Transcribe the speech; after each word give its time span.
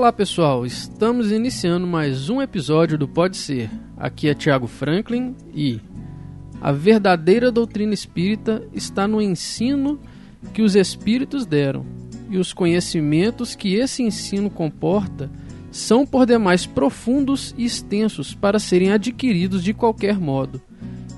Olá 0.00 0.14
pessoal, 0.14 0.64
estamos 0.64 1.30
iniciando 1.30 1.86
mais 1.86 2.30
um 2.30 2.40
episódio 2.40 2.96
do 2.96 3.06
Pode 3.06 3.36
Ser. 3.36 3.68
Aqui 3.98 4.30
é 4.30 4.34
Tiago 4.34 4.66
Franklin 4.66 5.36
e 5.54 5.78
a 6.58 6.72
verdadeira 6.72 7.52
doutrina 7.52 7.92
espírita 7.92 8.66
está 8.72 9.06
no 9.06 9.20
ensino 9.20 10.00
que 10.54 10.62
os 10.62 10.74
espíritos 10.74 11.44
deram, 11.44 11.84
e 12.30 12.38
os 12.38 12.54
conhecimentos 12.54 13.54
que 13.54 13.74
esse 13.74 14.02
ensino 14.02 14.48
comporta 14.48 15.30
são 15.70 16.06
por 16.06 16.24
demais 16.24 16.64
profundos 16.64 17.54
e 17.58 17.66
extensos 17.66 18.34
para 18.34 18.58
serem 18.58 18.92
adquiridos 18.92 19.62
de 19.62 19.74
qualquer 19.74 20.18
modo, 20.18 20.62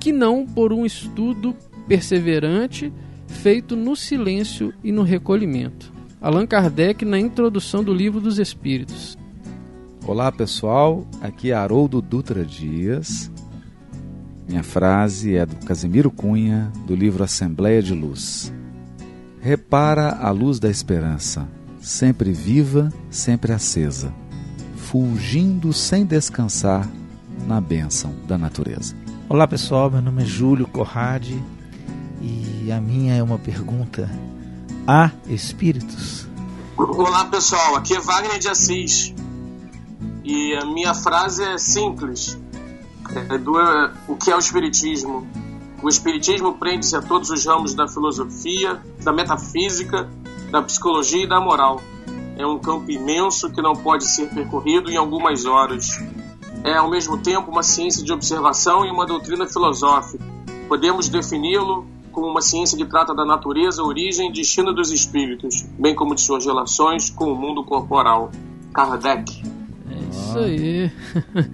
que 0.00 0.10
não 0.10 0.44
por 0.44 0.72
um 0.72 0.84
estudo 0.84 1.54
perseverante 1.86 2.92
feito 3.28 3.76
no 3.76 3.94
silêncio 3.94 4.74
e 4.82 4.90
no 4.90 5.04
recolhimento. 5.04 5.91
Allan 6.22 6.46
Kardec 6.46 7.04
na 7.04 7.18
introdução 7.18 7.82
do 7.82 7.92
Livro 7.92 8.20
dos 8.20 8.38
Espíritos. 8.38 9.18
Olá 10.06 10.30
pessoal, 10.30 11.04
aqui 11.20 11.50
é 11.50 11.54
Haroldo 11.54 12.00
Dutra 12.00 12.44
Dias. 12.44 13.28
Minha 14.48 14.62
frase 14.62 15.34
é 15.34 15.44
do 15.44 15.56
Casimiro 15.66 16.12
Cunha, 16.12 16.70
do 16.86 16.94
livro 16.94 17.24
Assembleia 17.24 17.82
de 17.82 17.92
Luz. 17.92 18.54
Repara 19.40 20.10
a 20.10 20.30
luz 20.30 20.60
da 20.60 20.70
esperança, 20.70 21.48
sempre 21.80 22.30
viva, 22.30 22.92
sempre 23.10 23.52
acesa, 23.52 24.14
fulgindo 24.76 25.72
sem 25.72 26.06
descansar 26.06 26.88
na 27.48 27.60
bênção 27.60 28.14
da 28.28 28.38
natureza. 28.38 28.94
Olá 29.28 29.48
pessoal, 29.48 29.90
meu 29.90 30.00
nome 30.00 30.22
é 30.22 30.26
Júlio 30.26 30.68
Corrade 30.68 31.36
e 32.20 32.70
a 32.70 32.80
minha 32.80 33.12
é 33.12 33.22
uma 33.24 33.40
pergunta: 33.40 34.08
há 34.86 35.10
espíritos? 35.28 36.26
Olá 36.76 37.24
pessoal, 37.26 37.76
aqui 37.76 37.94
é 37.94 38.00
Wagner 38.00 38.38
de 38.38 38.48
Assis 38.48 39.14
e 40.24 40.54
a 40.54 40.64
minha 40.64 40.94
frase 40.94 41.42
é 41.42 41.58
simples: 41.58 42.38
é 43.30 43.38
do, 43.38 43.52
o 44.08 44.16
que 44.16 44.30
é 44.30 44.36
o 44.36 44.38
Espiritismo? 44.38 45.26
O 45.82 45.88
Espiritismo 45.88 46.54
prende-se 46.54 46.96
a 46.96 47.02
todos 47.02 47.30
os 47.30 47.44
ramos 47.44 47.74
da 47.74 47.88
filosofia, 47.88 48.80
da 49.02 49.12
metafísica, 49.12 50.08
da 50.50 50.62
psicologia 50.62 51.24
e 51.24 51.28
da 51.28 51.40
moral. 51.40 51.80
É 52.36 52.46
um 52.46 52.58
campo 52.58 52.90
imenso 52.90 53.50
que 53.50 53.60
não 53.60 53.74
pode 53.74 54.06
ser 54.06 54.28
percorrido 54.28 54.90
em 54.90 54.96
algumas 54.96 55.44
horas. 55.44 56.00
É 56.64 56.76
ao 56.76 56.88
mesmo 56.88 57.18
tempo 57.18 57.50
uma 57.50 57.62
ciência 57.62 58.04
de 58.04 58.12
observação 58.12 58.86
e 58.86 58.90
uma 58.90 59.04
doutrina 59.04 59.46
filosófica. 59.46 60.24
Podemos 60.68 61.08
defini-lo 61.08 61.84
como 62.12 62.28
uma 62.28 62.40
ciência 62.40 62.78
que 62.78 62.84
trata 62.84 63.14
da 63.14 63.24
natureza, 63.24 63.82
origem 63.82 64.30
e 64.30 64.32
destino 64.32 64.72
dos 64.72 64.92
espíritos, 64.92 65.62
bem 65.78 65.94
como 65.94 66.14
de 66.14 66.20
suas 66.20 66.46
relações 66.46 67.10
com 67.10 67.32
o 67.32 67.34
mundo 67.34 67.64
corporal. 67.64 68.30
Kardec. 68.72 69.42
É 69.90 70.10
isso 70.10 70.38
aí. 70.38 70.92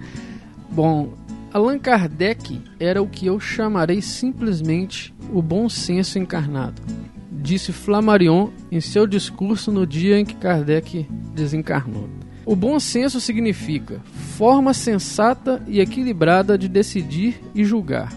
Bom, 0.69 1.09
Allan 1.51 1.79
Kardec 1.79 2.61
era 2.79 3.01
o 3.01 3.07
que 3.07 3.25
eu 3.25 3.39
chamarei 3.39 4.01
simplesmente 4.01 5.13
o 5.33 5.41
bom 5.41 5.67
senso 5.67 6.19
encarnado, 6.19 6.81
disse 7.31 7.71
Flammarion 7.71 8.49
em 8.71 8.79
seu 8.79 9.07
discurso 9.07 9.71
no 9.71 9.85
dia 9.85 10.19
em 10.19 10.25
que 10.25 10.35
Kardec 10.35 11.07
desencarnou. 11.33 12.07
O 12.45 12.55
bom 12.55 12.79
senso 12.79 13.19
significa 13.19 14.01
forma 14.37 14.73
sensata 14.73 15.61
e 15.67 15.79
equilibrada 15.79 16.57
de 16.57 16.67
decidir 16.67 17.41
e 17.53 17.63
julgar, 17.63 18.13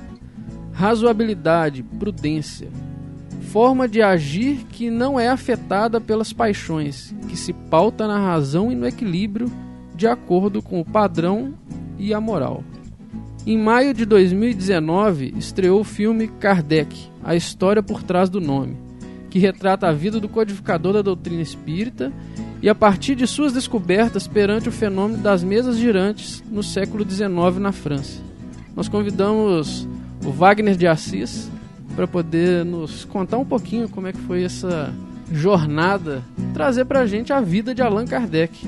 razoabilidade, 0.73 1.83
prudência, 1.83 2.69
forma 3.53 3.87
de 3.87 4.01
agir 4.01 4.65
que 4.71 4.91
não 4.91 5.21
é 5.21 5.29
afetada 5.29 6.01
pelas 6.01 6.33
paixões, 6.33 7.15
que 7.29 7.37
se 7.37 7.53
pauta 7.53 8.07
na 8.07 8.19
razão 8.19 8.73
e 8.73 8.75
no 8.75 8.87
equilíbrio 8.87 9.51
de 9.95 10.07
acordo 10.07 10.63
com 10.63 10.81
o 10.81 10.85
padrão 10.85 11.55
e 11.99 12.15
a 12.15 12.21
moral. 12.21 12.65
Em 13.47 13.59
maio 13.59 13.93
de 13.93 14.07
2019, 14.07 15.35
estreou 15.37 15.81
o 15.81 15.85
filme 15.85 16.29
Kardec, 16.29 17.11
a 17.23 17.35
história 17.35 17.83
por 17.83 18.03
trás 18.03 18.31
do 18.31 18.41
nome, 18.41 18.77
que 19.29 19.39
retrata 19.39 19.89
a 19.89 19.93
vida 19.93 20.21
do 20.21 20.29
codificador 20.29 20.93
da 20.93 21.03
doutrina 21.03 21.43
espírita 21.43 22.13
e 22.63 22.69
a 22.69 22.75
partir 22.75 23.17
de 23.17 23.27
suas 23.27 23.53
descobertas 23.53 24.29
perante 24.29 24.69
o 24.69 24.73
fenômeno 24.73 25.21
das 25.21 25.43
mesas 25.43 25.77
girantes 25.77 26.43
no 26.51 26.63
século 26.63 27.05
XIX 27.09 27.59
na 27.59 27.73
França. 27.73 28.21
Nós 28.77 28.89
convidamos 28.89 29.89
o 30.25 30.31
Wagner 30.31 30.77
de 30.77 30.87
Assis 30.87 31.51
para 31.95 32.07
poder 32.07 32.65
nos 32.65 33.05
contar 33.05 33.39
um 33.39 33.45
pouquinho 33.45 33.89
como 33.89 34.07
é 34.07 34.13
que 34.13 34.21
foi 34.21 34.45
essa 34.45 34.93
jornada, 35.31 36.23
trazer 36.55 36.85
para 36.85 37.01
a 37.01 37.07
gente 37.07 37.33
a 37.33 37.41
vida 37.41 37.75
de 37.75 37.83
Allan 37.83 38.07
Kardec. 38.07 38.67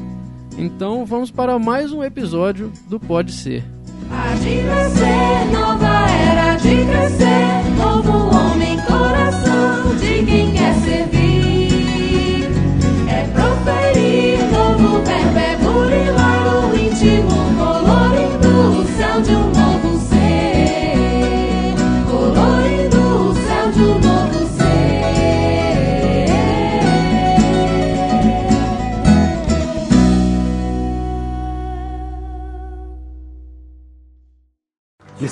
Então 0.56 1.04
vamos 1.04 1.30
para 1.30 1.58
mais 1.58 1.92
um 1.92 2.02
episódio 2.02 2.72
do 2.88 2.98
Pode 3.00 3.32
Ser. 3.32 3.64
Há 4.10 4.34
de 4.34 5.52
nova 5.52 6.06
era 6.10 6.56
de 6.56 6.84
crescer, 6.84 7.70
novo 7.78 8.36
homem, 8.36 8.76
coração 8.82 9.96
de 9.96 10.24
quem 10.24 10.52
quer 10.52 10.74
servir. 10.74 12.48
É 13.08 13.26
proferir, 13.32 14.38
novo 14.52 15.02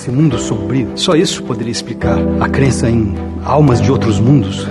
Esse 0.02 0.10
mundo 0.10 0.36
sombrio, 0.36 0.88
só 0.96 1.14
isso 1.14 1.44
poderia 1.44 1.70
explicar 1.70 2.18
a 2.40 2.48
crença 2.48 2.90
em 2.90 3.14
almas 3.44 3.80
de 3.80 3.88
outros 3.92 4.18
mundos. 4.18 4.66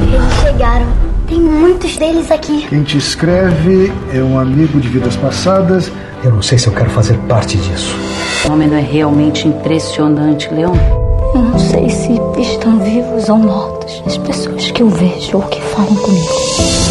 Eles 0.00 0.40
chegaram. 0.40 0.86
Tem 1.26 1.40
muitos 1.40 1.96
deles 1.96 2.30
aqui. 2.30 2.64
Quem 2.68 2.84
te 2.84 2.98
escreve 2.98 3.92
é 4.14 4.22
um 4.22 4.38
amigo 4.38 4.78
de 4.78 4.86
vidas 4.86 5.16
passadas. 5.16 5.90
Eu 6.22 6.30
não 6.30 6.40
sei 6.40 6.56
se 6.56 6.68
eu 6.68 6.72
quero 6.72 6.88
fazer 6.90 7.18
parte 7.28 7.56
disso. 7.56 7.96
O 7.96 8.42
fenômeno 8.42 8.74
é 8.74 8.80
realmente 8.80 9.48
impressionante, 9.48 10.48
Leon. 10.54 10.76
Eu 11.34 11.42
não 11.42 11.58
sei 11.58 11.88
se 11.88 12.12
estão 12.38 12.78
vivos 12.78 13.28
ou 13.28 13.38
mortos. 13.38 14.04
As 14.06 14.18
pessoas 14.18 14.70
que 14.70 14.84
eu 14.84 14.88
vejo 14.88 15.38
ou 15.38 15.42
que 15.42 15.60
falam 15.60 15.96
comigo. 15.96 16.32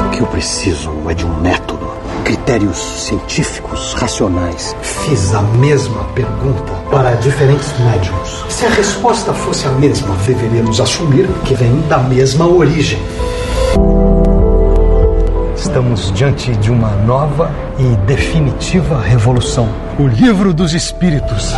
O 0.05 0.09
que 0.09 0.19
eu 0.19 0.27
preciso 0.27 0.91
é 1.07 1.13
de 1.13 1.25
um 1.25 1.39
método, 1.39 1.80
critérios 2.23 2.77
científicos, 2.77 3.93
racionais. 3.93 4.75
Fiz 4.81 5.33
a 5.33 5.41
mesma 5.41 6.03
pergunta 6.15 6.71
para 6.89 7.11
diferentes 7.15 7.71
médiums. 7.79 8.45
Se 8.49 8.65
a 8.65 8.69
resposta 8.69 9.33
fosse 9.33 9.67
a 9.67 9.71
mesma, 9.71 10.15
deveríamos 10.25 10.79
assumir 10.79 11.28
que 11.46 11.53
vem 11.53 11.81
da 11.87 11.97
mesma 11.99 12.47
origem. 12.47 12.99
Estamos 15.55 16.11
diante 16.11 16.51
de 16.57 16.72
uma 16.72 16.91
nova 17.05 17.51
e 17.78 17.96
definitiva 18.05 18.99
revolução. 18.99 19.69
O 19.97 20.07
livro 20.07 20.53
dos 20.53 20.73
espíritos. 20.73 21.53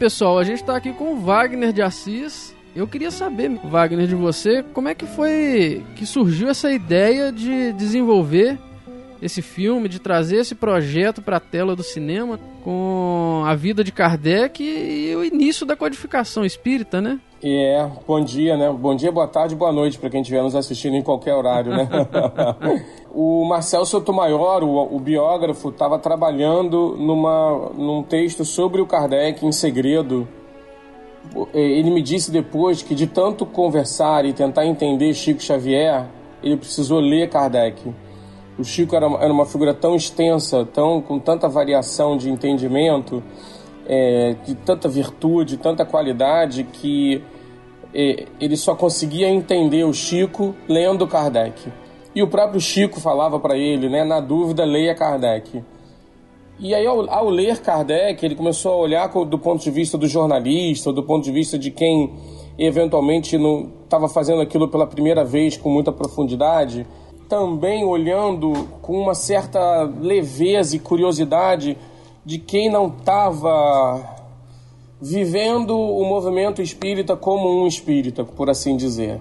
Pessoal. 0.00 0.38
A 0.38 0.44
gente 0.44 0.64
tá 0.64 0.74
aqui 0.74 0.94
com 0.94 1.12
o 1.12 1.20
Wagner 1.20 1.74
de 1.74 1.82
Assis. 1.82 2.56
Eu 2.74 2.88
queria 2.88 3.10
saber, 3.10 3.50
Wagner, 3.62 4.06
de 4.06 4.14
você, 4.14 4.62
como 4.72 4.88
é 4.88 4.94
que 4.94 5.04
foi 5.04 5.84
que 5.94 6.06
surgiu 6.06 6.48
essa 6.48 6.72
ideia 6.72 7.30
de 7.30 7.74
desenvolver 7.74 8.58
esse 9.20 9.42
filme, 9.42 9.90
de 9.90 9.98
trazer 9.98 10.36
esse 10.36 10.54
projeto 10.54 11.20
para 11.20 11.36
a 11.36 11.40
tela 11.40 11.76
do 11.76 11.82
cinema 11.82 12.40
com 12.64 13.42
a 13.44 13.54
vida 13.54 13.84
de 13.84 13.92
Kardec 13.92 14.62
e 14.62 15.14
o 15.14 15.22
início 15.22 15.66
da 15.66 15.76
codificação 15.76 16.46
espírita, 16.46 17.02
né? 17.02 17.20
É, 17.42 17.88
bom 18.06 18.20
dia, 18.20 18.54
né? 18.54 18.70
Bom 18.70 18.94
dia, 18.94 19.10
boa 19.10 19.26
tarde, 19.26 19.54
boa 19.54 19.72
noite 19.72 19.98
para 19.98 20.10
quem 20.10 20.20
estiver 20.20 20.42
nos 20.42 20.54
assistindo 20.54 20.94
em 20.94 21.02
qualquer 21.02 21.34
horário, 21.34 21.74
né? 21.74 21.88
o 23.10 23.46
Marcel 23.46 23.86
Sotomayor, 23.86 24.62
o, 24.62 24.94
o 24.94 25.00
biógrafo, 25.00 25.70
estava 25.70 25.98
trabalhando 25.98 26.94
numa, 26.98 27.70
num 27.74 28.02
texto 28.02 28.44
sobre 28.44 28.82
o 28.82 28.86
Kardec 28.86 29.46
em 29.46 29.52
segredo. 29.52 30.28
Ele 31.54 31.90
me 31.90 32.02
disse 32.02 32.30
depois 32.30 32.82
que 32.82 32.94
de 32.94 33.06
tanto 33.06 33.46
conversar 33.46 34.26
e 34.26 34.34
tentar 34.34 34.66
entender 34.66 35.14
Chico 35.14 35.40
Xavier, 35.40 36.08
ele 36.42 36.58
precisou 36.58 37.00
ler 37.00 37.30
Kardec. 37.30 37.90
O 38.58 38.64
Chico 38.64 38.94
era, 38.94 39.06
era 39.06 39.32
uma 39.32 39.46
figura 39.46 39.72
tão 39.72 39.96
extensa, 39.96 40.66
tão 40.66 41.00
com 41.00 41.18
tanta 41.18 41.48
variação 41.48 42.18
de 42.18 42.28
entendimento, 42.28 43.22
é, 43.92 44.36
de 44.46 44.54
tanta 44.54 44.88
virtude, 44.88 45.56
tanta 45.56 45.84
qualidade, 45.84 46.62
que 46.62 47.20
é, 47.92 48.26
ele 48.40 48.56
só 48.56 48.72
conseguia 48.72 49.28
entender 49.28 49.82
o 49.82 49.92
Chico 49.92 50.54
lendo 50.68 51.08
Kardec. 51.08 51.72
E 52.14 52.22
o 52.22 52.28
próprio 52.28 52.60
Chico 52.60 53.00
falava 53.00 53.40
para 53.40 53.58
ele, 53.58 53.88
né, 53.88 54.04
na 54.04 54.20
dúvida, 54.20 54.64
leia 54.64 54.94
Kardec. 54.94 55.64
E 56.60 56.72
aí, 56.72 56.86
ao, 56.86 57.10
ao, 57.10 57.28
ler 57.28 57.58
Kardec, 57.58 58.24
ele 58.24 58.36
começou 58.36 58.74
a 58.74 58.76
olhar 58.76 59.08
do 59.08 59.38
ponto 59.38 59.60
de 59.60 59.70
vista 59.72 59.98
do 59.98 60.06
jornalista, 60.06 60.92
do 60.92 61.02
ponto 61.02 61.24
de 61.24 61.32
vista 61.32 61.58
de 61.58 61.72
quem 61.72 62.12
eventualmente 62.56 63.36
não 63.36 63.72
estava 63.82 64.08
fazendo 64.08 64.40
aquilo 64.40 64.68
pela 64.68 64.86
primeira 64.86 65.24
vez 65.24 65.56
com 65.56 65.68
muita 65.68 65.90
profundidade, 65.90 66.86
também 67.28 67.84
olhando 67.84 68.52
com 68.82 69.00
uma 69.00 69.14
certa 69.16 69.82
leveza 69.82 70.76
e 70.76 70.78
curiosidade 70.78 71.76
de 72.24 72.38
quem 72.38 72.70
não 72.70 72.88
estava 72.88 74.18
vivendo 75.00 75.78
o 75.78 76.04
movimento 76.04 76.60
espírita 76.60 77.16
como 77.16 77.62
um 77.62 77.66
espírita, 77.66 78.24
por 78.24 78.50
assim 78.50 78.76
dizer. 78.76 79.20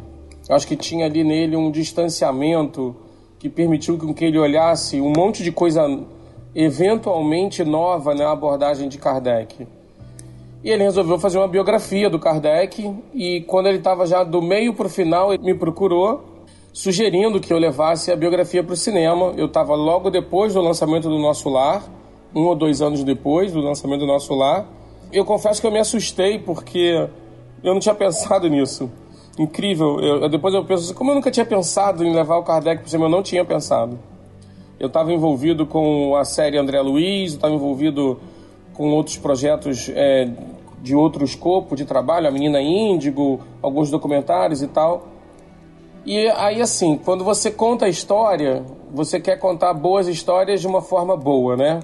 Acho 0.50 0.68
que 0.68 0.76
tinha 0.76 1.06
ali 1.06 1.24
nele 1.24 1.56
um 1.56 1.70
distanciamento 1.70 2.96
que 3.38 3.48
permitiu 3.48 3.98
que 4.14 4.26
ele 4.26 4.40
olhasse 4.40 5.00
um 5.00 5.14
monte 5.16 5.44
de 5.44 5.52
coisa 5.52 5.88
eventualmente 6.56 7.64
nova 7.64 8.16
na 8.16 8.32
abordagem 8.32 8.90
de 8.90 8.98
Kardec. 8.98 9.68
E 10.64 10.70
ele 10.70 10.84
resolveu 10.84 11.18
fazer 11.18 11.38
uma 11.38 11.48
biografia 11.48 12.10
do 12.10 12.20
Kardec 12.20 12.94
e 13.14 13.42
quando 13.42 13.68
ele 13.68 13.78
estava 13.78 14.06
já 14.06 14.24
do 14.24 14.42
meio 14.42 14.74
para 14.74 14.88
o 14.88 14.90
final, 14.90 15.34
ele 15.34 15.44
me 15.44 15.54
procurou 15.54 16.22
sugerindo 16.74 17.40
que 17.40 17.54
eu 17.54 17.58
levasse 17.58 18.12
a 18.12 18.16
biografia 18.16 18.64
para 18.64 18.74
o 18.74 18.78
cinema. 18.78 19.34
Eu 19.38 19.46
estava 19.46 19.74
logo 19.76 20.10
depois 20.10 20.54
do 20.54 20.62
lançamento 20.62 21.08
do 21.08 21.18
Nosso 21.18 21.48
Lar, 21.48 21.84
um 22.34 22.46
ou 22.46 22.56
dois 22.56 22.82
anos 22.82 23.04
depois 23.04 23.52
do 23.52 23.60
lançamento 23.60 24.02
do 24.02 24.08
Nosso 24.08 24.34
Lar. 24.34 24.68
Eu 25.12 25.26
confesso 25.26 25.60
que 25.60 25.68
eu 25.68 25.72
me 25.72 25.80
assustei 25.80 26.40
porque 26.40 27.08
eu 27.64 27.74
não 27.74 27.80
tinha 27.80 27.96
pensado 27.96 28.48
nisso. 28.48 28.90
Incrível. 29.38 30.00
Eu, 30.00 30.30
depois 30.30 30.54
eu 30.54 30.64
penso 30.66 30.86
assim, 30.86 30.94
como 30.94 31.12
eu 31.12 31.16
nunca 31.16 31.32
tinha 31.32 31.46
pensado 31.46 32.04
em 32.04 32.14
levar 32.14 32.38
o 32.38 32.44
Kardec 32.44 32.82
para 32.82 32.88
o 32.88 32.90
cinema, 32.90 33.08
eu 33.08 33.12
não 33.12 33.24
tinha 33.24 33.44
pensado. 33.44 33.98
Eu 34.80 34.88
estava 34.88 35.12
envolvido 35.12 35.66
com 35.66 36.16
a 36.16 36.24
série 36.24 36.58
André 36.58 36.82
Luiz, 36.82 37.34
estava 37.34 37.54
envolvido 37.54 38.20
com 38.74 38.92
outros 38.92 39.18
projetos 39.18 39.90
é, 39.94 40.30
de 40.82 40.96
outro 40.96 41.26
escopo 41.26 41.76
de 41.76 41.86
trabalho, 41.86 42.28
a 42.28 42.32
Menina 42.32 42.62
Índigo, 42.62 43.42
alguns 43.62 43.90
documentários 43.90 44.62
e 44.62 44.68
tal. 44.68 45.08
E 46.06 46.28
aí, 46.30 46.62
assim, 46.62 46.98
quando 46.98 47.24
você 47.24 47.52
conta 47.52 47.86
a 47.86 47.90
história, 47.90 48.64
você 48.94 49.20
quer 49.20 49.38
contar 49.38 49.74
boas 49.74 50.08
histórias 50.08 50.62
de 50.62 50.68
uma 50.68 50.82
forma 50.82 51.16
boa, 51.18 51.58
né? 51.58 51.82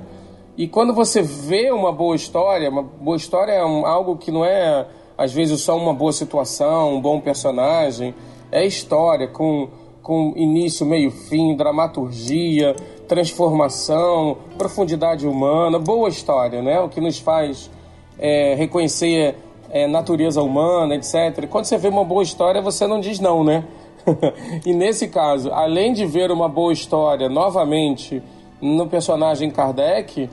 E 0.58 0.68
quando 0.70 0.94
você 0.94 1.22
vê 1.22 1.70
uma 1.70 1.92
boa 1.92 2.16
história, 2.16 2.70
uma 2.70 2.82
boa 2.82 3.18
história 3.18 3.52
é 3.52 3.66
um, 3.66 3.86
algo 3.86 4.16
que 4.16 4.32
não 4.32 4.46
é, 4.46 4.88
às 5.18 5.34
vezes, 5.34 5.60
só 5.62 5.78
uma 5.78 5.94
boa 5.94 6.14
situação, 6.14 6.96
um 6.96 7.02
bom 7.02 7.20
personagem. 7.20 8.16
É 8.50 8.66
história 8.66 9.28
com, 9.28 9.68
com 10.02 10.34
início, 10.38 10.86
meio, 10.86 11.12
fim, 11.12 11.58
dramaturgia, 11.58 12.74
transformação, 13.06 14.38
profundidade 14.58 15.28
humana, 15.28 15.78
boa 15.78 16.08
história, 16.08 16.62
né? 16.62 16.80
O 16.80 16.88
que 16.88 17.02
nos 17.02 17.20
faz 17.20 17.70
é, 18.18 18.56
reconhecer 18.56 19.36
é, 19.70 19.88
natureza 19.88 20.42
humana, 20.42 20.96
etc. 20.96 21.48
Quando 21.50 21.66
você 21.66 21.78
vê 21.78 21.90
uma 21.90 22.06
boa 22.06 22.24
história, 22.24 22.62
você 22.62 22.88
não 22.88 23.02
diz 23.02 23.20
não, 23.20 23.44
né? 23.44 23.66
e 24.66 24.74
nesse 24.74 25.10
caso, 25.10 25.52
além 25.52 25.92
de 25.92 26.06
ver 26.06 26.32
uma 26.32 26.48
boa 26.48 26.72
história 26.72 27.28
novamente 27.28 28.24
no 28.62 28.88
personagem 28.88 29.52
Kardec, 29.52 30.30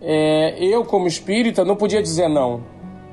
é, 0.00 0.56
eu, 0.58 0.84
como 0.84 1.06
espírita, 1.06 1.64
não 1.64 1.76
podia 1.76 2.02
dizer 2.02 2.28
não. 2.28 2.60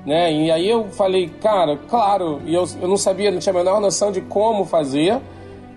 Né? 0.06 0.32
E 0.32 0.52
aí 0.52 0.70
eu 0.70 0.86
falei, 0.86 1.28
cara, 1.42 1.78
claro, 1.90 2.42
e 2.46 2.54
eu, 2.54 2.66
eu 2.82 2.88
não 2.88 2.96
sabia, 2.96 3.30
não 3.30 3.40
tinha 3.40 3.54
a 3.54 3.58
menor 3.58 3.82
noção 3.82 4.12
de 4.12 4.22
como 4.22 4.64
fazer, 4.64 5.20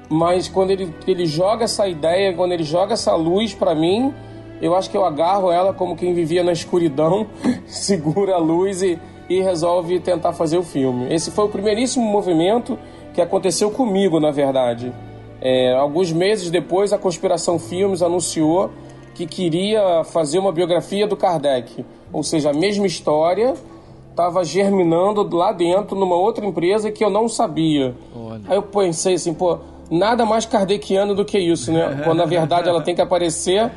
mas 0.08 0.48
quando 0.48 0.70
ele, 0.70 0.94
ele 1.06 1.26
joga 1.26 1.64
essa 1.64 1.88
ideia, 1.88 2.32
quando 2.32 2.52
ele 2.52 2.62
joga 2.62 2.92
essa 2.92 3.14
luz 3.16 3.54
para 3.54 3.74
mim, 3.74 4.14
eu 4.62 4.74
acho 4.74 4.90
que 4.90 4.96
eu 4.96 5.04
agarro 5.04 5.50
ela 5.50 5.72
como 5.72 5.96
quem 5.96 6.14
vivia 6.14 6.44
na 6.44 6.52
escuridão, 6.52 7.26
segura 7.66 8.34
a 8.34 8.38
luz 8.38 8.82
e, 8.82 8.98
e 9.28 9.40
resolve 9.40 9.98
tentar 9.98 10.32
fazer 10.32 10.58
o 10.58 10.62
filme. 10.62 11.12
Esse 11.12 11.30
foi 11.30 11.46
o 11.46 11.48
primeiríssimo 11.48 12.04
movimento 12.04 12.78
que 13.12 13.20
aconteceu 13.20 13.70
comigo, 13.70 14.20
na 14.20 14.30
verdade. 14.30 14.92
É, 15.40 15.72
alguns 15.72 16.12
meses 16.12 16.50
depois, 16.50 16.92
a 16.92 16.98
Conspiração 16.98 17.58
Filmes 17.58 18.02
anunciou 18.02 18.70
que 19.20 19.26
queria 19.26 20.04
fazer 20.04 20.38
uma 20.38 20.52
biografia 20.52 21.06
do 21.06 21.16
Kardec, 21.16 21.84
ou 22.12 22.22
seja, 22.22 22.50
a 22.50 22.54
mesma 22.54 22.86
história 22.86 23.54
estava 24.10 24.44
germinando 24.44 25.26
lá 25.36 25.52
dentro 25.52 25.96
numa 25.96 26.16
outra 26.16 26.44
empresa 26.44 26.90
que 26.90 27.04
eu 27.04 27.10
não 27.10 27.28
sabia. 27.28 27.94
Olha. 28.14 28.42
Aí 28.48 28.56
eu 28.56 28.62
pensei 28.62 29.14
assim, 29.14 29.32
pô, 29.32 29.58
nada 29.90 30.24
mais 30.24 30.44
kardeciano 30.46 31.14
do 31.14 31.24
que 31.24 31.38
isso, 31.38 31.72
né? 31.72 32.02
Quando 32.04 32.18
na 32.18 32.26
verdade 32.26 32.68
ela 32.68 32.82
tem 32.82 32.94
que 32.94 33.00
aparecer, 33.00 33.70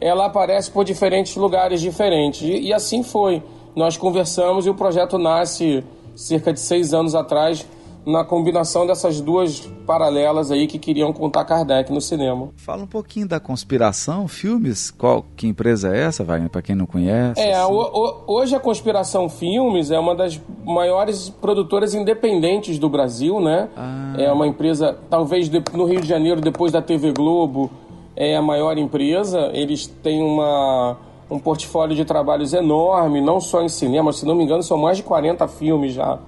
ela 0.00 0.26
aparece 0.26 0.70
por 0.70 0.84
diferentes 0.84 1.36
lugares 1.36 1.80
diferentes. 1.80 2.42
E, 2.42 2.68
e 2.68 2.72
assim 2.72 3.02
foi. 3.02 3.42
Nós 3.74 3.96
conversamos 3.96 4.66
e 4.66 4.70
o 4.70 4.74
projeto 4.74 5.18
nasce 5.18 5.84
cerca 6.16 6.52
de 6.52 6.60
seis 6.60 6.92
anos 6.92 7.14
atrás 7.14 7.66
na 8.06 8.24
combinação 8.24 8.86
dessas 8.86 9.20
duas 9.20 9.60
paralelas 9.86 10.50
aí 10.50 10.66
que 10.66 10.78
queriam 10.78 11.12
contar 11.12 11.44
Kardec 11.44 11.92
no 11.92 12.00
cinema. 12.00 12.48
Fala 12.56 12.82
um 12.82 12.86
pouquinho 12.86 13.28
da 13.28 13.38
Conspiração 13.38 14.26
Filmes, 14.26 14.90
qual 14.90 15.24
que 15.36 15.46
empresa 15.46 15.94
é 15.94 16.02
essa, 16.02 16.24
Wagner, 16.24 16.50
para 16.50 16.62
quem 16.62 16.74
não 16.74 16.86
conhece? 16.86 17.40
É, 17.40 17.54
assim. 17.54 17.72
o, 17.72 17.76
o, 17.76 18.34
hoje 18.34 18.54
a 18.54 18.60
Conspiração 18.60 19.28
Filmes 19.28 19.90
é 19.90 19.98
uma 19.98 20.14
das 20.14 20.40
maiores 20.64 21.28
produtoras 21.28 21.94
independentes 21.94 22.78
do 22.78 22.88
Brasil, 22.88 23.40
né? 23.40 23.68
Ah. 23.76 24.14
É 24.18 24.32
uma 24.32 24.46
empresa, 24.46 24.96
talvez 25.08 25.48
de, 25.48 25.62
no 25.72 25.84
Rio 25.84 26.00
de 26.00 26.08
Janeiro, 26.08 26.40
depois 26.40 26.72
da 26.72 26.80
TV 26.80 27.12
Globo, 27.12 27.70
é 28.16 28.36
a 28.36 28.42
maior 28.42 28.78
empresa. 28.78 29.50
Eles 29.52 29.86
têm 29.86 30.22
uma 30.22 30.96
um 31.30 31.38
portfólio 31.38 31.94
de 31.94 32.04
trabalhos 32.04 32.52
enorme, 32.52 33.20
não 33.20 33.40
só 33.40 33.62
em 33.62 33.68
cinema, 33.68 34.12
se 34.12 34.26
não 34.26 34.34
me 34.34 34.42
engano, 34.42 34.64
são 34.64 34.76
mais 34.76 34.96
de 34.96 35.04
40 35.04 35.46
filmes 35.46 35.92
já 35.94 36.18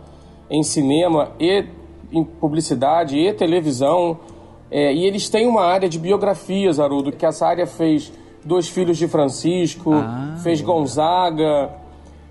em 0.53 0.63
cinema 0.63 1.31
e 1.41 1.65
em 2.13 2.23
publicidade 2.23 3.19
e 3.19 3.33
televisão. 3.33 4.19
É, 4.71 4.93
e 4.93 5.07
eles 5.07 5.31
têm 5.31 5.49
uma 5.49 5.65
área 5.65 5.89
de 5.89 5.99
biografias, 5.99 6.79
Haroldo, 6.79 7.11
que 7.11 7.25
essa 7.25 7.47
área 7.47 7.67
fez 7.67 8.13
Dois 8.45 8.69
Filhos 8.69 8.99
de 8.99 9.09
Francisco, 9.09 9.95
ah, 9.95 10.37
fez 10.43 10.61
Gonzaga. 10.61 11.71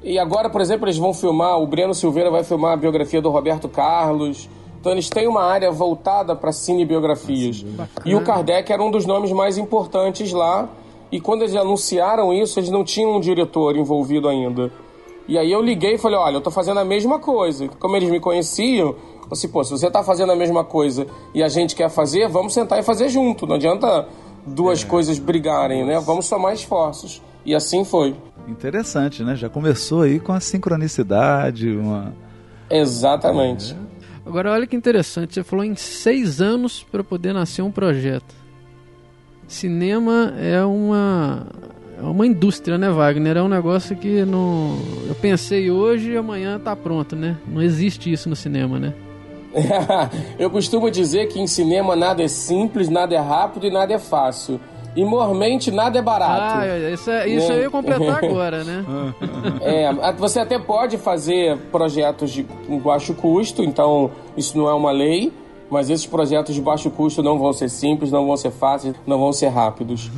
E 0.03 0.19
agora, 0.19 0.49
por 0.49 0.61
exemplo, 0.61 0.85
eles 0.85 0.97
vão 0.97 1.13
filmar, 1.13 1.59
o 1.59 1.65
Breno 1.65 1.95
Silveira 1.95 2.29
vai 2.29 2.43
filmar 2.43 2.73
a 2.73 2.77
biografia 2.77 3.21
do 3.21 3.29
Roberto 3.29 3.67
Carlos. 3.67 4.47
Então 4.79 4.91
eles 4.91 5.09
têm 5.09 5.27
uma 5.27 5.43
área 5.43 5.71
voltada 5.71 6.35
para 6.35 6.51
cinebiografias. 6.51 7.65
E 8.05 8.15
o 8.15 8.23
Kardec 8.23 8.71
era 8.71 8.83
um 8.83 8.91
dos 8.91 9.05
nomes 9.05 9.31
mais 9.31 9.57
importantes 9.57 10.31
lá. 10.31 10.69
E 11.11 11.19
quando 11.19 11.41
eles 11.41 11.55
anunciaram 11.55 12.33
isso, 12.33 12.59
eles 12.59 12.69
não 12.69 12.83
tinham 12.83 13.15
um 13.15 13.19
diretor 13.19 13.75
envolvido 13.75 14.27
ainda. 14.27 14.71
E 15.27 15.37
aí 15.37 15.51
eu 15.51 15.61
liguei 15.61 15.95
e 15.95 15.97
falei, 15.97 16.17
olha, 16.17 16.35
eu 16.35 16.41
tô 16.41 16.51
fazendo 16.51 16.79
a 16.79 16.85
mesma 16.85 17.19
coisa. 17.19 17.67
Como 17.79 17.95
eles 17.95 18.09
me 18.09 18.19
conheciam, 18.19 18.89
eu 18.89 18.97
assim, 19.31 19.47
pô, 19.47 19.63
se 19.63 19.71
você 19.71 19.89
tá 19.89 20.03
fazendo 20.03 20.31
a 20.31 20.35
mesma 20.35 20.63
coisa 20.63 21.07
e 21.33 21.41
a 21.41 21.47
gente 21.47 21.75
quer 21.75 21.89
fazer, 21.89 22.27
vamos 22.27 22.53
sentar 22.53 22.79
e 22.79 22.83
fazer 22.83 23.09
junto. 23.09 23.47
Não 23.47 23.55
adianta 23.55 24.07
duas 24.45 24.83
é. 24.83 24.87
coisas 24.87 25.19
brigarem, 25.19 25.85
né? 25.85 25.99
Vamos 25.99 26.25
somar 26.25 26.53
esforços. 26.53 27.21
E 27.45 27.55
assim 27.55 27.85
foi. 27.85 28.15
Interessante, 28.47 29.23
né? 29.23 29.35
Já 29.35 29.49
começou 29.49 30.01
aí 30.01 30.19
com 30.19 30.33
a 30.33 30.39
sincronicidade, 30.39 31.69
uma... 31.75 32.13
Exatamente. 32.69 33.73
É. 33.73 33.91
Agora, 34.25 34.51
olha 34.51 34.67
que 34.67 34.75
interessante, 34.75 35.33
você 35.33 35.43
falou 35.43 35.65
em 35.65 35.75
seis 35.75 36.41
anos 36.41 36.83
para 36.83 37.03
poder 37.03 37.33
nascer 37.33 37.61
um 37.61 37.71
projeto. 37.71 38.35
Cinema 39.47 40.33
é 40.37 40.63
uma 40.63 41.47
é 42.01 42.03
uma 42.03 42.25
indústria, 42.25 42.77
né, 42.77 42.89
Wagner? 42.89 43.37
É 43.37 43.43
um 43.43 43.47
negócio 43.47 43.95
que 43.95 44.25
não. 44.25 44.77
Eu 45.07 45.13
pensei 45.15 45.69
hoje 45.69 46.11
e 46.11 46.17
amanhã 46.17 46.59
tá 46.59 46.75
pronto, 46.75 47.15
né? 47.15 47.37
Não 47.47 47.61
existe 47.61 48.11
isso 48.11 48.27
no 48.27 48.35
cinema, 48.35 48.79
né? 48.79 48.93
eu 50.39 50.49
costumo 50.49 50.89
dizer 50.89 51.27
que 51.27 51.39
em 51.39 51.45
cinema 51.45 51.95
nada 51.95 52.23
é 52.23 52.27
simples, 52.27 52.89
nada 52.89 53.13
é 53.13 53.19
rápido 53.19 53.67
e 53.67 53.71
nada 53.71 53.93
é 53.93 53.99
fácil. 53.99 54.59
E 54.95 55.05
mormente 55.05 55.71
nada 55.71 55.99
é 55.99 56.01
barato. 56.01 56.59
Ah, 56.59 56.89
isso, 56.91 57.09
é, 57.09 57.27
isso 57.27 57.47
né? 57.47 57.57
eu 57.57 57.61
ia 57.61 57.69
completar 57.69 58.19
agora, 58.25 58.63
né? 58.63 58.83
é, 59.61 60.11
você 60.13 60.39
até 60.39 60.57
pode 60.59 60.97
fazer 60.97 61.57
projetos 61.71 62.31
de 62.31 62.45
baixo 62.83 63.13
custo, 63.13 63.63
então 63.63 64.11
isso 64.35 64.57
não 64.57 64.67
é 64.67 64.73
uma 64.73 64.91
lei, 64.91 65.31
mas 65.71 65.89
esses 65.89 66.05
projetos 66.05 66.53
de 66.53 66.61
baixo 66.61 66.91
custo 66.91 67.23
não 67.23 67.39
vão 67.39 67.53
ser 67.53 67.69
simples, 67.69 68.11
não 68.11 68.27
vão 68.27 68.35
ser 68.35 68.51
fáceis, 68.51 68.93
não 69.07 69.17
vão 69.17 69.31
ser 69.31 69.47
rápidos. 69.47 70.11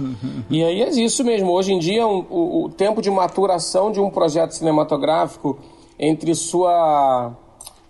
e 0.49 0.63
aí 0.63 0.81
é 0.81 0.89
isso 0.89 1.23
mesmo. 1.23 1.51
Hoje 1.51 1.71
em 1.71 1.79
dia, 1.79 2.05
um, 2.07 2.25
o, 2.27 2.65
o 2.65 2.69
tempo 2.69 3.03
de 3.03 3.11
maturação 3.11 3.91
de 3.91 3.99
um 3.99 4.09
projeto 4.09 4.51
cinematográfico 4.51 5.59
entre 5.99 6.33
sua 6.33 7.31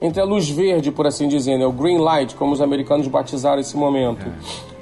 entre 0.02 0.20
a 0.20 0.26
luz 0.26 0.50
verde, 0.50 0.92
por 0.92 1.08
assim 1.08 1.30
dizer, 1.30 1.58
né? 1.58 1.66
o 1.66 1.72
green 1.72 1.98
light, 1.98 2.36
como 2.36 2.52
os 2.52 2.60
americanos 2.60 3.08
batizaram 3.08 3.62
esse 3.62 3.78
momento. 3.78 4.28
É. 4.28 4.32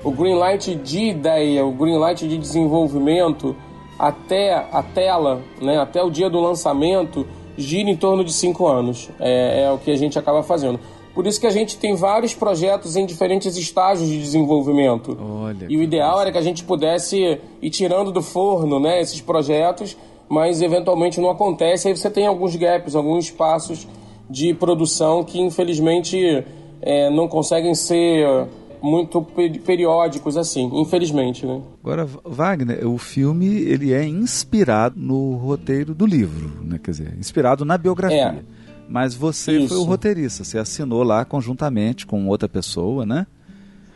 O 0.03 0.09
green 0.09 0.33
light 0.33 0.73
de 0.73 1.09
ideia, 1.09 1.63
o 1.63 1.71
green 1.71 1.97
light 1.97 2.27
de 2.27 2.39
desenvolvimento 2.39 3.55
até 3.99 4.55
a 4.71 4.81
tela, 4.81 5.43
né? 5.61 5.77
até 5.77 6.01
o 6.01 6.09
dia 6.09 6.27
do 6.27 6.39
lançamento, 6.39 7.27
gira 7.55 7.87
em 7.87 7.95
torno 7.95 8.23
de 8.23 8.33
cinco 8.33 8.65
anos. 8.65 9.11
É, 9.19 9.65
é 9.65 9.71
o 9.71 9.77
que 9.77 9.91
a 9.91 9.95
gente 9.95 10.17
acaba 10.17 10.41
fazendo. 10.41 10.79
Por 11.13 11.27
isso 11.27 11.39
que 11.39 11.47
a 11.47 11.51
gente 11.51 11.77
tem 11.77 11.95
vários 11.95 12.33
projetos 12.33 12.95
em 12.95 13.05
diferentes 13.05 13.57
estágios 13.57 14.09
de 14.09 14.17
desenvolvimento. 14.17 15.17
Olha, 15.19 15.67
e 15.69 15.75
o 15.75 15.83
ideal 15.83 16.21
era 16.21 16.31
que 16.31 16.37
a 16.37 16.41
gente 16.41 16.63
pudesse 16.63 17.39
ir 17.61 17.69
tirando 17.69 18.11
do 18.11 18.21
forno 18.21 18.79
né, 18.79 19.01
esses 19.01 19.19
projetos, 19.19 19.97
mas 20.29 20.61
eventualmente 20.61 21.19
não 21.19 21.29
acontece. 21.29 21.87
Aí 21.87 21.95
você 21.95 22.09
tem 22.09 22.25
alguns 22.25 22.55
gaps, 22.55 22.95
alguns 22.95 23.25
espaços 23.25 23.87
de 24.29 24.53
produção 24.53 25.23
que 25.23 25.41
infelizmente 25.41 26.45
é, 26.81 27.09
não 27.09 27.27
conseguem 27.27 27.75
ser 27.75 28.47
muito 28.81 29.21
periódicos 29.63 30.35
assim, 30.35 30.69
infelizmente, 30.73 31.45
né? 31.45 31.61
Agora, 31.83 32.07
Wagner, 32.25 32.87
o 32.87 32.97
filme 32.97 33.45
ele 33.45 33.93
é 33.93 34.03
inspirado 34.03 34.99
no 34.99 35.35
roteiro 35.35 35.93
do 35.93 36.05
livro, 36.05 36.51
né? 36.63 36.79
Quer 36.83 36.91
dizer, 36.91 37.15
inspirado 37.19 37.63
na 37.63 37.77
biografia. 37.77 38.43
É. 38.57 38.60
Mas 38.91 39.15
você 39.15 39.53
Isso. 39.53 39.69
foi 39.69 39.77
o 39.77 39.83
roteirista, 39.83 40.43
você 40.43 40.57
assinou 40.57 41.01
lá 41.01 41.23
conjuntamente 41.23 42.05
com 42.05 42.27
outra 42.27 42.49
pessoa, 42.49 43.05
né? 43.05 43.25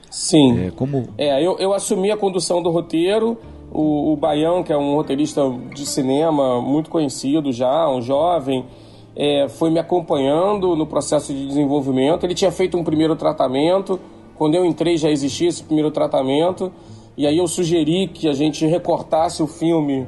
Sim. 0.10 0.68
É, 0.68 0.72
como... 0.72 1.10
é 1.18 1.46
eu, 1.46 1.58
eu 1.60 1.74
assumi 1.74 2.12
a 2.12 2.16
condução 2.16 2.64
do 2.64 2.70
roteiro. 2.70 3.38
O, 3.70 4.14
o 4.14 4.16
Baião, 4.16 4.64
que 4.64 4.72
é 4.72 4.78
um 4.78 4.96
roteirista 4.96 5.42
de 5.74 5.86
cinema 5.86 6.62
muito 6.62 6.90
conhecido 6.90 7.52
já, 7.52 7.90
um 7.90 8.02
jovem, 8.02 8.66
é, 9.14 9.50
foi 9.50 9.70
me 9.70 9.80
acompanhando 9.80 10.78
no 10.78 10.88
processo 10.88 11.34
de 11.34 11.46
desenvolvimento. 11.46 12.24
Ele 12.24 12.34
tinha 12.34 12.52
feito 12.52 12.78
um 12.78 12.84
primeiro 12.84 13.18
tratamento, 13.18 14.00
quando 14.36 14.56
eu 14.56 14.66
entrei 14.66 14.96
já 14.96 15.10
existia 15.12 15.50
esse 15.50 15.62
primeiro 15.62 15.92
tratamento, 15.92 16.72
e 17.18 17.28
aí 17.28 17.38
eu 17.38 17.48
sugeri 17.50 18.08
que 18.08 18.30
a 18.30 18.34
gente 18.34 18.66
recortasse 18.66 19.44
o 19.44 19.48
filme 19.48 20.08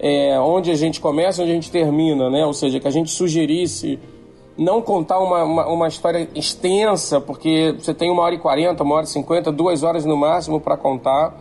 é, 0.00 0.40
onde 0.40 0.70
a 0.70 0.74
gente 0.74 1.00
começa, 1.00 1.42
onde 1.42 1.52
a 1.52 1.54
gente 1.54 1.70
termina, 1.70 2.30
né? 2.30 2.46
Ou 2.46 2.54
seja, 2.54 2.80
que 2.80 2.88
a 2.88 2.90
gente 2.90 3.10
sugerisse 3.10 3.98
não 4.56 4.82
contar 4.82 5.18
uma, 5.20 5.44
uma, 5.44 5.66
uma 5.68 5.88
história 5.88 6.28
extensa, 6.34 7.20
porque 7.20 7.74
você 7.78 7.94
tem 7.94 8.10
uma 8.10 8.22
hora 8.22 8.34
e 8.34 8.38
quarenta, 8.38 8.82
uma 8.82 8.96
hora 8.96 9.04
e 9.04 9.08
cinquenta, 9.08 9.52
duas 9.52 9.82
horas 9.82 10.04
no 10.04 10.16
máximo 10.16 10.60
para 10.60 10.76
contar. 10.76 11.38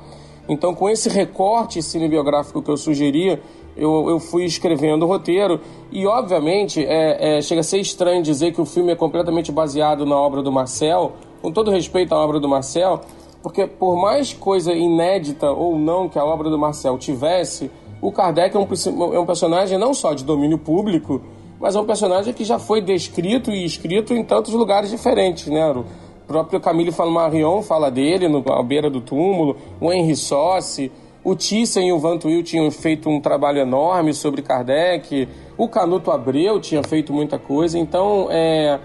Então, 0.48 0.74
com 0.74 0.90
esse 0.90 1.10
recorte 1.10 1.82
cinebiográfico 1.82 2.62
que 2.62 2.70
eu 2.70 2.78
sugeria, 2.78 3.42
eu, 3.78 4.10
eu 4.10 4.20
fui 4.20 4.46
escrevendo 4.46 5.04
o 5.04 5.08
roteiro 5.08 5.60
e, 5.92 6.06
obviamente, 6.06 6.84
é, 6.84 7.38
é, 7.38 7.42
chega 7.42 7.62
a 7.62 7.64
ser 7.64 7.80
estranho 7.80 8.22
dizer 8.22 8.52
que 8.52 8.60
o 8.60 8.66
filme 8.66 8.92
é 8.92 8.96
completamente 8.96 9.52
baseado 9.52 10.06
na 10.06 10.18
obra 10.18 10.42
do 10.42 10.52
Marcel, 10.52 11.14
com 11.42 11.52
todo 11.52 11.72
respeito 11.72 12.14
à 12.14 12.18
obra 12.18 12.40
do 12.40 12.50
Marcel, 12.50 13.02
porque 13.42 13.66
por 13.68 13.96
mais 13.96 14.34
coisa 14.34 14.74
inédita 14.74 15.50
ou 15.52 15.78
não 15.78 16.10
que 16.10 16.20
a 16.20 16.26
obra 16.26 16.50
do 16.50 16.58
Marcel 16.58 16.98
tivesse, 16.98 17.72
o 18.02 18.12
Kardec 18.12 18.56
é 18.56 18.60
um, 18.60 19.14
é 19.14 19.20
um 19.20 19.26
personagem 19.26 19.78
não 19.78 19.94
só 19.94 20.14
de 20.14 20.24
domínio 20.24 20.58
público, 20.58 21.22
mas 21.60 21.76
é 21.76 21.80
um 21.80 21.86
personagem 21.86 22.34
que 22.34 22.46
já 22.46 22.58
foi 22.58 22.82
descrito 22.82 23.52
e 23.52 23.66
escrito 23.66 24.14
em 24.14 24.24
tantos 24.24 24.54
lugares 24.54 24.90
diferentes, 24.90 25.48
né? 25.48 25.70
O 25.72 25.86
próprio 26.26 26.60
Camille 26.60 26.92
Flammarion 26.92 27.62
fala 27.62 27.92
dele 27.92 28.28
no, 28.28 28.44
à 28.52 28.64
beira 28.64 28.90
do 28.90 29.02
túmulo, 29.02 29.58
o 29.82 29.92
Henri 29.92 30.16
Sossi, 30.16 30.90
o 31.24 31.36
Thyssen 31.36 31.90
e 31.90 31.92
o 31.92 32.00
Vantuil 32.00 32.42
tinham 32.44 32.72
feito 32.72 33.10
um 33.10 33.20
trabalho 33.20 33.60
enorme 33.60 34.14
sobre 34.14 34.42
Kardec. 34.42 35.28
O 35.58 35.68
Canuto 35.68 36.12
Abreu 36.12 36.62
tinha 36.62 36.82
feito 36.82 37.12
muita 37.12 37.38
coisa. 37.38 37.78
Então, 37.78 38.28
é, 38.32 38.80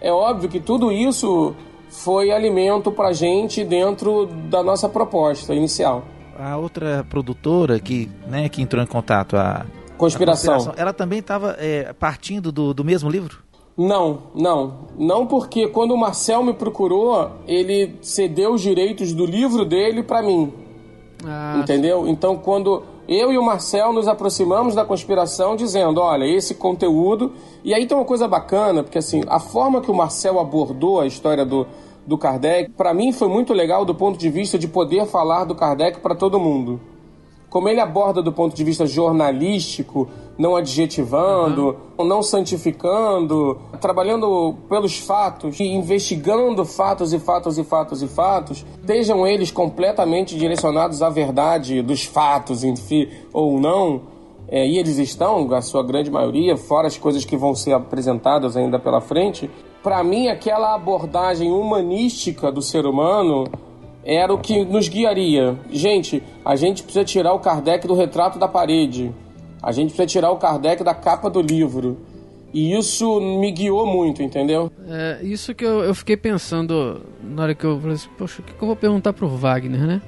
é 0.00 0.12
óbvio 0.12 0.48
que 0.48 0.60
tudo 0.60 0.92
isso 0.92 1.54
foi 1.88 2.30
alimento 2.30 2.92
para 2.92 3.12
gente 3.12 3.64
dentro 3.64 4.26
da 4.26 4.62
nossa 4.62 4.88
proposta 4.88 5.52
inicial. 5.52 6.04
A 6.40 6.56
outra 6.56 7.06
produtora 7.08 7.78
que, 7.78 8.10
né, 8.26 8.48
que 8.48 8.62
entrou 8.62 8.82
em 8.82 8.86
contato, 8.86 9.36
a 9.36 9.66
Conspiração, 10.00 10.54
a 10.54 10.56
conspiração 10.56 10.82
ela 10.82 10.94
também 10.94 11.18
estava 11.18 11.56
é, 11.58 11.92
partindo 11.92 12.50
do, 12.50 12.72
do 12.72 12.82
mesmo 12.82 13.10
livro? 13.10 13.38
Não, 13.76 14.22
não. 14.34 14.88
Não 14.98 15.26
porque 15.26 15.68
quando 15.68 15.92
o 15.92 15.96
Marcel 15.98 16.42
me 16.42 16.54
procurou, 16.54 17.30
ele 17.46 17.98
cedeu 18.00 18.54
os 18.54 18.62
direitos 18.62 19.12
do 19.12 19.26
livro 19.26 19.64
dele 19.64 20.02
para 20.02 20.22
mim. 20.22 20.52
Ah, 21.24 21.58
entendeu? 21.58 22.04
Sim. 22.04 22.10
Então, 22.10 22.36
quando 22.36 22.82
eu 23.06 23.30
e 23.30 23.36
o 23.36 23.44
Marcel 23.44 23.92
nos 23.92 24.08
aproximamos 24.08 24.74
da 24.74 24.86
conspiração 24.86 25.54
dizendo, 25.54 26.00
olha, 26.00 26.24
esse 26.24 26.54
conteúdo... 26.54 27.32
E 27.62 27.74
aí 27.74 27.86
tem 27.86 27.96
uma 27.96 28.06
coisa 28.06 28.26
bacana, 28.26 28.82
porque 28.82 28.96
assim, 28.96 29.22
a 29.28 29.38
forma 29.38 29.82
que 29.82 29.90
o 29.90 29.94
Marcel 29.94 30.40
abordou 30.40 31.00
a 31.00 31.06
história 31.06 31.44
do, 31.44 31.66
do 32.06 32.18
Kardec, 32.18 32.70
para 32.70 32.92
mim 32.92 33.12
foi 33.12 33.28
muito 33.28 33.52
legal 33.52 33.84
do 33.84 33.94
ponto 33.94 34.18
de 34.18 34.28
vista 34.28 34.58
de 34.58 34.66
poder 34.66 35.06
falar 35.06 35.44
do 35.44 35.54
Kardec 35.54 36.00
para 36.00 36.14
todo 36.14 36.40
mundo 36.40 36.80
como 37.50 37.68
ele 37.68 37.80
aborda 37.80 38.22
do 38.22 38.32
ponto 38.32 38.54
de 38.54 38.62
vista 38.62 38.86
jornalístico, 38.86 40.08
não 40.38 40.54
adjetivando, 40.54 41.76
uhum. 41.98 42.04
não 42.04 42.22
santificando, 42.22 43.58
trabalhando 43.80 44.54
pelos 44.68 44.98
fatos 44.98 45.58
e 45.58 45.64
investigando 45.64 46.64
fatos 46.64 47.12
e 47.12 47.18
fatos 47.18 47.58
e 47.58 47.64
fatos 47.64 48.02
e 48.02 48.08
fatos, 48.08 48.64
estejam 48.80 49.26
eles 49.26 49.50
completamente 49.50 50.36
direcionados 50.36 51.02
à 51.02 51.10
verdade 51.10 51.82
dos 51.82 52.04
fatos, 52.04 52.62
enfim, 52.62 53.08
ou 53.32 53.60
não. 53.60 54.02
É, 54.48 54.66
e 54.66 54.78
eles 54.78 54.98
estão, 54.98 55.52
a 55.52 55.60
sua 55.60 55.82
grande 55.82 56.10
maioria, 56.10 56.56
fora 56.56 56.86
as 56.86 56.96
coisas 56.96 57.24
que 57.24 57.36
vão 57.36 57.54
ser 57.54 57.72
apresentadas 57.72 58.56
ainda 58.56 58.78
pela 58.78 59.00
frente. 59.00 59.50
Para 59.82 60.04
mim, 60.04 60.28
aquela 60.28 60.74
abordagem 60.74 61.50
humanística 61.50 62.52
do 62.52 62.60
ser 62.60 62.84
humano 62.84 63.44
era 64.04 64.32
o 64.32 64.38
que 64.38 64.64
nos 64.64 64.88
guiaria. 64.88 65.58
Gente, 65.70 66.22
a 66.44 66.56
gente 66.56 66.82
precisa 66.82 67.04
tirar 67.04 67.32
o 67.32 67.38
Kardec 67.38 67.86
do 67.86 67.94
retrato 67.94 68.38
da 68.38 68.46
parede. 68.46 69.12
A 69.62 69.72
gente 69.72 69.88
precisa 69.88 70.06
tirar 70.06 70.30
o 70.30 70.36
Kardec 70.36 70.84
da 70.84 70.94
capa 70.94 71.30
do 71.30 71.40
livro. 71.40 71.98
E 72.52 72.76
isso 72.76 73.20
me 73.20 73.50
guiou 73.52 73.86
muito, 73.86 74.22
entendeu? 74.22 74.70
É, 74.86 75.20
isso 75.22 75.54
que 75.54 75.64
eu, 75.64 75.84
eu 75.84 75.94
fiquei 75.94 76.16
pensando 76.16 77.00
na 77.22 77.44
hora 77.44 77.54
que 77.54 77.64
eu 77.64 77.78
falei 77.78 77.94
assim, 77.94 78.08
poxa, 78.18 78.42
o 78.42 78.44
que, 78.44 78.52
que 78.52 78.62
eu 78.62 78.66
vou 78.66 78.76
perguntar 78.76 79.12
pro 79.12 79.28
Wagner, 79.28 79.86
né? 79.86 80.02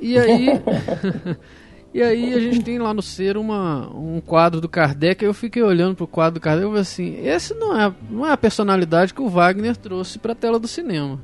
E 0.00 0.18
aí. 0.18 0.48
e 1.94 2.02
aí 2.02 2.32
a 2.32 2.40
gente 2.40 2.62
tem 2.62 2.78
lá 2.78 2.94
no 2.94 3.02
ser 3.02 3.36
uma, 3.36 3.88
um 3.94 4.20
quadro 4.20 4.60
do 4.60 4.68
Kardec, 4.68 5.22
eu 5.22 5.34
fiquei 5.34 5.62
olhando 5.62 5.94
pro 5.94 6.06
quadro 6.06 6.40
do 6.40 6.42
Kardec 6.42 6.64
e 6.64 6.68
falei 6.68 6.80
assim, 6.80 7.26
esse 7.26 7.52
não 7.54 7.78
é, 7.78 7.92
não 8.10 8.26
é 8.26 8.32
a 8.32 8.36
personalidade 8.36 9.12
que 9.12 9.20
o 9.20 9.28
Wagner 9.28 9.76
trouxe 9.76 10.18
pra 10.18 10.34
tela 10.34 10.58
do 10.58 10.66
cinema. 10.66 11.22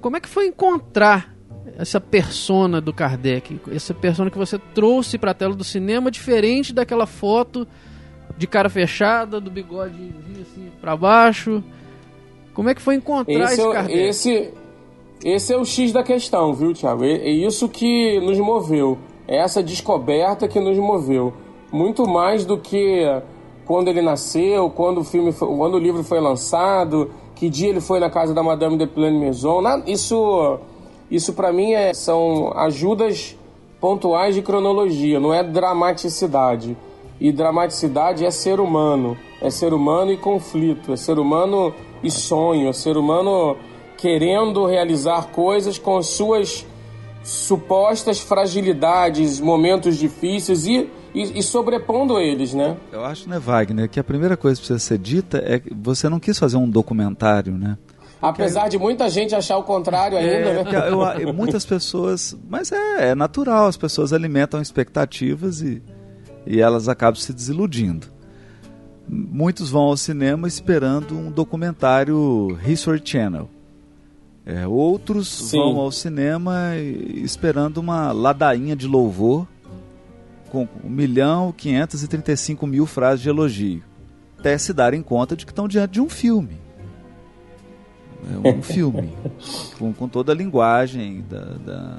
Como 0.00 0.16
é 0.16 0.20
que 0.20 0.28
foi 0.28 0.46
encontrar 0.46 1.32
essa 1.76 2.00
persona 2.00 2.80
do 2.80 2.92
Kardec, 2.92 3.60
essa 3.70 3.92
persona 3.92 4.30
que 4.30 4.38
você 4.38 4.58
trouxe 4.58 5.18
para 5.18 5.32
a 5.32 5.34
tela 5.34 5.54
do 5.54 5.64
cinema, 5.64 6.10
diferente 6.10 6.72
daquela 6.72 7.06
foto 7.06 7.68
de 8.36 8.46
cara 8.46 8.70
fechada, 8.70 9.40
do 9.40 9.50
bigode 9.50 10.14
assim 10.40 10.70
para 10.80 10.96
baixo? 10.96 11.62
Como 12.54 12.68
é 12.68 12.74
que 12.74 12.82
foi 12.82 12.94
encontrar 12.94 13.44
esse, 13.44 13.54
esse 13.54 13.60
é 13.60 13.72
Kardec? 13.72 13.98
Esse, 13.98 14.54
esse 15.24 15.52
é 15.52 15.56
o 15.56 15.64
X 15.64 15.92
da 15.92 16.02
questão, 16.02 16.52
viu, 16.52 16.72
Thiago? 16.72 17.04
É, 17.04 17.28
isso 17.28 17.68
que 17.68 18.18
nos 18.20 18.38
moveu. 18.38 18.98
É 19.28 19.36
essa 19.38 19.62
descoberta 19.62 20.48
que 20.48 20.58
nos 20.58 20.76
moveu. 20.76 21.32
Muito 21.70 22.06
mais 22.06 22.44
do 22.44 22.58
que 22.58 23.04
quando 23.64 23.88
ele 23.88 24.02
nasceu, 24.02 24.68
quando 24.70 24.98
o 24.98 25.04
filme, 25.04 25.32
foi, 25.32 25.48
quando 25.56 25.74
o 25.74 25.78
livro 25.78 26.02
foi 26.02 26.20
lançado, 26.20 27.10
que 27.36 27.48
dia 27.48 27.68
ele 27.68 27.80
foi 27.80 28.00
na 28.00 28.10
casa 28.10 28.34
da 28.34 28.42
Madame 28.42 28.76
de 28.76 28.86
Plaine 28.86 29.18
Maison. 29.18 29.62
Isso, 29.86 30.58
isso 31.10 31.32
para 31.32 31.52
mim 31.52 31.72
é, 31.72 31.94
são 31.94 32.52
ajudas 32.56 33.36
pontuais 33.80 34.34
de 34.34 34.42
cronologia, 34.42 35.18
não 35.18 35.32
é 35.32 35.42
dramaticidade. 35.42 36.76
E 37.20 37.30
dramaticidade 37.30 38.24
é 38.24 38.30
ser 38.32 38.58
humano, 38.58 39.16
é 39.40 39.48
ser 39.48 39.72
humano 39.72 40.12
e 40.12 40.16
conflito, 40.16 40.92
é 40.92 40.96
ser 40.96 41.18
humano 41.18 41.72
e 42.02 42.10
sonho, 42.10 42.68
é 42.68 42.72
ser 42.72 42.96
humano 42.96 43.56
querendo 44.02 44.66
realizar 44.66 45.28
coisas 45.28 45.78
com 45.78 45.96
as 45.96 46.08
suas 46.08 46.66
supostas 47.22 48.18
fragilidades, 48.18 49.38
momentos 49.38 49.96
difíceis 49.96 50.66
e, 50.66 50.90
e, 51.14 51.38
e, 51.38 51.42
sobrepondo 51.42 52.18
eles, 52.18 52.52
né? 52.52 52.76
Eu 52.90 53.04
acho, 53.04 53.28
né, 53.28 53.38
Wagner, 53.38 53.88
que 53.88 54.00
a 54.00 54.02
primeira 54.02 54.36
coisa 54.36 54.60
que 54.60 54.66
precisa 54.66 54.84
ser 54.84 54.98
dita 54.98 55.40
é 55.46 55.60
que 55.60 55.72
você 55.72 56.08
não 56.08 56.18
quis 56.18 56.36
fazer 56.36 56.56
um 56.56 56.68
documentário, 56.68 57.56
né? 57.56 57.78
Apesar 58.20 58.68
de 58.68 58.76
muita 58.76 59.08
gente 59.08 59.36
achar 59.36 59.56
o 59.56 59.62
contrário 59.62 60.18
ainda, 60.18 60.32
é, 60.32 60.64
né? 60.64 60.88
Eu, 60.88 61.28
eu, 61.28 61.32
muitas 61.32 61.64
pessoas. 61.64 62.36
Mas 62.50 62.72
é, 62.72 63.10
é, 63.10 63.14
natural, 63.14 63.68
as 63.68 63.76
pessoas 63.76 64.12
alimentam 64.12 64.60
expectativas 64.60 65.60
e, 65.60 65.80
e 66.44 66.60
elas 66.60 66.88
acabam 66.88 67.20
se 67.20 67.32
desiludindo. 67.32 68.08
Muitos 69.08 69.70
vão 69.70 69.82
ao 69.82 69.96
cinema 69.96 70.48
esperando 70.48 71.16
um 71.16 71.30
documentário 71.30 72.58
History 72.66 73.00
Channel. 73.04 73.48
É, 74.44 74.66
outros 74.66 75.28
Sim. 75.28 75.58
vão 75.58 75.78
ao 75.78 75.92
cinema 75.92 76.76
esperando 76.76 77.78
uma 77.78 78.10
ladainha 78.10 78.74
de 78.74 78.88
louvor 78.88 79.46
com 80.50 80.68
1 80.84 80.90
milhão 80.90 81.54
535 81.56 82.66
mil 82.66 82.84
frases 82.84 83.22
de 83.22 83.28
elogio. 83.28 83.82
Até 84.38 84.58
se 84.58 84.72
darem 84.72 85.02
conta 85.02 85.36
de 85.36 85.46
que 85.46 85.52
estão 85.52 85.68
diante 85.68 85.92
de 85.92 86.00
um 86.00 86.08
filme. 86.08 86.60
É 88.44 88.48
um 88.48 88.60
filme, 88.62 89.12
com, 89.78 89.92
com, 89.92 90.08
toda 90.08 90.32
a 90.32 90.34
linguagem 90.34 91.24
da, 91.28 91.44
da, 91.44 91.98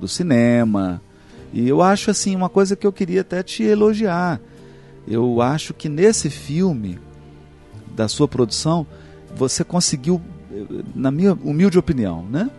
do 0.00 0.08
cinema. 0.08 1.00
E 1.52 1.68
eu 1.68 1.82
acho 1.82 2.10
assim, 2.10 2.34
uma 2.34 2.48
coisa 2.48 2.74
que 2.74 2.86
eu 2.86 2.92
queria 2.92 3.20
até 3.20 3.42
te 3.42 3.62
elogiar. 3.62 4.40
Eu 5.06 5.40
acho 5.40 5.74
que 5.74 5.88
nesse 5.88 6.30
filme, 6.30 6.98
da 7.94 8.08
sua 8.08 8.26
produção, 8.26 8.86
você 9.34 9.62
conseguiu, 9.62 10.20
na 10.94 11.10
minha 11.10 11.32
humilde 11.32 11.78
opinião, 11.78 12.24
né? 12.24 12.50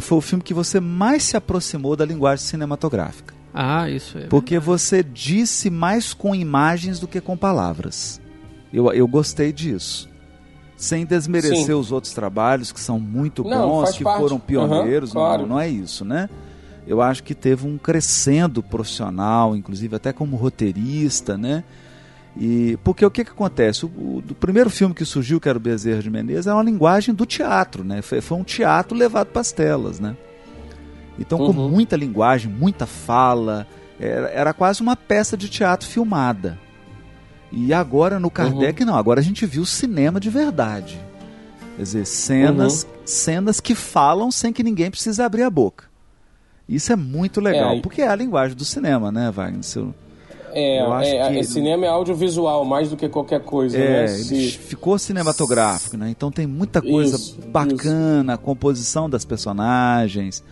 Foi 0.00 0.18
o 0.18 0.20
filme 0.20 0.42
que 0.42 0.52
você 0.52 0.78
mais 0.78 1.22
se 1.24 1.36
aproximou 1.36 1.96
da 1.96 2.04
linguagem 2.04 2.44
cinematográfica. 2.44 3.34
Ah, 3.52 3.88
isso 3.88 4.18
é. 4.18 4.26
Porque 4.26 4.58
você 4.58 5.02
disse 5.02 5.70
mais 5.70 6.12
com 6.12 6.34
imagens 6.34 6.98
do 6.98 7.06
que 7.06 7.20
com 7.20 7.36
palavras. 7.36 8.20
Eu, 8.72 8.92
eu 8.92 9.06
gostei 9.06 9.52
disso 9.52 10.08
sem 10.76 11.06
desmerecer 11.06 11.66
Sim. 11.66 11.72
os 11.72 11.92
outros 11.92 12.12
trabalhos 12.12 12.72
que 12.72 12.80
são 12.80 12.98
muito 12.98 13.44
não, 13.44 13.68
bons, 13.68 13.92
que 13.92 14.04
parte. 14.04 14.20
foram 14.20 14.38
pioneiros, 14.38 15.10
uhum, 15.10 15.20
claro. 15.20 15.42
não, 15.42 15.50
não 15.50 15.60
é 15.60 15.68
isso, 15.68 16.04
né? 16.04 16.28
Eu 16.86 17.00
acho 17.00 17.22
que 17.22 17.34
teve 17.34 17.66
um 17.66 17.78
crescendo 17.78 18.62
profissional, 18.62 19.56
inclusive 19.56 19.96
até 19.96 20.12
como 20.12 20.36
roteirista, 20.36 21.38
né? 21.38 21.64
E 22.36 22.76
porque 22.82 23.04
o 23.06 23.10
que, 23.10 23.24
que 23.24 23.30
acontece? 23.30 23.86
O, 23.86 23.88
o, 23.88 24.34
primeiro 24.34 24.68
filme 24.68 24.94
que 24.94 25.04
surgiu, 25.04 25.40
que 25.40 25.48
era 25.48 25.56
o 25.56 25.60
Bezerra 25.60 26.02
de 26.02 26.10
Menezes, 26.10 26.46
é 26.46 26.52
uma 26.52 26.62
linguagem 26.62 27.14
do 27.14 27.24
teatro, 27.24 27.84
né? 27.84 28.02
Foi, 28.02 28.20
foi 28.20 28.38
um 28.38 28.42
teatro 28.42 28.96
levado 28.96 29.28
para 29.28 29.40
as 29.40 29.52
telas, 29.52 30.00
né? 30.00 30.16
Então, 31.18 31.38
uhum. 31.38 31.46
com 31.46 31.68
muita 31.68 31.96
linguagem, 31.96 32.50
muita 32.50 32.86
fala, 32.86 33.66
era, 34.00 34.28
era 34.30 34.52
quase 34.52 34.82
uma 34.82 34.96
peça 34.96 35.36
de 35.36 35.48
teatro 35.48 35.86
filmada. 35.86 36.58
E 37.52 37.72
agora 37.72 38.18
no 38.18 38.30
Kardec 38.30 38.82
uhum. 38.82 38.88
não, 38.88 38.96
agora 38.96 39.20
a 39.20 39.22
gente 39.22 39.46
viu 39.46 39.64
cinema 39.64 40.18
de 40.18 40.28
verdade. 40.28 41.00
Quer 41.76 41.82
dizer, 41.82 42.04
cenas, 42.04 42.82
uhum. 42.82 42.90
cenas 43.04 43.60
que 43.60 43.76
falam 43.76 44.30
sem 44.32 44.52
que 44.52 44.64
ninguém 44.64 44.90
precise 44.90 45.22
abrir 45.22 45.42
a 45.42 45.50
boca. 45.50 45.84
Isso 46.68 46.92
é 46.92 46.96
muito 46.96 47.40
legal, 47.40 47.76
é, 47.76 47.80
porque 47.80 48.02
é 48.02 48.08
a 48.08 48.16
linguagem 48.16 48.56
do 48.56 48.64
cinema, 48.64 49.12
né, 49.12 49.30
Wagner? 49.30 49.62
Seu, 49.62 49.94
é, 50.54 50.80
eu 50.80 50.92
acho 50.92 51.10
é, 51.10 51.32
que... 51.32 51.38
É, 51.38 51.42
cinema 51.42 51.84
é 51.84 51.88
audiovisual 51.88 52.64
mais 52.64 52.88
do 52.88 52.96
que 52.96 53.08
qualquer 53.08 53.40
coisa, 53.40 53.76
é, 53.76 54.02
né? 54.02 54.08
Se... 54.08 54.50
ficou 54.50 54.98
cinematográfico, 54.98 55.96
né? 55.96 56.08
Então 56.10 56.30
tem 56.30 56.46
muita 56.46 56.80
coisa 56.80 57.16
isso, 57.16 57.40
bacana, 57.48 58.32
isso. 58.32 58.40
a 58.40 58.44
composição 58.44 59.10
das 59.10 59.24
personagens, 59.24 60.44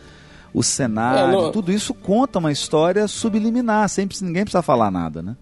o 0.52 0.62
cenário, 0.62 1.38
é, 1.38 1.42
no... 1.42 1.52
tudo 1.52 1.72
isso 1.72 1.94
conta 1.94 2.38
uma 2.38 2.50
história 2.50 3.06
subliminar, 3.06 3.88
sempre 3.88 4.16
ninguém 4.22 4.42
precisa 4.42 4.62
falar 4.62 4.90
nada, 4.90 5.22
né? 5.22 5.36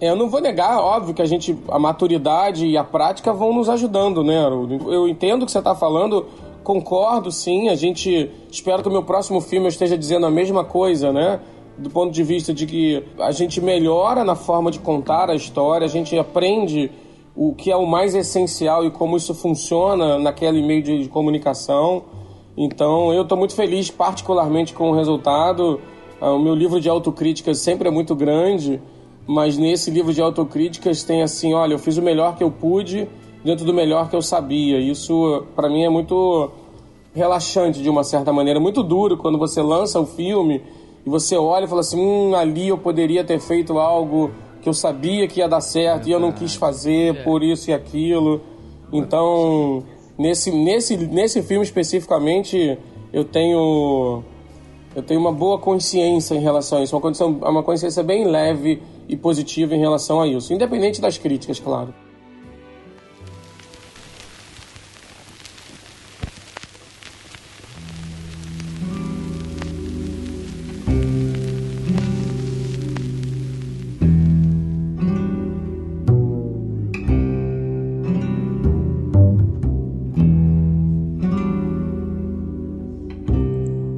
É, 0.00 0.10
eu 0.10 0.16
não 0.16 0.28
vou 0.28 0.40
negar, 0.40 0.78
óbvio 0.78 1.14
que 1.14 1.22
a 1.22 1.26
gente, 1.26 1.56
a 1.68 1.78
maturidade 1.78 2.66
e 2.66 2.76
a 2.76 2.84
prática 2.84 3.32
vão 3.32 3.54
nos 3.54 3.68
ajudando, 3.68 4.22
né? 4.22 4.44
Eu 4.44 5.08
entendo 5.08 5.42
o 5.42 5.46
que 5.46 5.52
você 5.52 5.58
está 5.58 5.74
falando, 5.74 6.26
concordo 6.62 7.30
sim, 7.30 7.68
a 7.68 7.74
gente 7.74 8.30
espero 8.50 8.82
que 8.82 8.88
o 8.88 8.92
meu 8.92 9.02
próximo 9.02 9.40
filme 9.40 9.66
eu 9.66 9.70
esteja 9.70 9.96
dizendo 9.96 10.26
a 10.26 10.30
mesma 10.30 10.64
coisa, 10.64 11.12
né? 11.12 11.40
Do 11.76 11.90
ponto 11.90 12.12
de 12.12 12.22
vista 12.22 12.54
de 12.54 12.66
que 12.66 13.02
a 13.18 13.32
gente 13.32 13.60
melhora 13.60 14.24
na 14.24 14.34
forma 14.34 14.70
de 14.70 14.78
contar 14.78 15.28
a 15.30 15.34
história, 15.34 15.84
a 15.84 15.88
gente 15.88 16.16
aprende 16.16 16.90
o 17.34 17.52
que 17.52 17.70
é 17.70 17.76
o 17.76 17.86
mais 17.86 18.14
essencial 18.14 18.84
e 18.84 18.90
como 18.90 19.16
isso 19.16 19.34
funciona 19.34 20.18
naquele 20.18 20.62
meio 20.62 20.82
de 20.82 21.08
comunicação. 21.08 22.04
Então, 22.56 23.12
eu 23.12 23.22
estou 23.22 23.36
muito 23.36 23.54
feliz, 23.54 23.90
particularmente 23.90 24.72
com 24.72 24.90
o 24.90 24.94
resultado. 24.94 25.80
Ah, 26.20 26.32
o 26.32 26.38
meu 26.38 26.54
livro 26.54 26.80
de 26.80 26.88
autocrítica 26.88 27.52
sempre 27.54 27.88
é 27.88 27.90
muito 27.90 28.14
grande 28.14 28.80
mas 29.26 29.56
nesse 29.56 29.90
livro 29.90 30.12
de 30.12 30.20
autocríticas 30.20 31.02
tem 31.02 31.22
assim, 31.22 31.54
olha, 31.54 31.74
eu 31.74 31.78
fiz 31.78 31.96
o 31.96 32.02
melhor 32.02 32.36
que 32.36 32.44
eu 32.44 32.50
pude 32.50 33.08
dentro 33.42 33.64
do 33.64 33.72
melhor 33.72 34.08
que 34.08 34.16
eu 34.16 34.22
sabia. 34.22 34.78
Isso 34.78 35.44
para 35.56 35.68
mim 35.68 35.82
é 35.82 35.88
muito 35.88 36.50
relaxante 37.14 37.80
de 37.80 37.88
uma 37.88 38.04
certa 38.04 38.32
maneira, 38.32 38.60
muito 38.60 38.82
duro 38.82 39.16
quando 39.16 39.38
você 39.38 39.62
lança 39.62 39.98
o 40.00 40.06
filme 40.06 40.62
e 41.06 41.10
você 41.10 41.36
olha 41.36 41.64
e 41.64 41.68
fala 41.68 41.80
assim, 41.80 42.00
hum, 42.00 42.34
ali 42.34 42.68
eu 42.68 42.78
poderia 42.78 43.22
ter 43.22 43.38
feito 43.38 43.78
algo 43.78 44.30
que 44.62 44.68
eu 44.68 44.72
sabia 44.72 45.28
que 45.28 45.40
ia 45.40 45.48
dar 45.48 45.60
certo 45.60 46.08
e 46.08 46.12
eu 46.12 46.18
não 46.18 46.32
quis 46.32 46.54
fazer 46.54 47.22
por 47.22 47.42
isso 47.42 47.70
e 47.70 47.74
aquilo. 47.74 48.40
Então, 48.92 49.82
nesse 50.18 50.50
nesse 50.50 50.96
nesse 50.96 51.42
filme 51.42 51.64
especificamente, 51.64 52.78
eu 53.12 53.24
tenho 53.24 54.22
eu 54.94 55.02
tenho 55.02 55.20
uma 55.20 55.32
boa 55.32 55.58
consciência 55.58 56.34
em 56.34 56.40
relação 56.40 56.78
a 56.78 56.82
isso, 56.82 56.96
uma, 56.96 57.50
uma 57.50 57.62
consciência 57.62 58.02
bem 58.02 58.24
leve 58.24 58.80
e 59.08 59.16
positiva 59.16 59.74
em 59.74 59.80
relação 59.80 60.20
a 60.20 60.26
isso, 60.26 60.54
independente 60.54 61.00
das 61.00 61.18
críticas, 61.18 61.60
claro. 61.60 61.92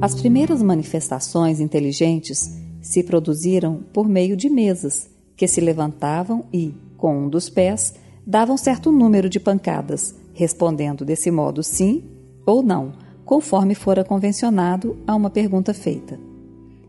As 0.07 0.15
primeiras 0.15 0.63
manifestações 0.63 1.59
inteligentes 1.59 2.49
se 2.81 3.03
produziram 3.03 3.83
por 3.91 4.07
meio 4.07 4.37
de 4.37 4.49
mesas 4.49 5.09
que 5.35 5.45
se 5.45 5.59
levantavam 5.59 6.45
e, 6.53 6.73
com 6.95 7.25
um 7.25 7.29
dos 7.29 7.49
pés, 7.49 7.93
davam 8.25 8.55
certo 8.55 8.89
número 8.89 9.27
de 9.29 9.37
pancadas, 9.37 10.15
respondendo 10.33 11.03
desse 11.03 11.29
modo 11.29 11.61
sim 11.61 12.05
ou 12.45 12.63
não, 12.63 12.93
conforme 13.25 13.75
fora 13.75 14.01
convencionado 14.01 14.95
a 15.05 15.13
uma 15.13 15.29
pergunta 15.29 15.73
feita. 15.73 16.17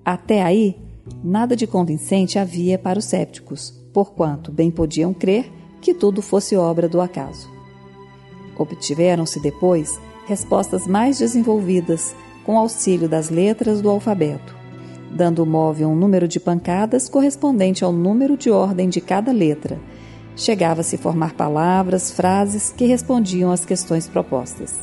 Até 0.04 0.40
aí, 0.40 0.76
nada 1.20 1.56
de 1.56 1.66
convincente 1.66 2.38
havia 2.38 2.78
para 2.78 3.00
os 3.00 3.06
sépticos, 3.06 3.70
porquanto 3.92 4.52
bem 4.52 4.70
podiam 4.70 5.12
crer 5.12 5.50
que 5.80 5.92
tudo 5.92 6.22
fosse 6.22 6.54
obra 6.54 6.88
do 6.88 7.00
acaso. 7.00 7.50
Obtiveram-se 8.56 9.40
depois 9.40 9.98
respostas 10.24 10.86
mais 10.86 11.18
desenvolvidas 11.18 12.14
com 12.48 12.56
auxílio 12.56 13.06
das 13.06 13.28
letras 13.28 13.82
do 13.82 13.90
alfabeto, 13.90 14.56
dando 15.14 15.42
o 15.42 15.46
móvel 15.46 15.90
um 15.90 15.94
número 15.94 16.26
de 16.26 16.40
pancadas 16.40 17.06
correspondente 17.06 17.84
ao 17.84 17.92
número 17.92 18.38
de 18.38 18.50
ordem 18.50 18.88
de 18.88 19.02
cada 19.02 19.32
letra. 19.32 19.78
Chegava-se 20.34 20.96
a 20.96 20.98
formar 20.98 21.34
palavras, 21.34 22.10
frases 22.10 22.72
que 22.74 22.86
respondiam 22.86 23.52
às 23.52 23.66
questões 23.66 24.08
propostas. 24.08 24.80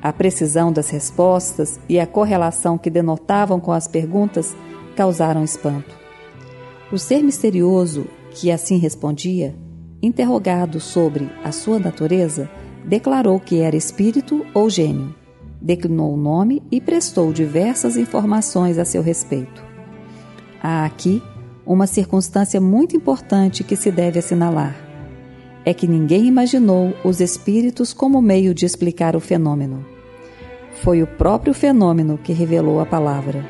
A 0.00 0.12
precisão 0.12 0.72
das 0.72 0.88
respostas 0.88 1.80
e 1.88 1.98
a 1.98 2.06
correlação 2.06 2.78
que 2.78 2.90
denotavam 2.90 3.58
com 3.58 3.72
as 3.72 3.88
perguntas 3.88 4.54
causaram 4.94 5.42
espanto. 5.42 5.96
O 6.92 6.96
ser 6.96 7.24
misterioso 7.24 8.06
que 8.30 8.52
assim 8.52 8.78
respondia, 8.78 9.52
interrogado 10.00 10.78
sobre 10.78 11.28
a 11.42 11.50
sua 11.50 11.80
natureza, 11.80 12.48
declarou 12.84 13.40
que 13.40 13.58
era 13.58 13.74
espírito 13.74 14.46
ou 14.54 14.70
gênio 14.70 15.12
declinou 15.60 16.14
o 16.14 16.16
nome 16.16 16.62
e 16.70 16.80
prestou 16.80 17.32
diversas 17.32 17.96
informações 17.96 18.78
a 18.78 18.84
seu 18.84 19.02
respeito. 19.02 19.62
Há 20.62 20.84
aqui 20.84 21.22
uma 21.66 21.86
circunstância 21.86 22.60
muito 22.60 22.96
importante 22.96 23.62
que 23.62 23.76
se 23.76 23.90
deve 23.90 24.18
assinalar. 24.18 24.74
É 25.64 25.74
que 25.74 25.86
ninguém 25.86 26.26
imaginou 26.26 26.94
os 27.04 27.20
espíritos 27.20 27.92
como 27.92 28.22
meio 28.22 28.54
de 28.54 28.64
explicar 28.64 29.14
o 29.14 29.20
fenômeno. 29.20 29.84
Foi 30.82 31.02
o 31.02 31.06
próprio 31.06 31.52
fenômeno 31.52 32.16
que 32.16 32.32
revelou 32.32 32.80
a 32.80 32.86
palavra. 32.86 33.44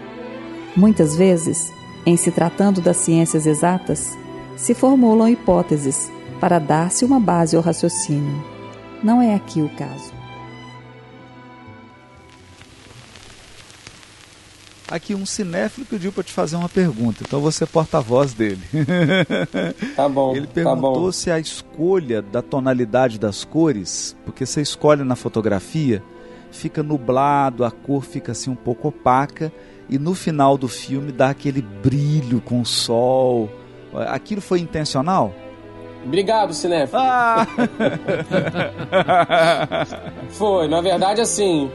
Muitas 0.77 1.15
vezes, 1.15 1.73
em 2.05 2.17
se 2.17 2.31
tratando 2.31 2.81
das 2.81 2.97
ciências 2.97 3.47
exatas, 3.47 4.17
se 4.57 4.75
formulam 4.75 5.29
hipóteses 5.29 6.11
para 6.41 6.59
dar-se 6.59 7.05
uma 7.05 7.21
base 7.21 7.57
ao 7.57 7.63
raciocínio. 7.63 8.43
Não 9.03 9.23
é 9.23 9.35
aqui 9.35 9.63
o 9.63 9.69
caso. 9.71 10.13
Aqui 14.91 15.15
um 15.15 15.27
cinéfilo 15.27 15.85
pediu 15.85 16.11
para 16.11 16.23
te 16.23 16.33
fazer 16.33 16.57
uma 16.57 16.69
pergunta, 16.69 17.23
então 17.27 17.41
você 17.41 17.65
é 17.65 17.67
porta-voz 17.67 18.33
dele. 18.33 18.63
Tá 19.95 20.09
bom. 20.09 20.35
Ele 20.35 20.47
tá 20.47 20.53
perguntou 20.55 21.03
bom. 21.03 21.13
se 21.13 21.31
a 21.31 21.39
escolha 21.39 22.23
da 22.23 22.41
tonalidade 22.41 23.19
das 23.19 23.45
cores, 23.45 24.17
porque 24.25 24.47
você 24.47 24.63
escolhe 24.63 25.03
na 25.03 25.17
fotografia, 25.17 26.03
fica 26.51 26.83
nublado, 26.83 27.65
a 27.65 27.71
cor 27.71 28.03
fica 28.03 28.33
assim 28.33 28.51
um 28.51 28.55
pouco 28.55 28.89
opaca 28.89 29.53
e 29.89 29.99
no 29.99 30.15
final 30.15 30.57
do 30.57 30.69
filme 30.69 31.13
dá 31.13 31.31
aquele 31.31 31.61
brilho 31.61 32.41
com 32.41 32.61
o 32.61 32.67
sol. 32.67 33.51
Aquilo 34.09 34.41
foi 34.41 34.61
intencional? 34.61 35.35
Obrigado, 36.05 36.55
Cinéfilo. 36.55 37.01
Ah! 37.03 37.47
Foi, 40.31 40.69
na 40.69 40.81
verdade, 40.81 41.21
assim, 41.21 41.71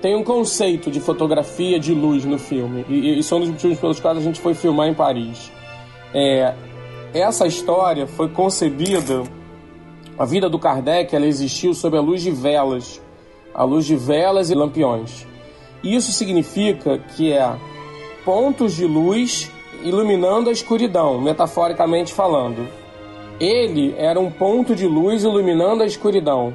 tem 0.00 0.14
um 0.14 0.22
conceito 0.22 0.90
de 0.90 1.00
fotografia 1.00 1.78
de 1.78 1.92
luz 1.92 2.24
no 2.24 2.38
filme. 2.38 2.84
E, 2.88 3.22
são 3.22 3.40
dos 3.40 3.48
motivos 3.48 3.78
pelos 3.78 4.00
quais 4.00 4.18
a 4.18 4.20
gente 4.20 4.40
foi 4.40 4.54
filmar 4.54 4.88
em 4.88 4.94
Paris. 4.94 5.50
É, 6.12 6.54
essa 7.14 7.46
história 7.46 8.06
foi 8.06 8.28
concebida. 8.28 9.22
A 10.18 10.24
vida 10.24 10.48
do 10.48 10.58
Kardec 10.58 11.14
ela 11.14 11.26
existiu 11.26 11.74
sob 11.74 11.96
a 11.96 12.00
luz 12.00 12.22
de 12.22 12.30
velas, 12.30 13.00
a 13.54 13.64
luz 13.64 13.84
de 13.84 13.96
velas 13.96 14.50
e 14.50 14.54
lampiões. 14.54 15.26
Isso 15.82 16.12
significa 16.12 16.98
que 16.98 17.32
é 17.32 17.54
pontos 18.24 18.74
de 18.74 18.86
luz 18.86 19.50
iluminando 19.82 20.48
a 20.48 20.52
escuridão, 20.52 21.20
metaforicamente 21.20 22.12
falando. 22.12 22.66
Ele 23.38 23.94
era 23.98 24.18
um 24.18 24.30
ponto 24.30 24.74
de 24.74 24.86
luz 24.86 25.22
iluminando 25.22 25.82
a 25.82 25.86
escuridão. 25.86 26.54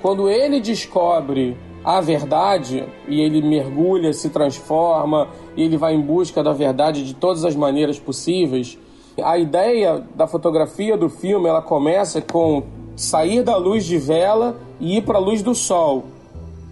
Quando 0.00 0.30
ele 0.30 0.60
descobre 0.60 1.56
a 1.86 2.00
verdade 2.00 2.84
e 3.06 3.20
ele 3.20 3.40
mergulha, 3.40 4.12
se 4.12 4.28
transforma, 4.28 5.28
e 5.56 5.62
ele 5.62 5.76
vai 5.76 5.94
em 5.94 6.00
busca 6.00 6.42
da 6.42 6.52
verdade 6.52 7.04
de 7.04 7.14
todas 7.14 7.44
as 7.44 7.54
maneiras 7.54 7.96
possíveis, 7.96 8.76
a 9.22 9.38
ideia 9.38 10.04
da 10.16 10.26
fotografia 10.26 10.96
do 10.96 11.08
filme 11.08 11.48
ela 11.48 11.62
começa 11.62 12.20
com 12.20 12.64
sair 12.96 13.44
da 13.44 13.56
luz 13.56 13.86
de 13.86 13.98
vela 13.98 14.56
e 14.80 14.96
ir 14.96 15.02
para 15.02 15.18
a 15.18 15.20
luz 15.20 15.42
do 15.42 15.54
sol, 15.54 16.06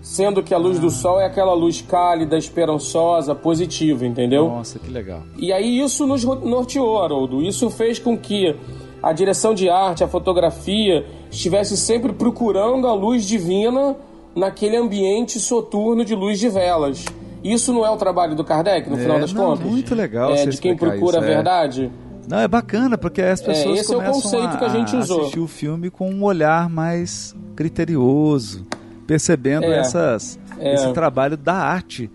sendo 0.03 0.42
que 0.42 0.53
a 0.53 0.59
luz 0.59 0.81
do 0.81 0.90
sol 0.90 1.20
é 1.20 1.27
aquela 1.27 1.55
luz 1.55 1.81
cálida, 1.81 2.37
esperançosa, 2.37 3.37
positiva, 3.37 4.05
entendeu? 4.05 4.48
Nossa, 4.48 4.81
que 4.81 4.90
legal. 4.90 5.22
E 5.38 5.53
aí 5.53 5.79
isso 5.79 6.09
nos 6.09 6.24
norteou, 6.24 7.00
Haroldo. 7.00 7.40
Isso 7.40 7.70
fez 7.70 8.00
com 8.00 8.18
que 8.18 8.57
a 9.00 9.12
direção 9.12 9.55
de 9.55 9.70
arte, 9.70 10.03
a 10.03 10.09
fotografia, 10.09 11.07
estivesse 11.31 11.77
sempre 11.77 12.12
procurando 12.12 12.88
a 12.88 12.94
luz 12.94 13.24
divina 13.24 13.96
naquele 14.35 14.77
ambiente 14.77 15.38
soturno 15.40 16.05
de 16.05 16.14
luz 16.14 16.38
de 16.38 16.49
velas. 16.49 17.05
Isso 17.42 17.73
não 17.73 17.85
é 17.85 17.90
o 17.90 17.97
trabalho 17.97 18.35
do 18.35 18.42
Kardec, 18.42 18.88
no 18.88 18.97
É, 18.97 19.01
final 19.01 19.20
das 19.20 19.33
não, 19.33 19.44
contas? 19.51 19.66
muito 19.66 19.94
legal 19.94 20.33
É, 20.33 20.47
de 20.47 20.57
quem 20.59 20.75
procura 20.77 21.18
isso, 21.18 21.25
a 21.25 21.31
é. 21.31 21.35
verdade? 21.35 21.92
Não, 22.27 22.38
é 22.38 22.49
bacana, 22.49 22.97
porque 22.97 23.20
as 23.20 23.42
pessoas 23.42 23.81
esse 23.81 23.92
é 23.92 23.97
o 23.97 24.01
começam 24.01 24.23
conceito 24.23 24.59
que 24.59 24.64
a 24.64 24.68
gente 24.70 24.97
usou. 24.97 25.20
assistir 25.20 25.40
o 25.40 25.47
filme 25.47 25.90
com 25.90 26.09
um 26.11 26.23
olhar 26.25 26.70
mais 26.70 27.35
criterioso, 27.55 28.64
percebendo 29.07 29.64
É, 29.66 29.79
essas, 29.81 30.38
é. 30.59 30.75
esse 30.75 30.90
trabalho 30.94 31.37
da 31.37 31.55
arte. 31.55 32.11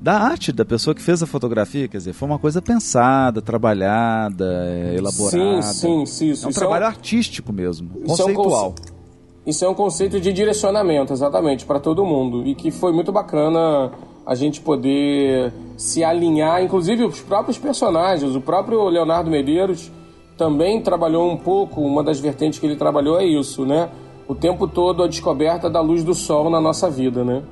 Da 0.00 0.14
arte 0.18 0.50
da 0.50 0.64
pessoa 0.64 0.94
que 0.94 1.02
fez 1.02 1.22
a 1.22 1.26
fotografia, 1.26 1.86
quer 1.86 1.98
dizer, 1.98 2.14
foi 2.14 2.26
uma 2.26 2.38
coisa 2.38 2.62
pensada, 2.62 3.42
trabalhada, 3.42 4.46
é, 4.66 4.94
elaborada. 4.96 5.60
Sim, 5.62 5.62
sim, 5.62 6.06
sim. 6.06 6.30
Isso 6.30 6.44
É 6.44 6.46
um 6.46 6.50
Isso 6.52 6.58
trabalho 6.58 6.84
é 6.84 6.86
um- 6.86 6.88
artístico 6.90 7.52
mesmo, 7.52 7.90
Isso 7.96 8.00
é 8.00 8.02
um 8.04 8.06
conceitual. 8.34 8.70
conce- 8.70 8.99
Isso 9.46 9.64
é 9.64 9.68
um 9.68 9.74
conceito 9.74 10.20
de 10.20 10.32
direcionamento, 10.32 11.12
exatamente, 11.12 11.64
para 11.64 11.80
todo 11.80 12.04
mundo. 12.04 12.46
E 12.46 12.54
que 12.54 12.70
foi 12.70 12.92
muito 12.92 13.10
bacana 13.10 13.90
a 14.26 14.34
gente 14.34 14.60
poder 14.60 15.52
se 15.76 16.04
alinhar, 16.04 16.62
inclusive 16.62 17.04
os 17.04 17.20
próprios 17.20 17.58
personagens. 17.58 18.36
O 18.36 18.40
próprio 18.40 18.88
Leonardo 18.88 19.30
Medeiros 19.30 19.90
também 20.36 20.80
trabalhou 20.80 21.30
um 21.30 21.36
pouco, 21.36 21.80
uma 21.80 22.02
das 22.02 22.20
vertentes 22.20 22.58
que 22.58 22.66
ele 22.66 22.76
trabalhou 22.76 23.18
é 23.18 23.24
isso, 23.24 23.66
né? 23.66 23.90
O 24.28 24.34
tempo 24.34 24.68
todo 24.68 25.02
a 25.02 25.08
descoberta 25.08 25.68
da 25.68 25.80
luz 25.80 26.04
do 26.04 26.14
sol 26.14 26.48
na 26.48 26.60
nossa 26.60 26.88
vida, 26.88 27.24
né? 27.24 27.42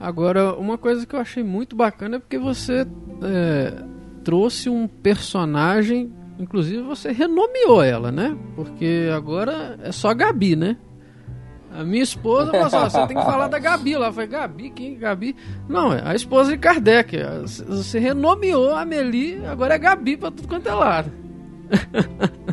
Agora, 0.00 0.54
uma 0.54 0.76
coisa 0.76 1.06
que 1.06 1.14
eu 1.14 1.20
achei 1.20 1.42
muito 1.42 1.76
bacana 1.76 2.16
é 2.16 2.18
porque 2.18 2.38
você 2.38 2.86
é, 3.22 3.82
trouxe 4.24 4.68
um 4.68 4.88
personagem, 4.88 6.12
inclusive 6.38 6.82
você 6.82 7.12
renomeou 7.12 7.82
ela, 7.82 8.10
né? 8.10 8.36
Porque 8.54 9.08
agora 9.14 9.78
é 9.82 9.92
só 9.92 10.12
Gabi, 10.14 10.56
né? 10.56 10.76
A 11.72 11.82
minha 11.82 12.04
esposa 12.04 12.52
falou 12.52 12.66
assim, 12.66 12.90
você 12.90 13.06
tem 13.08 13.16
que 13.16 13.24
falar 13.24 13.48
da 13.48 13.58
Gabi 13.58 13.96
lá. 13.96 14.06
Eu 14.06 14.12
falei, 14.12 14.28
Gabi, 14.28 14.70
quem? 14.70 14.96
Gabi? 14.96 15.34
Não, 15.68 15.92
é 15.92 16.02
a 16.04 16.14
esposa 16.14 16.52
de 16.52 16.58
Kardec. 16.58 17.16
Você 17.66 17.98
renomeou 17.98 18.70
a 18.70 18.82
Amelie, 18.82 19.44
agora 19.44 19.74
é 19.74 19.78
Gabi 19.78 20.16
pra 20.16 20.30
tudo 20.30 20.46
quanto 20.46 20.68
é 20.68 20.74
lado. 20.74 21.12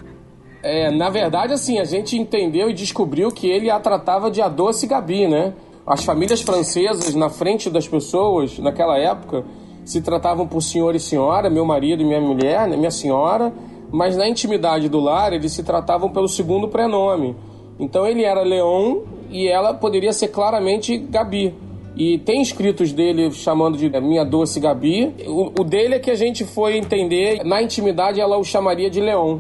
É, 0.63 0.91
na 0.91 1.09
verdade, 1.09 1.53
assim, 1.53 1.79
a 1.79 1.83
gente 1.83 2.15
entendeu 2.15 2.69
e 2.69 2.73
descobriu 2.73 3.31
que 3.31 3.47
ele 3.47 3.71
a 3.71 3.79
tratava 3.79 4.29
de 4.29 4.43
a 4.43 4.47
doce 4.47 4.85
Gabi, 4.85 5.27
né? 5.27 5.53
As 5.85 6.03
famílias 6.03 6.41
francesas, 6.41 7.15
na 7.15 7.29
frente 7.29 7.67
das 7.67 7.87
pessoas, 7.87 8.59
naquela 8.59 8.95
época, 8.97 9.43
se 9.83 10.01
tratavam 10.01 10.47
por 10.47 10.61
senhor 10.61 10.93
e 10.95 10.99
senhora, 10.99 11.49
meu 11.49 11.65
marido 11.65 12.03
e 12.03 12.05
minha 12.05 12.21
mulher, 12.21 12.67
né, 12.67 12.77
minha 12.77 12.91
senhora, 12.91 13.51
mas 13.91 14.15
na 14.17 14.27
intimidade 14.27 14.87
do 14.89 14.99
lar, 14.99 15.33
eles 15.33 15.51
se 15.51 15.63
tratavam 15.63 16.09
pelo 16.09 16.27
segundo 16.27 16.67
prenome. 16.67 17.35
Então 17.79 18.05
ele 18.05 18.23
era 18.23 18.41
Leon 18.43 18.99
e 19.29 19.47
ela 19.47 19.73
poderia 19.73 20.13
ser 20.13 20.27
claramente 20.29 20.97
Gabi. 20.97 21.53
E 21.95 22.17
tem 22.19 22.41
escritos 22.41 22.93
dele 22.93 23.29
chamando 23.31 23.77
de 23.77 23.89
minha 23.99 24.23
doce 24.23 24.59
Gabi. 24.59 25.13
O, 25.27 25.61
o 25.61 25.63
dele 25.63 25.95
é 25.95 25.99
que 25.99 26.09
a 26.09 26.15
gente 26.15 26.45
foi 26.45 26.77
entender, 26.77 27.43
na 27.43 27.61
intimidade 27.61 28.19
ela 28.21 28.37
o 28.37 28.43
chamaria 28.43 28.89
de 28.89 29.01
Leon. 29.01 29.39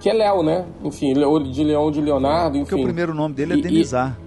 Que 0.00 0.08
é 0.08 0.12
Léo, 0.12 0.42
né? 0.42 0.64
Enfim, 0.82 1.12
de 1.12 1.62
Leon, 1.64 1.90
de 1.90 2.00
Leonardo, 2.00 2.56
enfim. 2.56 2.68
Porque 2.70 2.82
o 2.82 2.84
primeiro 2.84 3.14
nome 3.14 3.34
dele 3.34 3.52
é 3.52 3.56
E- 3.56 3.58
e- 3.58 3.62
Denizar, 3.62 4.18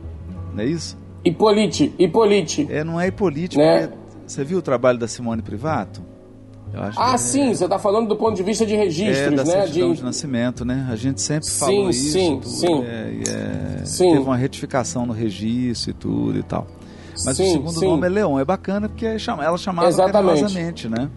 não 0.53 0.63
é 0.63 0.65
isso? 0.67 0.97
Hipólite, 1.25 1.91
Hipólite. 1.97 2.67
É, 2.69 2.83
não 2.83 3.01
é 3.01 3.07
Hipólite, 3.07 3.57
Né? 3.57 3.89
você 4.27 4.43
viu 4.43 4.59
o 4.59 4.61
trabalho 4.61 4.97
da 4.99 5.07
Simone 5.07 5.41
Privato? 5.41 6.01
Ah, 6.97 7.13
que 7.13 7.17
sim, 7.19 7.53
você 7.53 7.63
está 7.65 7.79
falando 7.79 8.07
do 8.07 8.15
ponto 8.15 8.35
de 8.35 8.43
vista 8.43 8.65
de 8.65 8.73
é, 8.73 8.77
registros, 8.77 9.33
é 9.33 9.35
da 9.35 9.43
né? 9.43 9.65
De- 9.65 9.93
de 9.93 10.03
nascimento, 10.03 10.65
né? 10.65 10.87
A 10.91 10.95
gente 10.95 11.21
sempre 11.21 11.45
Sim, 11.47 11.59
falou 11.59 11.89
isso. 11.89 12.11
sim, 12.11 12.39
sim. 12.43 12.83
é, 12.83 13.79
é, 13.81 13.85
Sim. 13.85 14.11
Teve 14.13 14.23
uma 14.25 14.37
retificação 14.37 15.05
no 15.05 15.13
registro 15.13 15.91
e 15.91 15.93
tudo 15.93 16.37
e 16.39 16.43
tal. 16.43 16.67
Mas 17.23 17.39
o 17.39 17.43
Sim, 17.43 17.51
segundo 17.53 17.79
sim. 17.79 17.87
nome 17.87 18.05
é 18.07 18.09
Leon, 18.09 18.39
é 18.39 18.45
bacana 18.45 18.89
porque 18.89 19.05
é 19.05 19.17
ela 19.41 19.57
chamava 19.57 19.87
Exatamente. 19.87 20.41
carinhosamente, 20.41 20.89
né? 20.89 21.09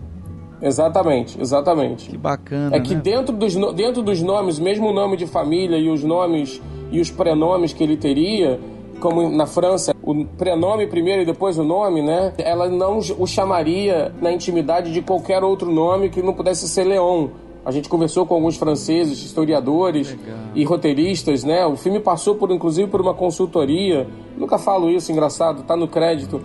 Exatamente, 0.61 1.41
exatamente. 1.41 2.09
Que 2.11 2.17
bacana, 2.17 2.77
É 2.77 2.81
que 2.81 2.95
né? 2.95 3.01
dentro 3.01 3.35
dos, 3.35 3.55
dentro 3.75 4.03
dos 4.03 4.21
nomes, 4.23 4.59
mesmo 4.59 4.89
o 4.89 4.93
nome 4.93 5.17
de 5.17 5.27
família 5.27 5.77
e 5.79 5.89
os 5.89 6.03
nomes 6.03 6.61
e 6.91 7.01
os 7.01 7.11
prenomes 7.11 7.73
que 7.73 7.83
ele 7.83 7.97
teria, 7.97 8.59
como 8.99 9.29
na 9.31 9.47
França, 9.47 9.95
o 10.03 10.25
prenome 10.25 10.87
primeiro 10.87 11.23
e 11.23 11.25
depois 11.25 11.59
o 11.59 11.65
nome, 11.65 12.03
né? 12.03 12.35
Ela 12.39 12.69
não 12.69 12.99
o 12.99 13.27
chamaria 13.27 14.13
na 14.21 14.33
intimidade 14.33 14.93
de 14.93 15.01
qualquer 15.01 15.43
outro 15.43 15.71
nome 15.71 16.09
que 16.09 16.23
não 16.23 16.35
pudesse 16.35 16.69
ser 16.69 16.85
Leon. 16.85 17.29
A 17.65 17.71
gente 17.71 17.89
conversou 17.89 18.25
com 18.25 18.35
alguns 18.35 18.57
franceses, 18.57 19.23
historiadores 19.23 20.17
e 20.55 20.65
roteiristas, 20.65 21.45
né? 21.45 21.67
O 21.67 21.77
filme 21.77 22.01
passou 22.01 22.35
por, 22.35 22.51
inclusive, 22.51 22.89
por 22.89 23.01
uma 23.01 23.13
consultoria. 23.13 24.07
Nunca 24.37 24.59
falo 24.59 24.89
isso, 24.89 25.13
engraçado, 25.13 25.63
tá 25.65 25.77
no 25.77 25.87
crédito. 25.87 26.41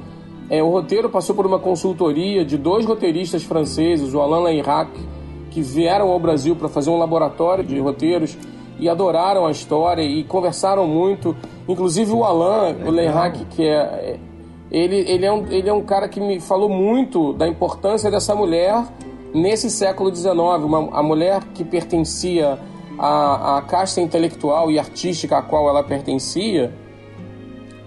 É, 0.49 0.61
o 0.61 0.69
roteiro 0.69 1.09
passou 1.09 1.35
por 1.35 1.45
uma 1.45 1.59
consultoria 1.59 2.43
de 2.43 2.57
dois 2.57 2.85
roteiristas 2.85 3.43
franceses, 3.43 4.13
o 4.13 4.19
Alain 4.19 4.43
Leirac, 4.43 4.91
que 5.49 5.61
vieram 5.61 6.09
ao 6.09 6.19
Brasil 6.19 6.55
para 6.55 6.67
fazer 6.67 6.89
um 6.89 6.97
laboratório 6.97 7.63
de 7.63 7.79
roteiros 7.79 8.37
e 8.79 8.89
adoraram 8.89 9.45
a 9.45 9.51
história 9.51 10.01
e 10.01 10.23
conversaram 10.23 10.87
muito. 10.87 11.35
Inclusive 11.67 12.11
o 12.11 12.23
Alain, 12.23 12.75
o 12.85 12.91
Leirac, 12.91 13.45
que 13.45 13.63
é, 13.63 13.73
é- 13.75 14.19
ele, 14.71 14.97
ele, 14.97 15.25
é 15.25 15.31
um, 15.31 15.47
ele 15.51 15.69
é 15.69 15.73
um 15.73 15.83
cara 15.83 16.07
que 16.07 16.19
me 16.19 16.39
falou 16.39 16.67
muito 16.67 17.33
da 17.33 17.47
importância 17.47 18.09
dessa 18.09 18.33
mulher 18.33 18.83
nesse 19.33 19.69
século 19.69 20.15
XIX, 20.15 20.33
uma, 20.63 20.89
a 20.91 21.01
mulher 21.01 21.43
que 21.53 21.63
pertencia 21.63 22.59
à, 22.97 23.57
à 23.57 23.61
casta 23.61 23.99
intelectual 23.99 24.69
e 24.69 24.77
artística 24.77 25.37
a 25.37 25.41
qual 25.41 25.67
ela 25.67 25.83
pertencia, 25.83 26.71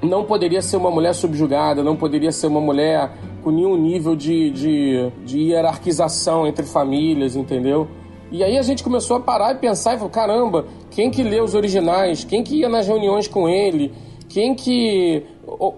não 0.02 0.24
poderia 0.24 0.60
ser 0.60 0.76
uma 0.76 0.90
mulher 0.90 1.14
subjugada, 1.14 1.82
não 1.82 1.96
poderia 1.96 2.32
ser 2.32 2.48
uma 2.48 2.60
mulher 2.60 3.10
com 3.42 3.50
nenhum 3.50 3.76
nível 3.76 4.16
de, 4.16 4.50
de, 4.50 5.12
de 5.24 5.38
hierarquização 5.38 6.46
entre 6.46 6.64
famílias, 6.64 7.36
entendeu? 7.36 7.88
E 8.30 8.42
aí 8.42 8.58
a 8.58 8.62
gente 8.62 8.82
começou 8.82 9.16
a 9.16 9.20
parar 9.20 9.52
e 9.52 9.58
pensar 9.58 9.94
e 9.94 9.98
falou, 9.98 10.10
caramba, 10.10 10.66
quem 10.90 11.10
que 11.10 11.22
lê 11.22 11.40
os 11.40 11.54
originais? 11.54 12.24
Quem 12.24 12.42
que 12.42 12.56
ia 12.60 12.68
nas 12.68 12.86
reuniões 12.86 13.28
com 13.28 13.48
ele? 13.48 13.92
Quem 14.28 14.54
que 14.54 15.22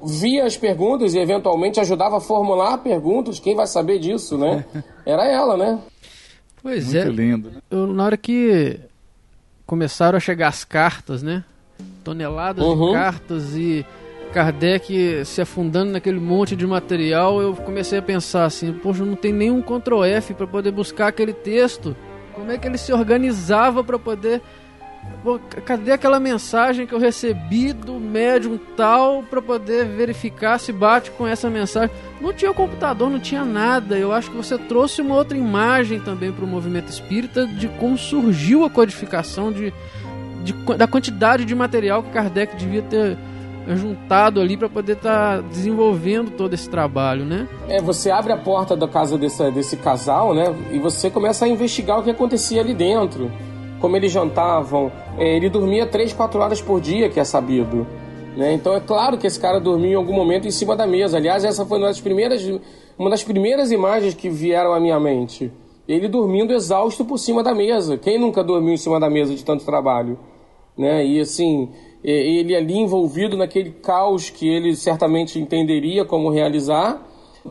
via 0.05 0.45
as 0.47 0.57
perguntas 0.57 1.15
e 1.15 1.19
eventualmente 1.19 1.79
ajudava 1.79 2.17
a 2.17 2.21
formular 2.21 2.79
perguntas? 2.79 3.39
Quem 3.39 3.55
vai 3.55 3.67
saber 3.67 3.99
disso, 3.99 4.39
né? 4.39 4.65
Era 5.05 5.27
ela, 5.27 5.57
né? 5.57 5.79
Pois 6.63 6.93
Muito 6.93 7.07
é. 7.07 7.11
lindo. 7.11 7.51
né? 7.51 7.57
Eu, 7.71 7.87
na 7.87 8.05
hora 8.05 8.17
que 8.17 8.81
começaram 9.67 10.17
a 10.17 10.21
chegar 10.21 10.49
as 10.49 10.65
cartas, 10.65 11.23
né? 11.23 11.45
Toneladas 12.03 12.65
Uhum. 12.65 12.87
de 12.89 12.93
cartas 12.95 13.55
e 13.55 13.85
Kardec 14.33 15.25
se 15.25 15.41
afundando 15.41 15.93
naquele 15.93 16.19
monte 16.19 16.57
de 16.57 16.67
material, 16.67 17.41
eu 17.41 17.55
comecei 17.55 17.99
a 17.99 18.03
pensar 18.03 18.45
assim: 18.47 18.73
poxa, 18.73 19.05
não 19.05 19.15
tem 19.15 19.33
nenhum 19.33 19.61
Ctrl 19.63 20.03
F 20.05 20.35
para 20.35 20.47
poder 20.47 20.71
buscar 20.73 21.09
aquele 21.09 21.33
texto. 21.33 21.95
Como 22.39 22.53
é 22.53 22.59
que 22.59 22.67
ele 22.67 22.79
se 22.79 22.93
organizava 22.93 23.83
para 23.83 23.99
poder. 23.99 24.41
Pô, 25.23 25.39
cadê 25.65 25.93
aquela 25.93 26.21
mensagem 26.21 26.87
que 26.87 26.93
eu 26.93 26.99
recebi 26.99 27.73
do 27.73 27.95
médium 27.95 28.59
tal 28.77 29.23
para 29.23 29.41
poder 29.41 29.87
verificar 29.87 30.59
se 30.59 30.73
bate 30.73 31.11
com 31.11 31.27
essa 31.27 31.49
mensagem? 31.49 31.95
Não 32.21 32.33
tinha 32.33 32.53
computador, 32.53 33.11
não 33.11 33.19
tinha 33.19 33.45
nada. 33.45 33.99
Eu 33.99 34.13
acho 34.13 34.31
que 34.31 34.37
você 34.37 34.59
trouxe 34.59 35.01
uma 35.01 35.15
outra 35.15 35.37
imagem 35.37 36.01
também 36.01 36.33
para 36.33 36.45
o 36.45 36.49
movimento 36.49 36.89
espírita 36.89 37.47
de 37.47 37.69
como 37.69 37.97
surgiu 37.97 38.65
a 38.65 38.71
codificação 38.71 39.51
de, 39.51 39.73
de 40.45 40.53
da 40.77 40.87
quantidade 40.87 41.45
de 41.45 41.55
material 41.55 42.03
que 42.03 42.11
Kardec 42.11 42.57
devia 42.57 42.83
ter 42.83 43.17
juntado 43.77 44.41
ali 44.41 44.57
para 44.57 44.69
poder 44.69 44.93
estar 44.93 45.37
tá 45.37 45.49
desenvolvendo 45.49 46.31
todo 46.31 46.55
esse 46.55 46.69
trabalho, 46.69 47.25
né? 47.25 47.49
É, 47.69 47.81
você 47.81 48.11
abre 48.11 48.33
a 48.33 48.37
porta 48.37 48.77
da 48.77 48.89
casa 48.89 49.19
desse, 49.19 49.51
desse 49.51 49.77
casal, 49.77 50.35
né? 50.35 50.55
E 50.73 50.79
você 50.79 51.11
começa 51.11 51.45
a 51.45 51.49
investigar 51.49 51.99
o 51.99 52.03
que 52.03 52.11
acontecia 52.11 52.61
ali 52.61 52.75
dentro. 52.75 53.31
Como 53.81 53.97
eles 53.97 54.11
jantavam. 54.11 54.91
É, 55.17 55.37
ele 55.37 55.49
dormia 55.49 55.87
3, 55.87 56.13
4 56.13 56.41
horas 56.41 56.61
por 56.61 56.81
dia, 56.81 57.09
que 57.09 57.21
é 57.21 57.25
sabido. 57.25 57.87
Né? 58.39 58.53
Então 58.53 58.73
é 58.75 58.81
claro 58.81 59.19
que 59.19 59.27
esse 59.27 59.39
cara 59.39 59.59
dormia 59.59 59.91
em 59.91 59.97
algum 59.97 60.13
momento 60.13 60.47
em 60.47 60.51
cima 60.53 60.77
da 60.77 60.87
mesa. 60.87 61.17
Aliás, 61.17 61.45
essa 61.45 61.67
foi 61.67 61.79
uma 61.79 61.89
das 61.89 62.01
primeiras, 62.01 62.49
uma 62.97 63.11
das 63.11 63.25
primeiras 63.25 63.73
imagens 63.73 64.15
que 64.15 64.31
vieram 64.31 64.73
à 64.73 64.79
minha 64.79 65.01
mente. 65.01 65.51
Ele 65.89 66.07
dormindo 66.07 66.53
exausto 66.53 67.05
por 67.05 67.19
cima 67.19 67.43
da 67.43 67.53
mesa. 67.53 67.97
Quem 67.97 68.17
nunca 68.17 68.45
dormiu 68.45 68.75
em 68.75 68.77
cima 68.77 69.01
da 69.01 69.11
mesa 69.11 69.35
de 69.35 69.45
tanto 69.45 69.65
trabalho? 69.65 70.19
Né? 70.77 71.05
E 71.05 71.21
assim, 71.21 71.71
ele 72.03 72.55
ali 72.55 72.79
envolvido 72.79 73.37
naquele 73.37 73.71
caos 73.71 74.31
que 74.31 74.49
ele 74.49 74.77
certamente 74.77 75.39
entenderia 75.39 76.05
como 76.05 76.31
realizar, 76.31 77.03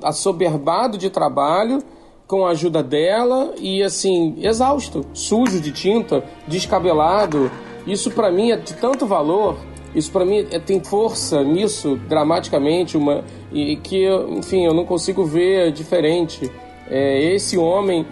assoberbado 0.02 0.98
de 0.98 1.10
trabalho, 1.10 1.84
com 2.28 2.46
a 2.46 2.52
ajuda 2.52 2.84
dela 2.84 3.54
e 3.58 3.82
assim, 3.82 4.36
exausto, 4.42 5.06
sujo 5.14 5.62
de 5.62 5.72
tinta, 5.72 6.24
descabelado. 6.48 7.50
Isso 7.86 8.12
para 8.12 8.30
mim 8.30 8.52
é 8.52 8.58
de 8.58 8.74
tanto 8.74 9.06
valor, 9.06 9.56
isso 9.96 10.12
para 10.12 10.26
mim 10.26 10.46
é, 10.52 10.60
tem 10.60 10.84
força 10.84 11.42
nisso, 11.42 11.96
dramaticamente, 12.08 12.98
uma, 12.98 13.24
e 13.52 13.78
que, 13.78 14.06
enfim, 14.30 14.66
eu 14.66 14.74
não 14.74 14.86
consigo 14.86 15.26
ver 15.26 15.72
diferente. 15.72 16.52
É 16.90 17.34
esse 17.34 17.58
homem 17.58 18.06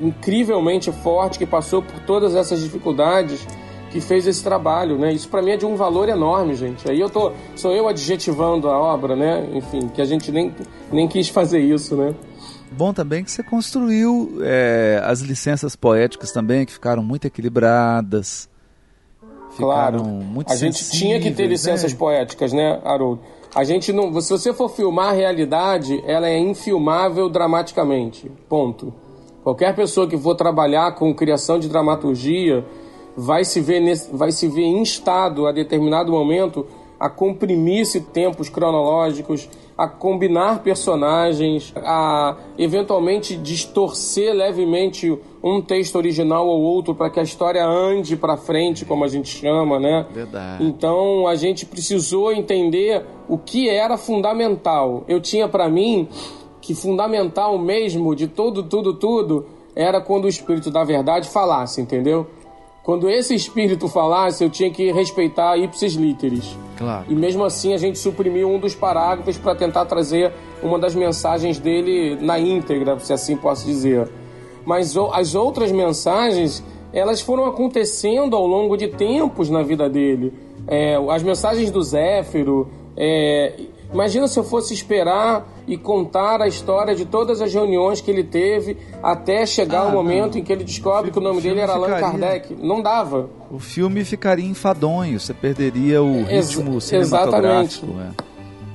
incrivelmente 0.00 0.90
forte 0.90 1.38
que 1.38 1.46
passou 1.46 1.82
por 1.82 2.00
todas 2.00 2.34
essas 2.34 2.62
dificuldades 2.62 3.46
que 3.90 4.00
fez 4.00 4.26
esse 4.26 4.42
trabalho, 4.42 4.98
né? 4.98 5.12
Isso 5.12 5.28
para 5.28 5.42
mim 5.42 5.52
é 5.52 5.56
de 5.56 5.66
um 5.66 5.76
valor 5.76 6.08
enorme, 6.08 6.54
gente. 6.54 6.90
Aí 6.90 7.00
eu 7.00 7.08
tô, 7.08 7.32
sou 7.56 7.72
eu 7.72 7.88
adjetivando 7.88 8.68
a 8.68 8.78
obra, 8.78 9.16
né? 9.16 9.48
Enfim, 9.54 9.88
que 9.88 10.00
a 10.00 10.04
gente 10.04 10.30
nem, 10.30 10.54
nem 10.92 11.08
quis 11.08 11.28
fazer 11.28 11.60
isso, 11.60 11.96
né? 11.96 12.14
Bom 12.70 12.92
também 12.92 13.24
que 13.24 13.30
você 13.30 13.42
construiu 13.42 14.38
é, 14.42 15.00
as 15.04 15.20
licenças 15.20 15.74
poéticas 15.74 16.32
também, 16.32 16.66
que 16.66 16.72
ficaram 16.72 17.02
muito 17.02 17.26
equilibradas. 17.26 18.48
Claro. 19.56 20.04
Muito 20.04 20.52
a 20.52 20.56
gente 20.56 20.90
tinha 20.90 21.18
que 21.18 21.30
ter 21.30 21.46
licenças 21.46 21.92
né? 21.92 21.98
poéticas, 21.98 22.52
né, 22.52 22.80
Haroldo? 22.84 23.22
A 23.54 23.64
gente 23.64 23.92
não. 23.92 24.20
Se 24.20 24.30
você 24.30 24.52
for 24.52 24.68
filmar 24.68 25.08
a 25.08 25.12
realidade, 25.12 26.02
ela 26.06 26.28
é 26.28 26.38
infilmável 26.38 27.28
dramaticamente. 27.28 28.30
Ponto. 28.48 28.92
Qualquer 29.42 29.74
pessoa 29.74 30.06
que 30.06 30.18
for 30.18 30.34
trabalhar 30.34 30.94
com 30.94 31.14
criação 31.14 31.58
de 31.58 31.68
dramaturgia 31.68 32.64
vai 33.20 33.44
se 33.44 33.60
ver, 33.60 33.80
nesse, 33.80 34.14
vai 34.14 34.30
se 34.30 34.46
ver 34.46 34.64
instado 34.64 35.48
a 35.48 35.52
determinado 35.52 36.12
momento 36.12 36.64
a 37.00 37.08
comprimir-se 37.10 38.00
tempos 38.00 38.48
cronológicos, 38.48 39.48
a 39.76 39.88
combinar 39.88 40.62
personagens, 40.62 41.72
a 41.76 42.36
eventualmente 42.56 43.36
distorcer 43.36 44.32
levemente 44.32 45.16
um 45.42 45.60
texto 45.60 45.96
original 45.96 46.46
ou 46.46 46.60
outro 46.60 46.94
para 46.94 47.10
que 47.10 47.18
a 47.18 47.22
história 47.22 47.64
ande 47.64 48.16
para 48.16 48.36
frente, 48.36 48.84
como 48.84 49.04
a 49.04 49.08
gente 49.08 49.28
chama, 49.28 49.80
né? 49.80 50.06
Verdade. 50.12 50.64
Então 50.64 51.26
a 51.26 51.34
gente 51.34 51.66
precisou 51.66 52.32
entender 52.32 53.04
o 53.28 53.36
que 53.36 53.68
era 53.68 53.96
fundamental. 53.96 55.04
Eu 55.08 55.20
tinha 55.20 55.48
para 55.48 55.68
mim 55.68 56.08
que 56.60 56.72
fundamental 56.74 57.58
mesmo 57.58 58.14
de 58.14 58.28
tudo, 58.28 58.62
tudo, 58.62 58.94
tudo 58.94 59.46
era 59.74 60.00
quando 60.00 60.24
o 60.24 60.28
Espírito 60.28 60.70
da 60.72 60.82
Verdade 60.82 61.28
falasse, 61.28 61.80
entendeu? 61.80 62.26
Quando 62.88 63.10
esse 63.10 63.34
espírito 63.34 63.86
falasse, 63.86 64.42
eu 64.42 64.48
tinha 64.48 64.70
que 64.70 64.90
respeitar 64.90 65.58
ipsis 65.58 65.92
literis. 65.92 66.56
Claro. 66.78 67.04
E 67.06 67.14
mesmo 67.14 67.44
assim 67.44 67.74
a 67.74 67.76
gente 67.76 67.98
suprimiu 67.98 68.48
um 68.48 68.58
dos 68.58 68.74
parágrafos 68.74 69.36
para 69.36 69.54
tentar 69.54 69.84
trazer 69.84 70.32
uma 70.62 70.78
das 70.78 70.94
mensagens 70.94 71.58
dele 71.58 72.16
na 72.18 72.38
íntegra, 72.38 72.98
se 72.98 73.12
assim 73.12 73.36
posso 73.36 73.66
dizer. 73.66 74.08
Mas 74.64 74.96
as 75.12 75.34
outras 75.34 75.70
mensagens, 75.70 76.64
elas 76.90 77.20
foram 77.20 77.44
acontecendo 77.44 78.34
ao 78.34 78.46
longo 78.46 78.74
de 78.74 78.88
tempos 78.88 79.50
na 79.50 79.62
vida 79.62 79.86
dele. 79.86 80.32
É, 80.66 80.96
as 81.10 81.22
mensagens 81.22 81.70
do 81.70 81.82
Zéfiro, 81.82 82.70
é, 82.96 83.52
Imagina 83.92 84.28
se 84.28 84.38
eu 84.38 84.44
fosse 84.44 84.74
esperar 84.74 85.48
e 85.66 85.76
contar 85.76 86.42
a 86.42 86.46
história 86.46 86.94
de 86.94 87.06
todas 87.06 87.40
as 87.40 87.52
reuniões 87.52 88.00
que 88.00 88.10
ele 88.10 88.22
teve 88.22 88.76
até 89.02 89.46
chegar 89.46 89.80
ah, 89.80 89.86
o 89.86 89.92
momento 89.92 90.34
não. 90.34 90.40
em 90.40 90.44
que 90.44 90.52
ele 90.52 90.62
descobre 90.62 91.10
o 91.10 91.12
que 91.12 91.18
o 91.18 91.22
nome 91.22 91.38
o 91.38 91.42
dele 91.42 91.60
era 91.60 91.72
Allan 91.72 91.98
Kardec. 91.98 92.54
Não 92.54 92.82
dava. 92.82 93.30
O 93.50 93.58
filme 93.58 94.04
ficaria 94.04 94.44
enfadonho, 94.44 95.18
você 95.18 95.32
perderia 95.32 96.02
o 96.02 96.24
ritmo 96.24 96.74
Ex 96.74 96.84
cinematográfico. 96.84 97.86
Exatamente. 97.86 98.16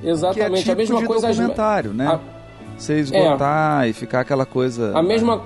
É. 0.03 0.09
Exatamente. 0.09 0.35
Que 0.35 0.41
é 0.41 0.53
tipo 0.55 0.71
a 0.71 0.75
mesma 0.75 1.03
coisa 1.03 1.27
documentário, 1.27 1.93
né? 1.93 2.07
A... 2.07 2.19
Você 2.75 2.99
esgotar 2.99 3.85
é. 3.85 3.89
e 3.89 3.93
ficar 3.93 4.21
aquela 4.21 4.47
coisa. 4.47 4.97
A 4.97 5.03
mesma, 5.03 5.43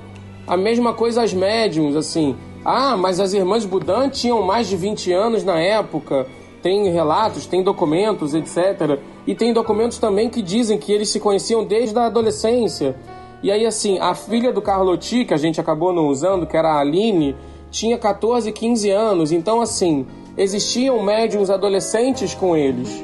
a 0.47 0.55
mesma 0.55 0.93
coisa 0.93 1.23
as 1.23 1.33
médiums, 1.33 1.95
assim. 1.95 2.37
Ah, 2.63 2.95
mas 2.95 3.19
as 3.19 3.33
irmãs 3.33 3.65
Budan 3.65 4.09
tinham 4.09 4.41
mais 4.41 4.67
de 4.67 4.77
20 4.77 5.11
anos 5.11 5.43
na 5.43 5.59
época 5.59 6.25
tem 6.61 6.91
relatos, 6.91 7.45
tem 7.45 7.63
documentos, 7.63 8.33
etc. 8.33 8.99
E 9.27 9.35
tem 9.35 9.51
documentos 9.51 9.97
também 9.97 10.29
que 10.29 10.41
dizem 10.41 10.77
que 10.77 10.91
eles 10.91 11.09
se 11.09 11.19
conheciam 11.19 11.65
desde 11.65 11.99
a 11.99 12.05
adolescência. 12.05 12.95
E 13.43 13.51
aí, 13.51 13.65
assim, 13.65 13.99
a 13.99 14.15
filha 14.15 14.53
do 14.53 14.61
Carlotti, 14.61 15.25
que 15.25 15.33
a 15.33 15.37
gente 15.37 15.59
acabou 15.59 15.91
não 15.91 16.07
usando, 16.07 16.47
que 16.47 16.55
era 16.55 16.69
a 16.69 16.79
Aline, 16.79 17.35
tinha 17.69 17.97
14, 17.97 18.49
15 18.53 18.89
anos. 18.89 19.31
Então, 19.33 19.59
assim, 19.59 20.07
existiam 20.37 21.03
médiums 21.03 21.49
adolescentes 21.49 22.33
com 22.33 22.55
eles. 22.55 23.03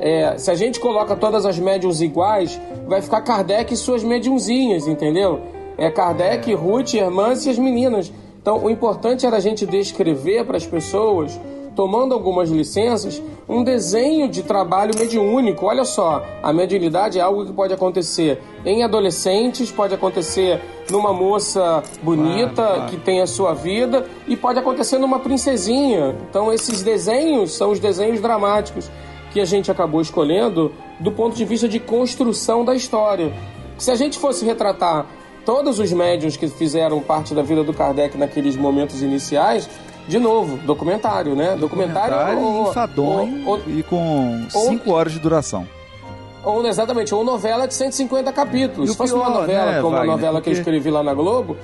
É, 0.00 0.36
se 0.36 0.50
a 0.50 0.54
gente 0.54 0.78
coloca 0.78 1.16
todas 1.16 1.46
as 1.46 1.58
médiums 1.58 2.02
iguais, 2.02 2.60
vai 2.86 3.00
ficar 3.00 3.22
Kardec 3.22 3.72
e 3.72 3.76
suas 3.76 4.04
mediumzinhas, 4.04 4.86
entendeu? 4.86 5.40
É 5.78 5.90
Kardec. 5.90 6.52
Ruth, 6.52 6.92
irmãs 6.92 7.46
e 7.46 7.50
as 7.50 7.58
meninas. 7.58 8.12
Então, 8.40 8.62
o 8.62 8.68
importante 8.68 9.24
era 9.24 9.38
a 9.38 9.40
gente 9.40 9.64
descrever 9.64 10.44
para 10.44 10.58
as 10.58 10.66
pessoas 10.66 11.40
tomando 11.74 12.14
algumas 12.14 12.50
licenças, 12.50 13.22
um 13.48 13.62
desenho 13.62 14.28
de 14.28 14.42
trabalho 14.42 14.92
mediúnico. 14.98 15.66
Olha 15.66 15.84
só, 15.84 16.24
a 16.42 16.52
mediunidade 16.52 17.18
é 17.18 17.22
algo 17.22 17.44
que 17.44 17.52
pode 17.52 17.72
acontecer 17.72 18.40
em 18.64 18.82
adolescentes, 18.82 19.70
pode 19.70 19.94
acontecer 19.94 20.60
numa 20.90 21.12
moça 21.12 21.82
bonita 22.02 22.54
claro, 22.54 22.74
claro. 22.74 22.90
que 22.90 22.96
tem 22.98 23.20
a 23.20 23.26
sua 23.26 23.54
vida 23.54 24.06
e 24.26 24.36
pode 24.36 24.58
acontecer 24.58 24.98
numa 24.98 25.18
princesinha. 25.18 26.16
Então, 26.28 26.52
esses 26.52 26.82
desenhos 26.82 27.52
são 27.52 27.70
os 27.70 27.78
desenhos 27.78 28.20
dramáticos 28.20 28.90
que 29.32 29.40
a 29.40 29.44
gente 29.44 29.70
acabou 29.70 30.00
escolhendo 30.00 30.72
do 31.00 31.10
ponto 31.10 31.34
de 31.34 31.44
vista 31.44 31.68
de 31.68 31.80
construção 31.80 32.64
da 32.64 32.74
história. 32.74 33.32
Se 33.76 33.90
a 33.90 33.96
gente 33.96 34.18
fosse 34.18 34.44
retratar 34.44 35.06
todos 35.44 35.78
os 35.78 35.92
médiuns 35.92 36.36
que 36.36 36.48
fizeram 36.48 37.00
parte 37.00 37.34
da 37.34 37.42
vida 37.42 37.62
do 37.62 37.74
Kardec 37.74 38.16
naqueles 38.16 38.56
momentos 38.56 39.02
iniciais, 39.02 39.68
de 40.06 40.18
novo, 40.18 40.58
documentário, 40.58 41.34
né? 41.34 41.56
Documentário, 41.56 42.14
documentário 42.14 42.70
enfadonho 42.70 43.46
ou, 43.46 43.52
ou, 43.58 43.62
e 43.66 43.82
com 43.82 44.46
5 44.48 44.90
horas 44.90 45.12
de 45.12 45.18
duração. 45.18 45.66
Ou, 46.44 46.66
exatamente, 46.66 47.14
ou 47.14 47.24
novela 47.24 47.66
de 47.66 47.74
150 47.74 48.30
capítulos. 48.32 48.90
Se 48.90 48.96
fosse 48.96 49.14
pior, 49.14 49.26
uma 49.26 49.40
novela, 49.40 49.72
né, 49.72 49.80
como 49.80 49.96
a 49.96 50.04
novela 50.04 50.34
porque... 50.34 50.50
que 50.50 50.56
eu 50.56 50.60
escrevi 50.60 50.90
lá 50.90 51.02
na 51.02 51.14
Globo, 51.14 51.56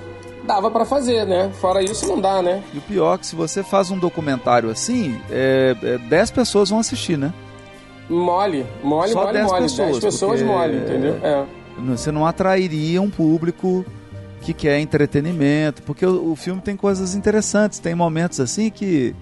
dava 0.44 0.70
para 0.70 0.86
fazer, 0.86 1.26
né? 1.26 1.50
Fora 1.60 1.82
isso, 1.82 2.06
não 2.08 2.18
dá, 2.18 2.40
né? 2.40 2.62
E 2.72 2.78
o 2.78 2.80
pior 2.80 3.14
é 3.14 3.18
que 3.18 3.26
se 3.26 3.36
você 3.36 3.62
faz 3.62 3.90
um 3.90 3.98
documentário 3.98 4.70
assim, 4.70 5.20
é, 5.30 5.76
é 5.82 5.98
10 5.98 6.30
pessoas 6.30 6.70
vão 6.70 6.78
assistir, 6.78 7.18
né? 7.18 7.32
Mole, 8.08 8.66
mole, 8.82 9.12
Só 9.12 9.20
mole, 9.20 9.32
10 9.34 9.46
mole. 9.46 9.62
Pessoas, 9.62 9.90
10 9.90 10.00
pessoas 10.00 10.42
mole, 10.42 10.78
entendeu? 10.78 11.18
É. 11.22 11.44
Você 11.86 12.10
não 12.10 12.26
atrairia 12.26 13.00
um 13.00 13.10
público 13.10 13.84
que 14.40 14.54
quer 14.54 14.78
entretenimento, 14.78 15.82
porque 15.82 16.04
o, 16.04 16.32
o, 16.32 16.36
filme 16.36 16.60
tem 16.60 16.76
coisas 16.76 17.14
interessantes, 17.14 17.78
tem 17.78 17.94
momentos 17.94 18.40
assim 18.40 18.70
que 18.70 19.14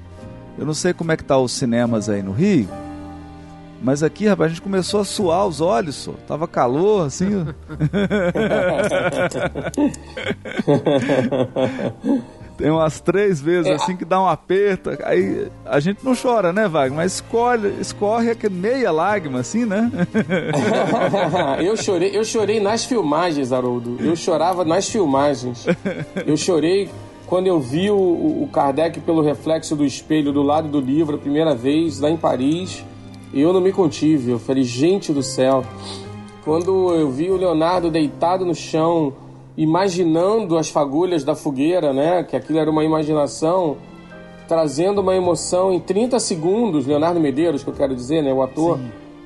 eu 0.56 0.64
não 0.64 0.74
sei 0.74 0.92
como 0.92 1.12
é 1.12 1.16
que 1.16 1.24
tá 1.24 1.38
os 1.38 1.52
cinemas 1.52 2.08
aí 2.08 2.22
no 2.22 2.32
Rio, 2.32 2.68
mas 3.82 4.02
aqui, 4.02 4.26
rapaz, 4.26 4.46
a 4.46 4.54
gente 4.54 4.62
começou 4.62 5.00
a 5.00 5.04
suar 5.04 5.46
os 5.46 5.60
olhos, 5.60 5.94
só. 5.94 6.12
Tava 6.26 6.48
calor, 6.48 7.06
assim. 7.06 7.28
Tem 12.58 12.72
umas 12.72 13.00
três 13.00 13.40
vezes 13.40 13.68
É, 13.68 13.74
assim 13.74 13.96
que 13.96 14.04
dá 14.04 14.20
um 14.20 14.26
aperto. 14.26 14.90
Aí 15.04 15.46
a 15.64 15.78
gente 15.78 16.04
não 16.04 16.12
chora, 16.20 16.52
né, 16.52 16.66
Wagner? 16.66 16.96
Mas 16.96 17.14
escolhe, 17.14 17.80
escorre 17.80 18.36
meia 18.50 18.90
lágrima, 18.90 19.38
assim, 19.38 19.64
né? 19.64 19.90
eu 21.64 21.76
chorei, 21.76 22.10
eu 22.12 22.24
chorei 22.24 22.58
nas 22.58 22.84
filmagens, 22.84 23.52
Haroldo. 23.52 23.96
Eu 24.00 24.16
chorava 24.16 24.64
nas 24.64 24.88
filmagens. 24.88 25.66
Eu 26.26 26.36
chorei 26.36 26.90
quando 27.26 27.46
eu 27.46 27.60
vi 27.60 27.90
o, 27.90 27.96
o 27.96 28.48
Kardec 28.52 28.98
pelo 29.00 29.22
reflexo 29.22 29.76
do 29.76 29.84
espelho 29.84 30.32
do 30.32 30.42
lado 30.42 30.68
do 30.68 30.80
livro 30.80 31.14
a 31.14 31.18
primeira 31.18 31.54
vez, 31.54 32.00
lá 32.00 32.10
em 32.10 32.16
Paris. 32.16 32.84
E 33.32 33.40
eu 33.40 33.52
não 33.52 33.60
me 33.60 33.70
contive. 33.70 34.32
Eu 34.32 34.38
falei, 34.40 34.64
gente 34.64 35.12
do 35.12 35.22
céu. 35.22 35.64
Quando 36.44 36.92
eu 36.94 37.08
vi 37.08 37.30
o 37.30 37.36
Leonardo 37.36 37.88
deitado 37.88 38.44
no 38.44 38.54
chão, 38.54 39.12
imaginando 39.58 40.56
as 40.56 40.70
fagulhas 40.70 41.24
da 41.24 41.34
fogueira, 41.34 41.92
né? 41.92 42.22
Que 42.22 42.36
aquilo 42.36 42.60
era 42.60 42.70
uma 42.70 42.84
imaginação, 42.84 43.76
trazendo 44.46 45.00
uma 45.00 45.16
emoção 45.16 45.72
em 45.72 45.80
30 45.80 46.20
segundos. 46.20 46.86
Leonardo 46.86 47.18
Medeiros, 47.18 47.64
que 47.64 47.68
eu 47.68 47.74
quero 47.74 47.94
dizer, 47.94 48.22
né? 48.22 48.32
O 48.32 48.40
ator. 48.40 48.78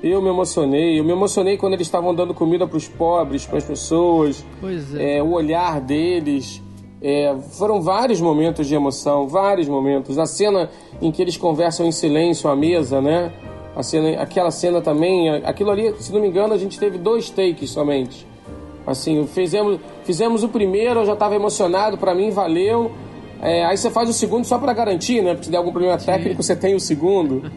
Eu 0.03 0.23
me 0.23 0.31
emocionei. 0.31 0.99
Eu 0.99 1.05
me 1.05 1.13
emocionei 1.13 1.59
quando 1.59 1.75
eles 1.75 1.87
estavam 1.87 2.15
dando 2.15 2.33
comida 2.33 2.67
para 2.67 2.79
os 2.79 2.89
pobres, 2.89 3.45
para 3.45 3.59
as 3.59 3.65
pessoas. 3.65 4.43
Pois 4.59 4.95
é. 4.95 5.19
É, 5.19 5.23
o 5.23 5.33
olhar 5.33 5.83
deles. 5.83 6.63
É, 7.03 7.37
foram 7.59 7.83
vários 7.83 8.21
momentos 8.21 8.67
de 8.67 8.75
emoção, 8.75 9.29
vários 9.29 9.69
momentos. 9.69 10.19
A 10.19 10.25
cena 10.25 10.71
em 11.01 11.13
que 11.13 11.21
eles 11.21 11.37
conversam 11.37 11.85
em 11.85 11.93
silêncio 11.93 12.49
à 12.49 12.57
mesa, 12.57 13.03
né? 13.03 13.33
A 13.77 13.83
cena, 13.83 14.23
aquela 14.23 14.51
cena 14.51 14.81
também, 14.81 15.29
aquilo 15.29 15.71
ali, 15.71 15.95
se 15.99 16.13
não 16.13 16.21
me 16.21 16.29
engano, 16.29 16.55
a 16.55 16.59
gente 16.59 16.79
teve 16.79 16.99
dois 16.99 17.29
takes 17.29 17.71
somente. 17.71 18.32
Assim, 18.87 19.27
fizemos, 19.27 19.79
fizemos 20.05 20.43
o 20.43 20.49
primeiro, 20.49 21.01
eu 21.01 21.07
já 21.07 21.13
estava 21.13 21.35
emocionado, 21.35 21.97
para 21.97 22.15
mim 22.15 22.31
valeu. 22.31 22.93
É, 23.41 23.65
aí 23.65 23.77
você 23.77 23.91
faz 23.91 24.09
o 24.09 24.13
segundo 24.13 24.45
só 24.45 24.59
para 24.59 24.73
garantir, 24.73 25.23
né? 25.23 25.33
Porque 25.33 25.47
se 25.47 25.51
der 25.51 25.59
algum 25.59 25.73
problema 25.73 25.99
técnico, 25.99 26.43
você 26.43 26.55
tem 26.55 26.75
o 26.75 26.81
segundo. 26.81 27.51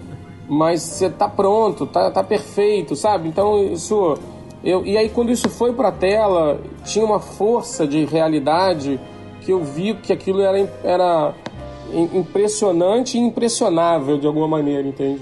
Mas 0.48 0.82
você 0.82 1.10
tá 1.10 1.28
pronto, 1.28 1.86
tá, 1.88 2.12
tá 2.12 2.24
perfeito, 2.24 2.96
sabe? 2.96 3.28
Então 3.28 3.64
isso. 3.72 4.18
Eu, 4.64 4.86
e 4.86 4.98
aí 4.98 5.10
quando 5.10 5.32
isso 5.32 5.50
foi 5.50 5.74
pra 5.74 5.92
tela, 5.92 6.60
tinha 6.84 7.06
uma 7.06 7.20
força 7.20 7.88
de 7.88 8.06
realidade 8.06 9.00
que 9.42 9.52
eu 9.52 9.64
vi 9.64 9.94
que 9.94 10.12
aquilo 10.12 10.42
era, 10.42 10.70
era 10.84 11.34
impressionante 11.94 13.18
e 13.18 13.22
impressionável 13.22 14.18
de 14.18 14.26
alguma 14.26 14.48
maneira, 14.48 14.88
entende? 14.88 15.22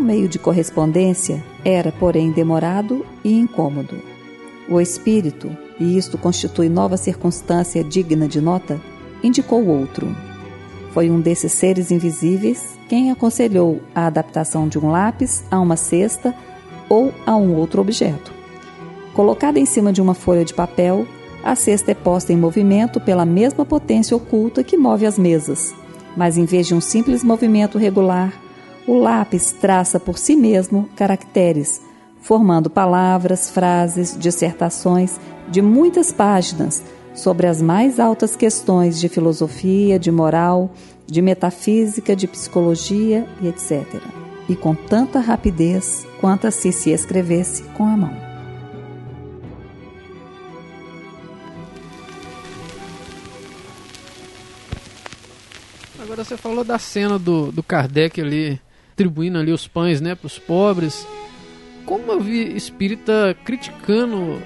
Tal 0.00 0.06
meio 0.06 0.30
de 0.30 0.38
correspondência 0.38 1.44
era, 1.62 1.92
porém, 1.92 2.32
demorado 2.32 3.04
e 3.22 3.38
incômodo. 3.38 3.98
O 4.66 4.80
espírito, 4.80 5.54
e 5.78 5.98
isto 5.98 6.16
constitui 6.16 6.70
nova 6.70 6.96
circunstância 6.96 7.84
digna 7.84 8.26
de 8.26 8.40
nota, 8.40 8.80
indicou 9.22 9.62
outro. 9.66 10.16
Foi 10.94 11.10
um 11.10 11.20
desses 11.20 11.52
seres 11.52 11.90
invisíveis 11.90 12.78
quem 12.88 13.10
aconselhou 13.10 13.82
a 13.94 14.06
adaptação 14.06 14.68
de 14.68 14.78
um 14.78 14.90
lápis 14.90 15.44
a 15.50 15.60
uma 15.60 15.76
cesta 15.76 16.34
ou 16.88 17.12
a 17.26 17.36
um 17.36 17.54
outro 17.54 17.82
objeto. 17.82 18.32
Colocada 19.12 19.58
em 19.58 19.66
cima 19.66 19.92
de 19.92 20.00
uma 20.00 20.14
folha 20.14 20.46
de 20.46 20.54
papel, 20.54 21.06
a 21.44 21.54
cesta 21.54 21.90
é 21.90 21.94
posta 21.94 22.32
em 22.32 22.38
movimento 22.38 22.98
pela 23.00 23.26
mesma 23.26 23.66
potência 23.66 24.16
oculta 24.16 24.64
que 24.64 24.78
move 24.78 25.04
as 25.04 25.18
mesas, 25.18 25.74
mas 26.16 26.38
em 26.38 26.46
vez 26.46 26.66
de 26.66 26.74
um 26.74 26.80
simples 26.80 27.22
movimento 27.22 27.76
regular, 27.76 28.32
o 28.90 28.98
lápis 28.98 29.52
traça 29.52 30.00
por 30.00 30.18
si 30.18 30.34
mesmo 30.34 30.88
caracteres, 30.96 31.80
formando 32.20 32.68
palavras, 32.68 33.48
frases, 33.48 34.16
dissertações 34.18 35.20
de 35.48 35.62
muitas 35.62 36.10
páginas 36.10 36.82
sobre 37.14 37.46
as 37.46 37.62
mais 37.62 38.00
altas 38.00 38.34
questões 38.34 38.98
de 38.98 39.08
filosofia, 39.08 39.96
de 39.96 40.10
moral, 40.10 40.72
de 41.06 41.22
metafísica, 41.22 42.16
de 42.16 42.26
psicologia 42.26 43.28
e 43.40 43.46
etc. 43.46 44.02
E 44.48 44.56
com 44.56 44.74
tanta 44.74 45.20
rapidez 45.20 46.04
quanto 46.20 46.50
se 46.50 46.72
se 46.72 46.90
escrevesse 46.90 47.62
com 47.76 47.84
a 47.84 47.96
mão. 47.96 48.16
Agora 56.02 56.24
você 56.24 56.36
falou 56.36 56.64
da 56.64 56.76
cena 56.76 57.20
do, 57.20 57.52
do 57.52 57.62
Kardec 57.62 58.20
ali, 58.20 58.60
distribuindo 59.00 59.38
ali 59.38 59.50
os 59.52 59.66
pães, 59.66 60.00
né, 60.00 60.14
para 60.14 60.26
os 60.26 60.38
pobres. 60.38 61.06
Como 61.86 62.12
eu 62.12 62.20
vi 62.20 62.54
espírita 62.54 63.34
criticando 63.44 64.38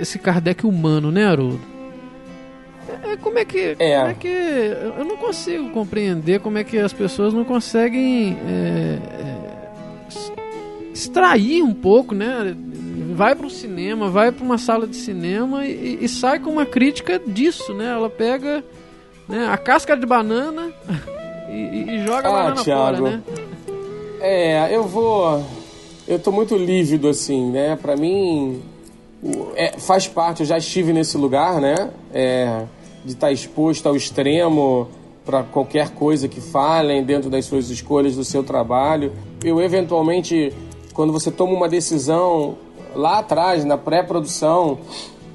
esse 0.00 0.18
Kardec 0.18 0.64
humano, 0.64 1.10
né, 1.10 1.26
Haroldo? 1.26 1.60
É, 3.02 3.16
como 3.16 3.38
é 3.38 3.44
que. 3.44 3.76
É. 3.78 3.98
Como 3.98 4.10
é 4.10 4.14
que. 4.14 4.28
Eu 4.28 5.04
não 5.04 5.16
consigo 5.16 5.70
compreender 5.70 6.40
como 6.40 6.56
é 6.58 6.64
que 6.64 6.78
as 6.78 6.92
pessoas 6.92 7.34
não 7.34 7.44
conseguem 7.44 8.38
é, 8.48 8.98
é, 9.12 10.92
extrair 10.92 11.62
um 11.62 11.74
pouco, 11.74 12.14
né? 12.14 12.56
Vai 13.14 13.34
para 13.34 13.46
o 13.46 13.50
cinema, 13.50 14.08
vai 14.08 14.32
para 14.32 14.44
uma 14.44 14.56
sala 14.58 14.86
de 14.86 14.96
cinema 14.96 15.66
e, 15.66 15.98
e 16.00 16.08
sai 16.08 16.38
com 16.38 16.50
uma 16.50 16.64
crítica 16.64 17.18
disso, 17.18 17.74
né? 17.74 17.86
Ela 17.92 18.08
pega 18.08 18.64
né, 19.28 19.46
a 19.50 19.56
casca 19.58 19.96
de 19.96 20.06
banana 20.06 20.72
e, 21.50 21.96
e 21.96 22.04
joga 22.06 22.28
a 22.28 22.30
Ah, 22.30 22.42
banana 22.44 22.62
Thiago. 22.64 22.96
fora, 22.96 23.10
né? 23.10 23.22
É, 24.20 24.74
eu 24.74 24.84
vou. 24.84 25.42
Eu 26.06 26.18
tô 26.18 26.30
muito 26.30 26.54
lívido, 26.54 27.08
assim, 27.08 27.50
né? 27.50 27.78
Pra 27.80 27.96
mim, 27.96 28.62
é, 29.56 29.78
faz 29.78 30.06
parte, 30.06 30.40
eu 30.40 30.46
já 30.46 30.58
estive 30.58 30.92
nesse 30.92 31.16
lugar, 31.16 31.58
né? 31.60 31.90
É, 32.12 32.64
de 33.02 33.12
estar 33.12 33.32
exposto 33.32 33.88
ao 33.88 33.96
extremo 33.96 34.88
para 35.24 35.42
qualquer 35.42 35.90
coisa 35.90 36.28
que 36.28 36.40
falem 36.40 37.02
dentro 37.02 37.30
das 37.30 37.46
suas 37.46 37.70
escolhas, 37.70 38.14
do 38.14 38.24
seu 38.24 38.42
trabalho. 38.42 39.12
Eu, 39.42 39.60
eventualmente, 39.60 40.52
quando 40.92 41.12
você 41.12 41.30
toma 41.30 41.54
uma 41.54 41.68
decisão 41.68 42.58
lá 42.94 43.20
atrás, 43.20 43.64
na 43.64 43.78
pré-produção, 43.78 44.78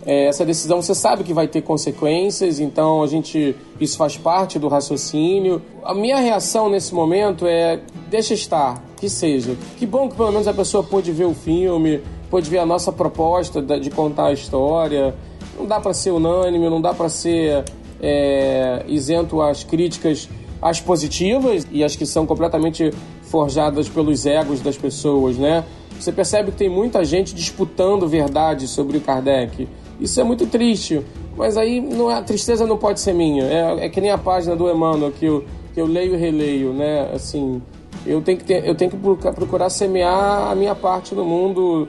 é, 0.06 0.28
essa 0.28 0.46
decisão 0.46 0.82
você 0.82 0.94
sabe 0.94 1.24
que 1.24 1.34
vai 1.34 1.48
ter 1.48 1.62
consequências, 1.62 2.60
então 2.60 3.02
a 3.02 3.08
gente 3.08 3.56
isso 3.80 3.98
faz 3.98 4.16
parte 4.16 4.60
do 4.60 4.68
raciocínio. 4.68 5.62
A 5.84 5.96
minha 5.96 6.18
reação 6.18 6.70
nesse 6.70 6.94
momento 6.94 7.48
é 7.48 7.80
deixa 8.10 8.36
estar, 8.36 8.84
que 8.98 9.10
seja. 9.10 9.58
Que 9.78 9.86
bom 9.86 10.08
que 10.08 10.16
pelo 10.16 10.32
menos 10.32 10.48
a 10.48 10.54
pessoa 10.54 10.84
pôde 10.84 11.12
ver 11.12 11.26
o 11.26 11.34
filme, 11.34 12.02
pôde 12.30 12.50
ver 12.50 12.60
a 12.60 12.66
nossa 12.66 12.92
proposta 12.92 13.62
de 13.62 13.90
contar 13.90 14.28
a 14.28 14.34
história. 14.34 15.16
Não 15.58 15.66
dá 15.66 15.80
para 15.80 15.94
ser 15.94 16.12
unânime, 16.12 16.70
não 16.70 16.82
dá 16.82 16.94
para 16.94 17.10
ser 17.10 17.64
é, 18.00 18.84
isento 18.88 19.42
às 19.42 19.64
críticas, 19.64 20.30
às 20.62 20.80
positivas 20.80 21.66
e 21.72 21.84
as 21.84 21.96
que 21.96 22.06
são 22.06 22.28
completamente 22.28 22.92
forjadas 23.24 23.90
pelos 23.90 24.26
egos 24.28 24.62
das 24.62 24.78
pessoas, 24.78 25.38
né? 25.38 25.66
Você 26.00 26.12
percebe 26.12 26.52
que 26.52 26.58
tem 26.58 26.70
muita 26.70 27.04
gente 27.04 27.34
disputando 27.34 28.08
verdade 28.08 28.68
sobre 28.68 28.98
o 28.98 29.02
Kardec. 29.02 29.68
Isso 30.00 30.20
é 30.20 30.24
muito 30.24 30.46
triste, 30.48 31.02
mas 31.38 31.58
aí 31.58 31.80
não 31.80 32.12
é, 32.12 32.16
a 32.16 32.22
tristeza 32.22 32.66
não 32.66 32.78
pode 32.78 33.00
ser 33.00 33.14
minha. 33.14 33.44
É, 33.44 33.86
é 33.86 33.90
que 33.90 34.02
nem 34.02 34.12
a 34.12 34.18
página 34.18 34.56
do 34.56 34.70
Emmanuel 34.70 35.12
que 35.12 35.26
eu, 35.26 35.46
que 35.74 35.80
eu 35.80 35.86
leio 35.86 36.16
e 36.16 36.18
releio, 36.18 36.74
né? 36.74 37.10
Assim, 37.14 37.62
eu 38.06 38.22
tenho 38.22 38.38
que, 38.38 38.44
ter, 38.44 38.66
eu 38.66 38.76
tenho 38.76 38.92
que 38.92 38.98
procurar, 38.98 39.34
procurar 39.34 39.70
semear 39.70 40.52
a 40.52 40.56
minha 40.56 40.76
parte 40.76 41.16
no 41.16 41.26
mundo 41.26 41.88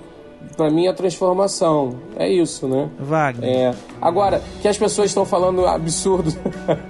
para 0.57 0.70
minha 0.70 0.92
transformação. 0.92 1.96
É 2.16 2.28
isso, 2.28 2.66
né? 2.66 2.88
Wagner. 2.98 3.48
É. 3.48 3.74
Agora, 4.00 4.42
que 4.61 4.68
as 4.68 4.78
pessoas 4.78 5.11
estão 5.11 5.24
falando 5.24 5.66
absurdo, 5.66 6.32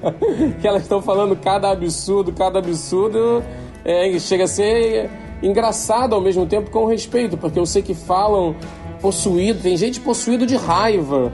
que 0.60 0.66
elas 0.66 0.82
estão 0.82 1.00
falando 1.00 1.34
cada 1.36 1.70
absurdo, 1.70 2.32
cada 2.32 2.58
absurdo, 2.58 3.42
é, 3.84 4.18
chega 4.18 4.44
a 4.44 4.48
ser 4.48 5.10
engraçado 5.42 6.14
ao 6.14 6.20
mesmo 6.20 6.46
tempo 6.46 6.70
com 6.70 6.86
respeito, 6.86 7.36
porque 7.36 7.58
eu 7.58 7.66
sei 7.66 7.82
que 7.82 7.94
falam 7.94 8.54
possuído, 9.00 9.60
tem 9.62 9.76
gente 9.76 10.00
possuído 10.00 10.46
de 10.46 10.56
raiva. 10.56 11.32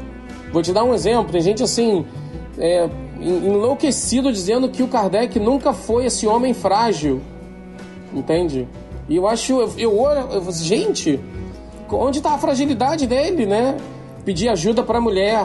Vou 0.52 0.62
te 0.62 0.72
dar 0.72 0.84
um 0.84 0.92
exemplo, 0.94 1.32
tem 1.32 1.40
gente 1.40 1.62
assim, 1.62 2.04
é, 2.58 2.88
en- 3.20 3.46
enlouquecido 3.46 4.32
dizendo 4.32 4.68
que 4.68 4.82
o 4.82 4.88
Kardec 4.88 5.38
nunca 5.40 5.72
foi 5.72 6.04
esse 6.06 6.26
homem 6.26 6.52
frágil, 6.52 7.20
entende? 8.14 8.68
E 9.08 9.16
eu 9.16 9.26
acho, 9.26 9.52
eu, 9.52 9.72
eu 9.78 9.98
olho, 9.98 10.28
eu, 10.32 10.52
gente, 10.52 11.18
onde 11.90 12.18
está 12.18 12.34
a 12.34 12.38
fragilidade 12.38 13.06
dele, 13.06 13.46
né? 13.46 13.76
Pedir 14.24 14.48
ajuda 14.48 14.82
para 14.82 14.98
a 14.98 15.00
mulher. 15.00 15.44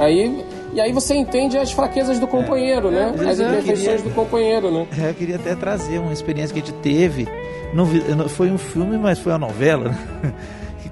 Aí, 0.00 0.44
e 0.72 0.80
aí 0.80 0.92
você 0.92 1.14
entende 1.14 1.56
as 1.56 1.70
fraquezas 1.70 2.18
do 2.18 2.26
companheiro, 2.26 2.90
né? 2.90 3.12
Pois 3.16 3.28
As 3.28 3.40
é, 3.40 3.48
imperfeições 3.48 4.02
do 4.02 4.10
companheiro, 4.10 4.70
né? 4.70 4.86
É, 4.98 5.10
eu 5.10 5.14
queria 5.14 5.36
até 5.36 5.54
trazer 5.54 5.98
uma 5.98 6.12
experiência 6.12 6.52
que 6.52 6.60
a 6.60 6.64
gente 6.64 6.74
teve. 6.80 7.28
Não 7.72 7.84
vi- 7.84 8.02
não- 8.14 8.28
foi 8.28 8.50
um 8.50 8.58
filme, 8.58 8.98
mas 8.98 9.18
foi 9.18 9.32
uma 9.32 9.38
novela. 9.38 9.90
né? 10.22 10.32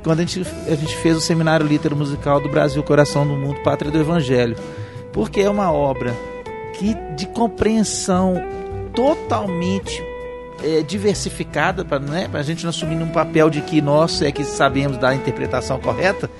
Quando 0.03 0.20
a 0.20 0.24
gente, 0.24 0.46
a 0.66 0.74
gente 0.74 0.96
fez 0.96 1.16
o 1.16 1.20
seminário 1.20 1.66
litero 1.66 1.96
musical 1.96 2.40
do 2.40 2.48
Brasil 2.48 2.82
Coração 2.82 3.26
do 3.26 3.34
Mundo, 3.34 3.61
Pátria 3.62 3.90
do 3.90 3.98
Evangelho. 3.98 4.57
porque 5.12 5.40
é 5.40 5.50
uma 5.50 5.70
obra 5.70 6.14
que 6.74 6.94
de 7.16 7.26
compreensão 7.26 8.34
totalmente 8.94 10.03
é, 10.62 10.82
diversificada, 10.82 11.84
para 11.84 11.98
né, 11.98 12.28
a 12.32 12.42
gente 12.42 12.62
não 12.64 12.70
assumir 12.70 12.96
um 12.96 13.09
papel 13.09 13.50
de 13.50 13.61
que 13.61 13.80
nós 13.80 14.22
é 14.22 14.32
que 14.32 14.44
sabemos 14.44 14.96
da 14.96 15.14
interpretação 15.14 15.78
correta, 15.78 16.30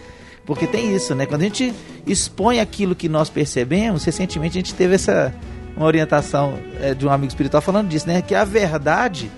porque 0.44 0.66
tem 0.66 0.94
isso, 0.94 1.14
né? 1.14 1.26
Quando 1.26 1.42
a 1.42 1.44
gente 1.44 1.72
expõe 2.06 2.58
aquilo 2.58 2.96
que 2.96 3.08
nós 3.08 3.30
percebemos, 3.30 4.04
recentemente 4.04 4.58
a 4.58 4.60
gente 4.60 4.74
teve 4.74 4.94
essa 4.94 5.32
uma 5.76 5.86
orientação 5.86 6.58
é, 6.80 6.94
de 6.94 7.06
um 7.06 7.10
amigo 7.10 7.30
espiritual 7.30 7.62
falando 7.62 7.88
disso, 7.88 8.06
né? 8.06 8.20
Que 8.22 8.34
a 8.34 8.44
verdade 8.44 9.30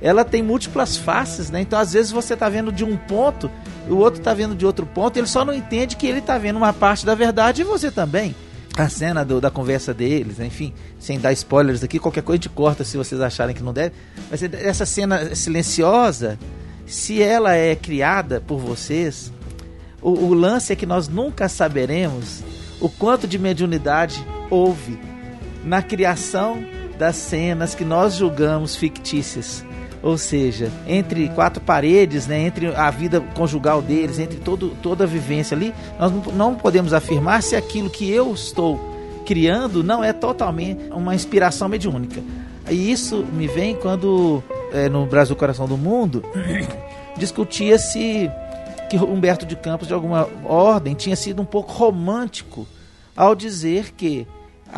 ela 0.00 0.24
tem 0.24 0.42
múltiplas 0.42 0.96
faces, 0.96 1.50
né? 1.50 1.60
Então 1.60 1.78
às 1.78 1.92
vezes 1.92 2.10
você 2.10 2.34
está 2.34 2.48
vendo 2.48 2.72
de 2.72 2.84
um 2.84 2.96
ponto, 2.96 3.50
o 3.88 3.96
outro 3.96 4.20
está 4.20 4.32
vendo 4.32 4.54
de 4.54 4.64
outro 4.64 4.86
ponto, 4.86 5.16
ele 5.16 5.26
só 5.26 5.44
não 5.44 5.52
entende 5.52 5.96
que 5.96 6.06
ele 6.06 6.20
está 6.20 6.38
vendo 6.38 6.56
uma 6.56 6.72
parte 6.72 7.04
da 7.04 7.14
verdade 7.14 7.62
e 7.62 7.64
você 7.64 7.90
também. 7.90 8.34
A 8.76 8.88
cena 8.88 9.24
do, 9.24 9.40
da 9.40 9.50
conversa 9.50 9.92
deles, 9.92 10.38
né? 10.38 10.46
enfim, 10.46 10.72
sem 10.98 11.18
dar 11.18 11.32
spoilers 11.32 11.82
aqui, 11.82 11.98
qualquer 11.98 12.22
coisa 12.22 12.38
de 12.38 12.48
corta 12.48 12.84
se 12.84 12.96
vocês 12.96 13.20
acharem 13.20 13.54
que 13.54 13.62
não 13.62 13.72
deve. 13.72 13.94
Mas 14.30 14.42
essa 14.42 14.86
cena 14.86 15.34
silenciosa, 15.34 16.38
se 16.86 17.20
ela 17.22 17.54
é 17.54 17.74
criada 17.74 18.40
por 18.40 18.58
vocês, 18.58 19.32
o, 20.00 20.10
o 20.10 20.34
lance 20.34 20.72
é 20.72 20.76
que 20.76 20.86
nós 20.86 21.08
nunca 21.08 21.48
saberemos 21.48 22.42
o 22.80 22.88
quanto 22.88 23.28
de 23.28 23.38
mediunidade 23.38 24.24
houve 24.48 24.98
na 25.64 25.82
criação 25.82 26.64
das 26.98 27.16
cenas 27.16 27.74
que 27.74 27.84
nós 27.84 28.14
julgamos 28.14 28.76
fictícias. 28.76 29.64
Ou 30.02 30.16
seja, 30.16 30.70
entre 30.86 31.28
quatro 31.30 31.62
paredes, 31.62 32.26
né, 32.26 32.40
entre 32.40 32.74
a 32.74 32.90
vida 32.90 33.20
conjugal 33.20 33.82
deles, 33.82 34.18
entre 34.18 34.38
todo, 34.38 34.70
toda 34.82 35.04
a 35.04 35.06
vivência 35.06 35.54
ali, 35.54 35.74
nós 35.98 36.10
não 36.34 36.54
podemos 36.54 36.94
afirmar 36.94 37.42
se 37.42 37.54
aquilo 37.54 37.90
que 37.90 38.10
eu 38.10 38.32
estou 38.32 38.80
criando 39.26 39.84
não 39.84 40.02
é 40.02 40.12
totalmente 40.12 40.90
uma 40.90 41.14
inspiração 41.14 41.68
mediúnica. 41.68 42.22
E 42.70 42.90
isso 42.90 43.24
me 43.32 43.46
vem 43.46 43.74
quando, 43.74 44.42
é, 44.72 44.88
no 44.88 45.04
Brasil 45.04 45.36
Coração 45.36 45.66
do 45.66 45.76
Mundo, 45.76 46.24
discutia-se 47.16 48.30
que 48.88 48.96
Humberto 48.96 49.44
de 49.44 49.54
Campos, 49.54 49.86
de 49.86 49.94
alguma 49.94 50.28
ordem, 50.44 50.94
tinha 50.94 51.14
sido 51.14 51.42
um 51.42 51.44
pouco 51.44 51.72
romântico 51.72 52.66
ao 53.14 53.34
dizer 53.34 53.92
que 53.92 54.26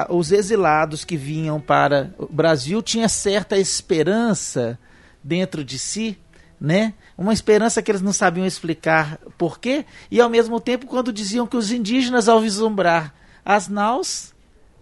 os 0.08 0.32
exilados 0.32 1.04
que 1.04 1.16
vinham 1.16 1.60
para 1.60 2.14
o 2.18 2.26
Brasil 2.30 2.82
tinham 2.82 3.08
certa 3.08 3.56
esperança 3.56 4.78
dentro 5.22 5.64
de 5.64 5.78
si, 5.78 6.18
né? 6.60 6.94
Uma 7.16 7.32
esperança 7.32 7.82
que 7.82 7.90
eles 7.90 8.02
não 8.02 8.12
sabiam 8.12 8.46
explicar 8.46 9.18
por 9.36 9.58
quê, 9.58 9.84
e 10.10 10.20
ao 10.20 10.30
mesmo 10.30 10.60
tempo 10.60 10.86
quando 10.86 11.12
diziam 11.12 11.46
que 11.46 11.56
os 11.56 11.72
indígenas 11.72 12.28
ao 12.28 12.40
vislumbrar 12.40 13.14
as 13.44 13.68
naus, 13.68 14.32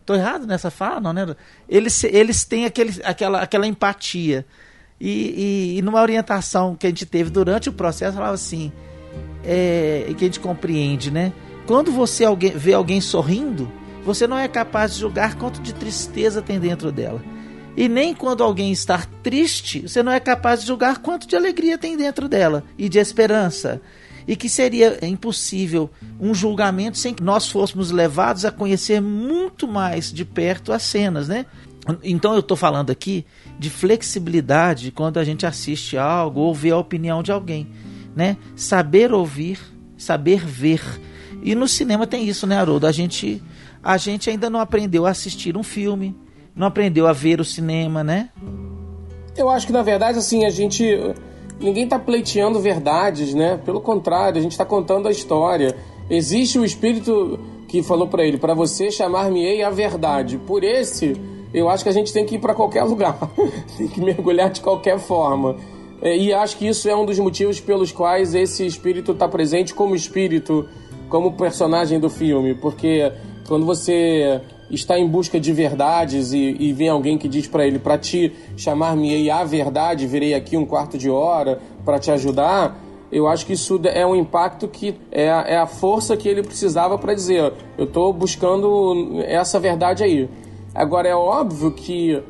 tô 0.05 0.14
errado 0.14 0.47
nessa 0.47 0.70
fala, 0.70 1.01
não, 1.01 1.12
né? 1.12 1.34
Eles, 1.68 2.05
eles 2.05 2.45
têm 2.45 2.64
aquele, 2.64 3.01
aquela, 3.05 3.41
aquela 3.41 3.66
empatia. 3.66 4.45
E, 5.01 5.09
e, 5.09 5.78
e 5.78 5.82
numa 5.82 6.03
orientação 6.03 6.76
que 6.76 6.86
a 6.86 6.91
gente 6.91 7.07
teve 7.07 7.30
durante 7.30 7.70
o 7.70 7.72
processo, 7.72 8.14
falava 8.14 8.34
assim: 8.34 8.70
é, 9.43 10.12
que 10.16 10.24
a 10.24 10.28
gente 10.28 10.41
compreende, 10.41 11.11
né? 11.11 11.32
Quando 11.66 11.91
você 11.91 12.24
alguém, 12.24 12.51
vê 12.51 12.74
alguém 12.74 13.01
sorrindo, 13.01 13.70
você 14.05 14.26
não 14.26 14.36
é 14.36 14.49
capaz 14.49 14.95
de 14.95 15.01
julgar 15.01 15.36
quanto 15.36 15.61
de 15.61 15.72
tristeza 15.72 16.43
tem 16.43 16.59
dentro 16.59 16.91
dela. 16.93 17.22
E 17.76 17.88
nem 17.88 18.14
quando 18.14 18.42
alguém 18.42 18.72
está 18.72 19.06
triste, 19.22 19.82
você 19.82 20.02
não 20.02 20.12
é 20.12 20.20
capaz 20.20 20.60
de 20.60 20.66
julgar 20.66 20.98
quanto 20.98 21.26
de 21.26 21.36
alegria 21.36 21.78
tem 21.78 21.96
dentro 21.96 22.28
dela 22.28 22.64
e 22.76 22.88
de 22.88 22.98
esperança. 22.98 23.80
E 24.26 24.36
que 24.36 24.48
seria 24.48 24.98
impossível 25.04 25.90
um 26.20 26.34
julgamento 26.34 26.98
sem 26.98 27.14
que 27.14 27.22
nós 27.22 27.48
fôssemos 27.48 27.90
levados 27.90 28.44
a 28.44 28.50
conhecer 28.50 29.00
muito 29.00 29.66
mais 29.66 30.12
de 30.12 30.24
perto 30.24 30.72
as 30.72 30.82
cenas, 30.82 31.28
né? 31.28 31.46
Então 32.02 32.34
eu 32.34 32.40
estou 32.40 32.56
falando 32.56 32.90
aqui 32.90 33.24
de 33.58 33.70
flexibilidade 33.70 34.92
quando 34.92 35.18
a 35.18 35.24
gente 35.24 35.46
assiste 35.46 35.96
algo 35.96 36.40
ou 36.40 36.54
vê 36.54 36.70
a 36.70 36.76
opinião 36.76 37.22
de 37.22 37.32
alguém 37.32 37.66
né? 38.14 38.36
Saber 38.56 39.12
ouvir, 39.12 39.58
saber 39.96 40.44
ver. 40.44 40.82
E 41.42 41.54
no 41.54 41.68
cinema 41.68 42.06
tem 42.06 42.28
isso, 42.28 42.46
né, 42.46 42.56
Haroldo? 42.56 42.86
A 42.86 42.92
gente, 42.92 43.42
a 43.82 43.96
gente 43.96 44.28
ainda 44.28 44.50
não 44.50 44.60
aprendeu 44.60 45.06
a 45.06 45.10
assistir 45.10 45.56
um 45.56 45.62
filme, 45.62 46.16
não 46.55 46.66
aprendeu 46.66 47.07
a 47.07 47.12
ver 47.12 47.40
o 47.40 47.44
cinema, 47.44 48.03
né? 48.05 48.30
Eu 49.36 49.48
acho 49.48 49.66
que 49.66 49.72
na 49.72 49.82
verdade 49.82 50.18
assim 50.18 50.44
a 50.44 50.51
gente 50.51 50.84
ninguém 51.61 51.84
está 51.84 51.98
pleiteando 51.98 52.59
verdades, 52.59 53.34
né? 53.34 53.61
Pelo 53.64 53.80
contrário, 53.80 54.38
a 54.38 54.42
gente 54.42 54.53
está 54.53 54.64
contando 54.64 55.07
a 55.07 55.11
história. 55.11 55.76
Existe 56.09 56.59
o 56.59 56.64
espírito 56.64 57.38
que 57.68 57.82
falou 57.82 58.09
para 58.09 58.24
ele, 58.24 58.38
para 58.38 58.55
você 58.55 58.90
chamar-me-ei 58.90 59.62
a 59.62 59.70
verdade. 59.70 60.38
Por 60.38 60.64
esse, 60.64 61.14
eu 61.55 61.68
acho 61.68 61.84
que 61.84 61.90
a 61.90 61.92
gente 61.92 62.12
tem 62.12 62.24
que 62.24 62.36
ir 62.36 62.38
para 62.40 62.55
qualquer 62.55 62.82
lugar, 62.84 63.16
tem 63.76 63.86
que 63.86 64.01
mergulhar 64.01 64.51
de 64.51 64.61
qualquer 64.61 64.98
forma. 64.98 65.57
É, 66.03 66.16
e 66.16 66.32
acho 66.32 66.57
que 66.57 66.66
isso 66.66 66.88
é 66.88 66.96
um 66.96 67.05
dos 67.05 67.18
motivos 67.18 67.61
pelos 67.61 67.92
quais 67.92 68.34
esse 68.34 68.64
espírito 68.64 69.12
está 69.12 69.28
presente 69.28 69.74
como 69.74 69.94
espírito, 69.94 70.66
como 71.11 71.32
personagem 71.32 72.01
do 72.01 72.09
filme. 72.09 72.55
Porque 72.55 73.12
quando 73.46 73.66
você 73.66 74.40
está 74.70 74.98
em 74.98 75.06
busca 75.06 75.40
de 75.40 75.52
verdades 75.52 76.32
e, 76.32 76.56
e 76.58 76.72
vem 76.72 76.88
alguém 76.88 77.18
que 77.18 77.28
diz 77.28 77.46
para 77.46 77.66
ele: 77.66 77.78
para 77.78 77.98
te 77.98 78.32
chamar-me 78.56 79.30
a 79.30 79.44
verdade, 79.44 80.06
virei 80.06 80.34
aqui 80.34 80.56
um 80.56 80.64
quarto 80.64 80.96
de 80.96 81.10
hora 81.10 81.60
para 81.84 81.98
te 81.98 82.10
ajudar. 82.10 82.78
Eu 83.10 83.26
acho 83.26 83.44
que 83.44 83.54
isso 83.54 83.80
é 83.84 84.06
um 84.06 84.14
impacto 84.14 84.68
que 84.68 84.94
é, 85.10 85.24
é 85.24 85.56
a 85.56 85.66
força 85.66 86.16
que 86.16 86.28
ele 86.28 86.42
precisava 86.42 86.96
para 86.96 87.14
dizer: 87.14 87.52
eu 87.76 87.84
estou 87.84 88.12
buscando 88.12 89.20
essa 89.26 89.58
verdade 89.58 90.04
aí. 90.04 90.28
Agora, 90.74 91.08
é 91.08 91.14
óbvio 91.14 91.72
que 91.72 92.22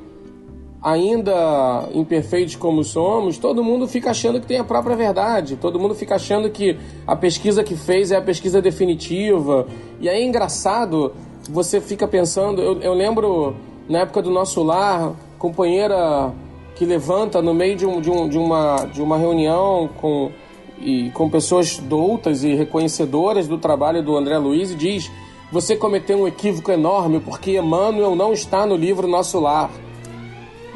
ainda 0.83 1.89
imperfeitos 1.93 2.57
como 2.57 2.83
somos, 2.83 3.37
todo 3.37 3.63
mundo 3.63 3.87
fica 3.87 4.11
achando 4.11 4.41
que 4.41 4.47
tem 4.47 4.59
a 4.59 4.65
própria 4.65 4.97
verdade, 4.97 5.57
todo 5.57 5.79
mundo 5.79 5.95
fica 5.95 6.15
achando 6.15 6.49
que 6.49 6.79
a 7.07 7.15
pesquisa 7.15 7.63
que 7.63 7.77
fez 7.77 8.11
é 8.11 8.17
a 8.17 8.23
pesquisa 8.23 8.63
definitiva. 8.63 9.67
E 10.01 10.09
aí 10.09 10.23
é 10.23 10.25
engraçado, 10.25 11.13
você 11.51 11.81
fica 11.81 12.07
pensando, 12.07 12.63
eu, 12.63 12.81
eu 12.81 12.95
lembro 12.95 13.57
na 13.89 14.01
época 14.01 14.23
do 14.23 14.31
nosso 14.31 14.63
lar, 14.63 15.13
companheira 15.39 16.33
que 16.77 16.85
levanta 16.85 17.43
no 17.43 17.53
meio 17.53 17.77
de, 17.77 17.85
um, 17.85 18.01
de, 18.01 18.11
um, 18.11 18.29
de, 18.29 18.39
uma, 18.39 18.77
de 18.87 19.03
uma 19.03 19.19
reunião 19.19 19.91
com, 20.01 20.31
e, 20.79 21.11
com 21.11 21.29
pessoas 21.29 21.79
doutas 21.79 22.45
e 22.45 22.55
reconhecedoras 22.55 23.49
do 23.49 23.59
trabalho 23.59 24.03
do 24.03 24.17
André 24.17 24.39
Luiz 24.39 24.71
e 24.71 24.75
diz: 24.75 25.11
Você 25.51 25.77
cometeu 25.77 26.19
um 26.19 26.29
equívoco 26.29 26.71
enorme 26.71 27.21
porque 27.21 27.59
Emmanuel 27.59 28.15
não 28.15 28.33
está 28.33 28.65
no 28.65 28.77
livro 28.77 29.09
Nosso 29.09 29.41
Lar. 29.41 29.71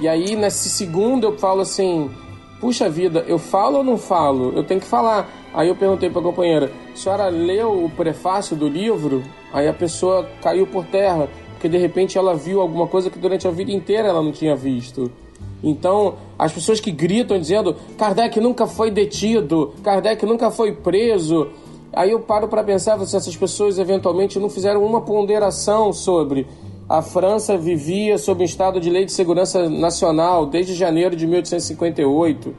E 0.01 0.09
aí, 0.09 0.35
nesse 0.35 0.69
segundo, 0.69 1.25
eu 1.29 1.39
falo 1.39 1.61
assim: 1.61 2.11
puxa 2.61 2.89
vida, 2.89 3.25
eu 3.27 3.39
falo 3.39 3.79
ou 3.79 3.85
não 3.85 3.99
falo? 3.99 4.53
Eu 4.57 4.65
tenho 4.65 4.81
que 4.81 4.87
falar. 4.87 5.29
Aí 5.53 5.69
eu 5.69 5.77
perguntei 5.77 6.11
para 6.11 6.21
a 6.21 6.25
companheira: 6.25 6.73
a 6.93 6.97
senhora 6.97 7.29
leu 7.29 7.85
o 7.85 7.91
prefácio 7.91 8.57
do 8.57 8.69
livro? 8.69 9.23
Aí 9.53 9.69
a 9.69 9.73
pessoa 9.73 10.29
caiu 10.43 10.67
por 10.67 10.85
terra, 10.87 11.29
porque 11.53 11.69
de 11.69 11.79
repente 11.79 12.19
ela 12.19 12.35
viu 12.35 12.61
alguma 12.61 12.87
coisa 12.87 13.11
que 13.11 13.19
durante 13.19 13.47
a 13.47 13.51
vida 13.51 13.71
inteira 13.71 14.09
ela 14.09 14.23
não 14.23 14.33
tinha 14.33 14.57
visto. 14.57 15.11
Então, 15.63 16.17
as 16.39 16.53
pessoas 16.53 16.79
que 16.79 16.91
gritam 16.91 17.39
dizendo 17.39 17.75
Kardec 17.97 18.39
nunca 18.39 18.67
foi 18.67 18.91
detido, 18.91 19.73
Kardec 19.83 20.27
nunca 20.27 20.51
foi 20.51 20.73
preso. 20.73 21.49
Aí 21.93 22.11
eu 22.11 22.21
paro 22.21 22.49
para 22.49 22.63
pensar 22.63 22.99
se 23.07 23.17
essas 23.17 23.37
pessoas 23.37 23.79
eventualmente 23.79 24.39
não 24.39 24.51
fizeram 24.51 24.85
uma 24.85 25.01
ponderação 25.01 25.93
sobre 25.93 26.47
a 26.89 27.01
França 27.01 27.57
vivia 27.57 28.19
sob 28.19 28.43
um 28.43 28.45
estado 28.45 28.79
de 28.79 28.91
lei 28.91 29.05
de 29.05 29.13
segurança 29.13 29.69
nacional 29.69 30.47
desde 30.47 30.75
janeiro 30.75 31.17
de 31.17 31.27
1858. 31.27 32.55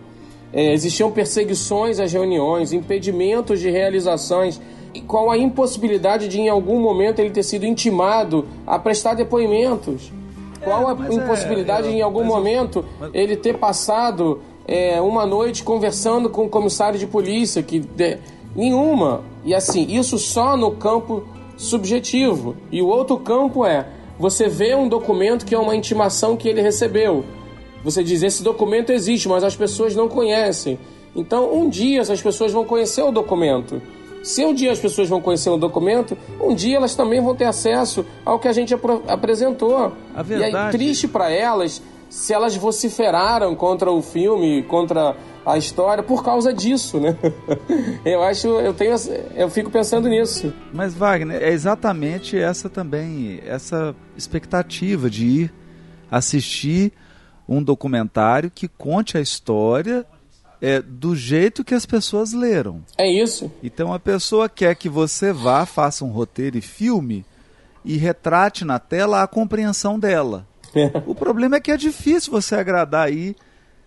É, 0.52 0.74
existiam 0.74 1.12
perseguições 1.12 2.00
às 2.00 2.12
reuniões, 2.12 2.74
impedimentos 2.74 3.60
de 3.60 3.70
realizações, 3.70 4.60
e 4.94 5.02
com 5.02 5.30
a 5.30 5.38
impossibilidade 5.38 6.28
de, 6.28 6.40
em 6.40 6.50
algum 6.50 6.80
momento, 6.80 7.20
ele 7.20 7.30
ter 7.30 7.44
sido 7.44 7.66
intimado 7.66 8.46
a 8.66 8.80
prestar 8.80 9.14
depoimentos. 9.14 10.12
Qual 10.64 10.88
a 10.88 10.92
é, 10.92 11.14
impossibilidade, 11.14 11.88
é, 11.88 11.92
eu, 11.92 11.96
em 11.96 12.02
algum 12.02 12.24
momento, 12.24 12.80
eu, 12.80 12.86
mas... 13.02 13.12
ele 13.14 13.36
ter 13.36 13.58
passado 13.58 14.42
é, 14.66 15.00
uma 15.02 15.26
noite 15.26 15.64
conversando 15.64 16.30
com 16.30 16.46
o 16.46 16.50
comissário 16.50 16.98
de 16.98 17.06
polícia? 17.06 17.62
que 17.62 17.80
de... 17.80 18.18
Nenhuma. 18.56 19.22
E 19.44 19.54
assim, 19.54 19.86
isso 19.90 20.18
só 20.18 20.56
no 20.56 20.72
campo 20.72 21.24
subjetivo. 21.58 22.56
E 22.72 22.82
o 22.82 22.88
outro 22.88 23.18
campo 23.18 23.66
é 23.66 23.86
você 24.18 24.48
vê 24.48 24.76
um 24.76 24.88
documento 24.88 25.46
que 25.46 25.54
é 25.54 25.60
uma 25.60 25.76
intimação 25.76 26.36
que 26.38 26.48
ele 26.48 26.62
recebeu. 26.62 27.26
Você 27.84 28.04
diz: 28.04 28.24
esse 28.24 28.44
documento 28.44 28.92
existe, 28.92 29.28
mas 29.28 29.44
as 29.44 29.56
pessoas 29.56 29.96
não 29.96 30.08
conhecem. 30.08 30.80
Então, 31.16 31.54
um 31.54 31.70
dia 31.70 32.02
essas 32.02 32.22
pessoas 32.22 32.52
vão 32.52 32.66
conhecer 32.66 33.02
o 33.02 33.12
documento. 33.12 33.82
Se 34.24 34.44
um 34.44 34.54
dia 34.54 34.72
as 34.72 34.80
pessoas 34.80 35.08
vão 35.08 35.22
conhecer 35.22 35.52
o 35.52 35.58
documento, 35.58 36.18
um 36.42 36.56
dia 36.56 36.78
elas 36.78 36.96
também 36.96 37.22
vão 37.22 37.36
ter 37.36 37.46
acesso 37.46 38.04
ao 38.26 38.40
que 38.40 38.48
a 38.48 38.54
gente 38.54 38.74
ap 38.74 38.84
apresentou. 39.08 39.94
A 40.16 40.24
verdade... 40.24 40.52
E 40.52 40.58
aí, 40.58 40.72
triste 40.72 41.08
para 41.08 41.30
elas, 41.30 41.82
se 42.10 42.34
elas 42.34 42.56
vociferaram 42.56 43.56
contra 43.56 43.92
o 43.92 44.02
filme, 44.02 44.64
contra 44.64 45.16
a 45.46 45.58
história 45.58 46.04
por 46.04 46.24
causa 46.24 46.54
disso, 46.54 47.00
né? 47.00 47.16
eu 48.04 48.24
acho, 48.24 48.48
eu 48.48 48.74
tenho, 48.74 48.96
eu 49.36 49.50
fico 49.50 49.70
pensando 49.70 50.08
nisso. 50.10 50.52
Mas 50.74 50.94
Wagner, 50.94 51.42
é 51.42 51.50
exatamente 51.50 52.38
essa 52.38 52.70
também, 52.70 53.42
essa 53.46 53.96
expectativa 54.18 55.10
de 55.10 55.26
ir 55.26 55.54
assistir 56.10 56.92
um 57.48 57.62
documentário 57.62 58.50
que 58.50 58.68
conte 58.68 59.18
a 59.18 59.22
história 59.22 60.06
é, 60.62 60.82
do 60.82 61.16
jeito 61.16 61.64
que 61.64 61.76
as 61.76 61.86
pessoas 61.86 62.34
leram. 62.34 62.84
É 62.98 63.08
isso. 63.08 63.52
Então 63.62 63.94
a 63.94 64.00
pessoa 64.00 64.50
quer 64.50 64.76
que 64.76 64.90
você 64.90 65.32
vá, 65.32 65.66
faça 65.66 66.04
um 66.04 66.10
roteiro 66.10 66.58
e 66.58 66.62
filme 66.62 67.26
e 67.84 67.98
retrate 67.98 68.66
na 68.66 68.80
tela 68.80 69.22
a 69.22 69.28
compreensão 69.28 70.00
dela. 70.00 70.48
O 71.06 71.16
problema 71.16 71.58
é 71.58 71.60
que 71.60 71.72
é 71.72 71.78
difícil 71.78 72.32
você 72.32 72.56
agradar 72.56 73.08
aí 73.08 73.36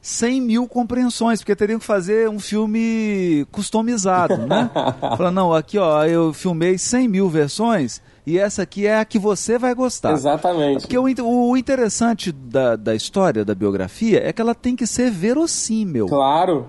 100 0.01 0.41
mil 0.41 0.69
compreensões, 0.69 1.41
porque 1.41 1.57
teriam 1.57 1.79
que 1.79 1.85
fazer 1.85 2.29
um 2.29 2.39
filme 2.39 3.47
customizado, 3.51 4.37
né? 4.37 4.71
Falando, 5.17 5.35
não, 5.35 5.53
aqui 5.53 5.79
ó, 5.79 6.05
eu 6.05 6.33
filmei 6.33 6.79
100 6.79 7.09
mil 7.09 7.29
versões 7.29 8.01
e 8.27 8.39
essa 8.39 8.63
aqui 8.63 8.87
é 8.87 8.99
a 8.99 9.05
que 9.05 9.19
você 9.19 9.59
vai 9.59 9.75
gostar. 9.75 10.13
Exatamente. 10.13 10.83
Porque 10.83 10.99
o, 10.99 11.51
o 11.51 11.57
interessante 11.57 12.31
da, 12.31 12.77
da 12.77 12.95
história, 12.95 13.45
da 13.45 13.55
biografia, 13.55 14.21
é 14.23 14.33
que 14.33 14.41
ela 14.41 14.55
tem 14.55 14.77
que 14.77 14.87
ser 14.87 15.11
verossímil. 15.11 16.07
Claro. 16.07 16.67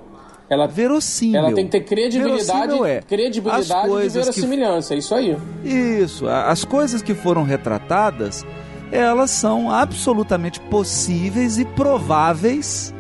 Ela, 0.50 0.68
verossímil. 0.68 1.38
Ela 1.38 1.54
tem 1.54 1.66
que 1.66 1.72
ter 1.72 1.82
credibilidade, 1.82 2.84
é. 2.84 3.02
credibilidade 3.02 3.68
de 3.68 4.10
verossimilhança, 4.10 4.88
que, 4.88 4.94
é 4.96 4.98
isso 4.98 5.14
aí. 5.14 5.38
Isso. 5.64 6.28
As 6.28 6.66
coisas 6.66 7.04
que 7.04 7.14
foram 7.14 7.44
retratadas, 7.44 8.44
elas 8.92 9.32
são 9.32 9.72
absolutamente 9.72 10.60
possíveis 10.60 11.58
e 11.58 11.66
prováveis 11.66 12.94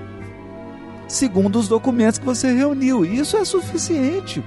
segundo 1.07 1.57
os 1.57 1.67
documentos 1.67 2.19
que 2.19 2.25
você 2.25 2.51
reuniu. 2.53 3.03
E 3.03 3.17
isso 3.17 3.35
é 3.35 3.43
suficiente 3.43 4.43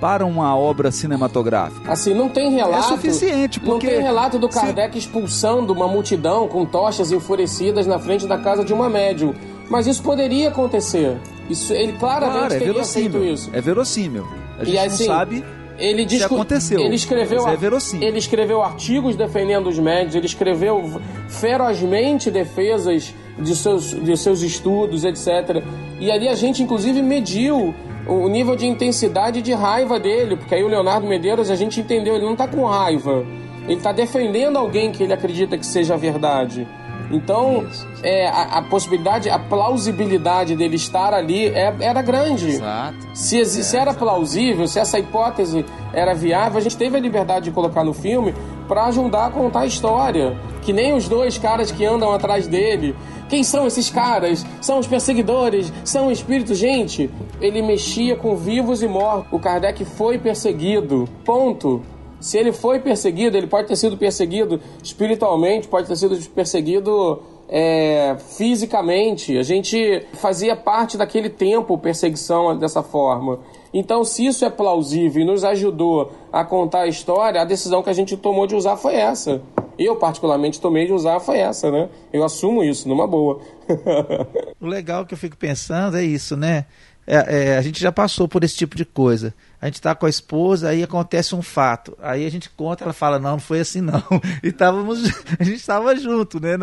para 0.00 0.24
uma 0.24 0.56
obra 0.56 0.92
cinematográfica. 0.92 1.90
Assim, 1.90 2.14
não 2.14 2.28
tem 2.28 2.52
relato. 2.52 2.84
É 2.84 2.96
suficiente, 2.96 3.58
porque. 3.58 3.86
Não 3.86 3.94
tem 3.94 4.02
relato 4.02 4.38
do 4.38 4.48
Kardec 4.48 4.92
se... 4.92 4.98
expulsando 4.98 5.72
uma 5.72 5.88
multidão 5.88 6.46
com 6.46 6.64
tochas 6.64 7.10
enfurecidas 7.10 7.86
na 7.86 7.98
frente 7.98 8.26
da 8.26 8.38
casa 8.38 8.64
de 8.64 8.72
uma 8.72 8.88
médium. 8.88 9.34
Mas 9.68 9.86
isso 9.86 10.02
poderia 10.02 10.48
acontecer. 10.48 11.18
Isso, 11.50 11.72
ele 11.72 11.94
claramente 11.94 12.38
claro, 12.38 12.54
é 12.54 12.58
teria 12.58 12.84
feito 12.84 13.18
isso. 13.18 13.50
É 13.52 13.60
verossímil. 13.60 14.26
A 14.58 14.64
gente 14.64 14.78
assim, 14.78 15.06
não 15.06 15.14
sabe 15.14 15.44
ele 15.78 16.04
discu... 16.04 16.28
se 16.28 16.34
aconteceu. 16.34 16.80
Ele 16.80 16.94
escreveu, 16.94 17.46
é 17.48 17.56
ele 18.00 18.18
escreveu 18.18 18.62
artigos 18.62 19.16
defendendo 19.16 19.68
os 19.68 19.78
médios, 19.78 20.14
ele 20.14 20.26
escreveu 20.26 21.00
ferozmente 21.28 22.30
defesas 22.30 23.14
de 23.38 23.54
seus, 23.54 23.90
de 23.90 24.16
seus 24.16 24.42
estudos, 24.42 25.04
etc. 25.04 25.62
E 26.00 26.10
ali 26.10 26.28
a 26.28 26.34
gente, 26.34 26.62
inclusive, 26.62 27.00
mediu 27.00 27.74
o 28.06 28.28
nível 28.28 28.56
de 28.56 28.66
intensidade 28.66 29.42
de 29.42 29.52
raiva 29.52 30.00
dele, 30.00 30.36
porque 30.36 30.54
aí 30.54 30.64
o 30.64 30.68
Leonardo 30.68 31.06
Medeiros, 31.06 31.50
a 31.50 31.56
gente 31.56 31.80
entendeu, 31.80 32.14
ele 32.14 32.24
não 32.24 32.32
está 32.32 32.48
com 32.48 32.64
raiva, 32.64 33.24
ele 33.64 33.74
está 33.74 33.92
defendendo 33.92 34.56
alguém 34.56 34.90
que 34.90 35.02
ele 35.02 35.12
acredita 35.12 35.58
que 35.58 35.66
seja 35.66 35.96
verdade. 35.96 36.66
Então, 37.10 37.66
é, 38.02 38.28
a, 38.28 38.58
a, 38.58 38.62
possibilidade, 38.62 39.30
a 39.30 39.38
plausibilidade 39.38 40.54
dele 40.54 40.76
estar 40.76 41.14
ali 41.14 41.46
é, 41.46 41.74
era 41.80 42.02
grande. 42.02 42.48
Exato. 42.48 42.96
Se, 43.14 43.44
se 43.44 43.76
era 43.76 43.94
plausível, 43.94 44.66
se 44.66 44.78
essa 44.78 44.98
hipótese 44.98 45.64
era 45.92 46.14
viável, 46.14 46.58
a 46.58 46.60
gente 46.60 46.76
teve 46.76 46.96
a 46.96 47.00
liberdade 47.00 47.46
de 47.46 47.50
colocar 47.50 47.82
no 47.82 47.94
filme 47.94 48.34
para 48.66 48.84
ajudar 48.86 49.26
a 49.26 49.30
contar 49.30 49.60
a 49.60 49.66
história. 49.66 50.38
Que 50.62 50.72
nem 50.72 50.92
os 50.92 51.08
dois 51.08 51.38
caras 51.38 51.72
que 51.72 51.84
andam 51.84 52.12
atrás 52.12 52.46
dele. 52.46 52.94
Quem 53.28 53.42
são 53.42 53.66
esses 53.66 53.88
caras? 53.88 54.44
São 54.60 54.78
os 54.78 54.86
perseguidores? 54.86 55.72
São 55.84 56.10
espíritos? 56.10 56.58
Gente, 56.58 57.10
ele 57.40 57.62
mexia 57.62 58.16
com 58.16 58.36
vivos 58.36 58.82
e 58.82 58.88
mortos. 58.88 59.32
O 59.32 59.38
Kardec 59.38 59.84
foi 59.84 60.18
perseguido. 60.18 61.08
Ponto. 61.24 61.82
Se 62.20 62.36
ele 62.36 62.52
foi 62.52 62.80
perseguido, 62.80 63.36
ele 63.36 63.46
pode 63.46 63.68
ter 63.68 63.76
sido 63.76 63.96
perseguido 63.96 64.60
espiritualmente, 64.82 65.68
pode 65.68 65.86
ter 65.86 65.96
sido 65.96 66.18
perseguido 66.30 67.22
é, 67.48 68.16
fisicamente. 68.36 69.38
A 69.38 69.42
gente 69.42 70.06
fazia 70.14 70.56
parte 70.56 70.96
daquele 70.96 71.30
tempo 71.30 71.78
perseguição 71.78 72.56
dessa 72.58 72.82
forma. 72.82 73.38
Então, 73.72 74.02
se 74.04 74.26
isso 74.26 74.44
é 74.44 74.50
plausível 74.50 75.22
e 75.22 75.24
nos 75.24 75.44
ajudou 75.44 76.12
a 76.32 76.44
contar 76.44 76.82
a 76.82 76.86
história, 76.86 77.40
a 77.40 77.44
decisão 77.44 77.82
que 77.82 77.90
a 77.90 77.94
gente 77.94 78.16
tomou 78.16 78.46
de 78.46 78.54
usar 78.54 78.76
foi 78.76 78.94
essa. 78.96 79.40
Eu, 79.78 79.94
particularmente, 79.94 80.60
tomei 80.60 80.86
de 80.86 80.92
usar 80.92 81.20
foi 81.20 81.38
essa, 81.38 81.70
né? 81.70 81.88
Eu 82.12 82.24
assumo 82.24 82.64
isso, 82.64 82.88
numa 82.88 83.06
boa. 83.06 83.40
o 84.60 84.66
legal 84.66 85.06
que 85.06 85.14
eu 85.14 85.18
fico 85.18 85.36
pensando 85.36 85.96
é 85.96 86.02
isso, 86.02 86.36
né? 86.36 86.66
É, 87.06 87.52
é, 87.52 87.56
a 87.56 87.62
gente 87.62 87.80
já 87.80 87.92
passou 87.92 88.26
por 88.26 88.42
esse 88.42 88.56
tipo 88.56 88.76
de 88.76 88.84
coisa 88.84 89.32
a 89.60 89.66
gente 89.66 89.74
está 89.74 89.94
com 89.94 90.06
a 90.06 90.10
esposa, 90.10 90.68
aí 90.68 90.82
acontece 90.82 91.34
um 91.34 91.42
fato. 91.42 91.96
Aí 92.00 92.24
a 92.24 92.30
gente 92.30 92.48
conta, 92.50 92.84
ela 92.84 92.92
fala, 92.92 93.18
não, 93.18 93.32
não 93.32 93.38
foi 93.40 93.60
assim 93.60 93.80
não. 93.80 94.02
E 94.42 94.48
estávamos, 94.48 95.02
a 95.38 95.42
gente 95.42 95.56
estava 95.56 95.96
junto, 95.96 96.40
né? 96.40 96.56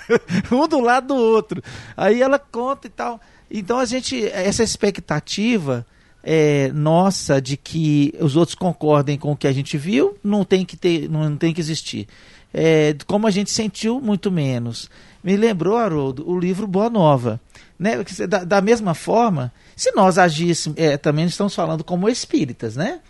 um 0.50 0.66
do 0.66 0.80
lado 0.80 1.08
do 1.08 1.16
outro. 1.16 1.62
Aí 1.96 2.22
ela 2.22 2.38
conta 2.38 2.86
e 2.86 2.90
tal. 2.90 3.20
Então 3.50 3.78
a 3.78 3.84
gente, 3.84 4.26
essa 4.28 4.62
expectativa 4.62 5.86
é, 6.22 6.70
nossa 6.72 7.40
de 7.40 7.56
que 7.56 8.14
os 8.20 8.36
outros 8.36 8.54
concordem 8.54 9.18
com 9.18 9.32
o 9.32 9.36
que 9.36 9.46
a 9.46 9.52
gente 9.52 9.76
viu, 9.76 10.16
não 10.22 10.44
tem 10.44 10.64
que 10.64 10.76
ter, 10.76 11.08
não, 11.08 11.30
não 11.30 11.36
tem 11.36 11.52
que 11.52 11.60
existir. 11.60 12.08
É, 12.52 12.96
como 13.06 13.26
a 13.26 13.30
gente 13.30 13.50
sentiu, 13.50 14.00
muito 14.00 14.30
menos. 14.30 14.90
Me 15.22 15.36
lembrou, 15.36 15.76
Haroldo, 15.76 16.28
o 16.28 16.38
livro 16.38 16.66
Boa 16.66 16.88
Nova. 16.88 17.40
Né? 17.78 18.02
Da, 18.28 18.44
da 18.44 18.60
mesma 18.60 18.92
forma 18.92 19.52
se 19.76 19.92
nós 19.92 20.18
agíssemos, 20.18 20.76
é, 20.76 20.96
também 20.96 21.24
estamos 21.26 21.54
falando 21.54 21.84
como 21.84 22.08
espíritas, 22.08 22.74
né? 22.74 23.00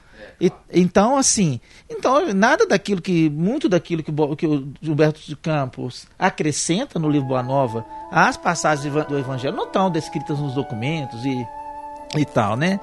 E, 0.41 0.53
então, 0.73 1.17
assim, 1.17 1.61
então 1.89 2.33
nada 2.35 2.67
daquilo 2.67 3.01
que, 3.01 3.31
muito 3.31 3.69
daquilo 3.69 4.03
que, 4.03 4.13
que 4.37 4.47
o 4.47 4.69
Gilberto 4.81 5.21
de 5.21 5.35
Campos 5.35 6.07
acrescenta 6.19 6.99
no 6.99 7.09
livro 7.09 7.29
Boa 7.29 7.43
Nova, 7.43 7.87
as 8.11 8.37
passagens 8.37 8.93
do 9.07 9.19
Evangelho 9.19 9.57
não 9.57 9.65
estão 9.65 9.91
descritas 9.91 10.39
nos 10.39 10.55
documentos 10.55 11.25
e, 11.25 11.47
e 12.17 12.25
tal, 12.25 12.57
né? 12.57 12.79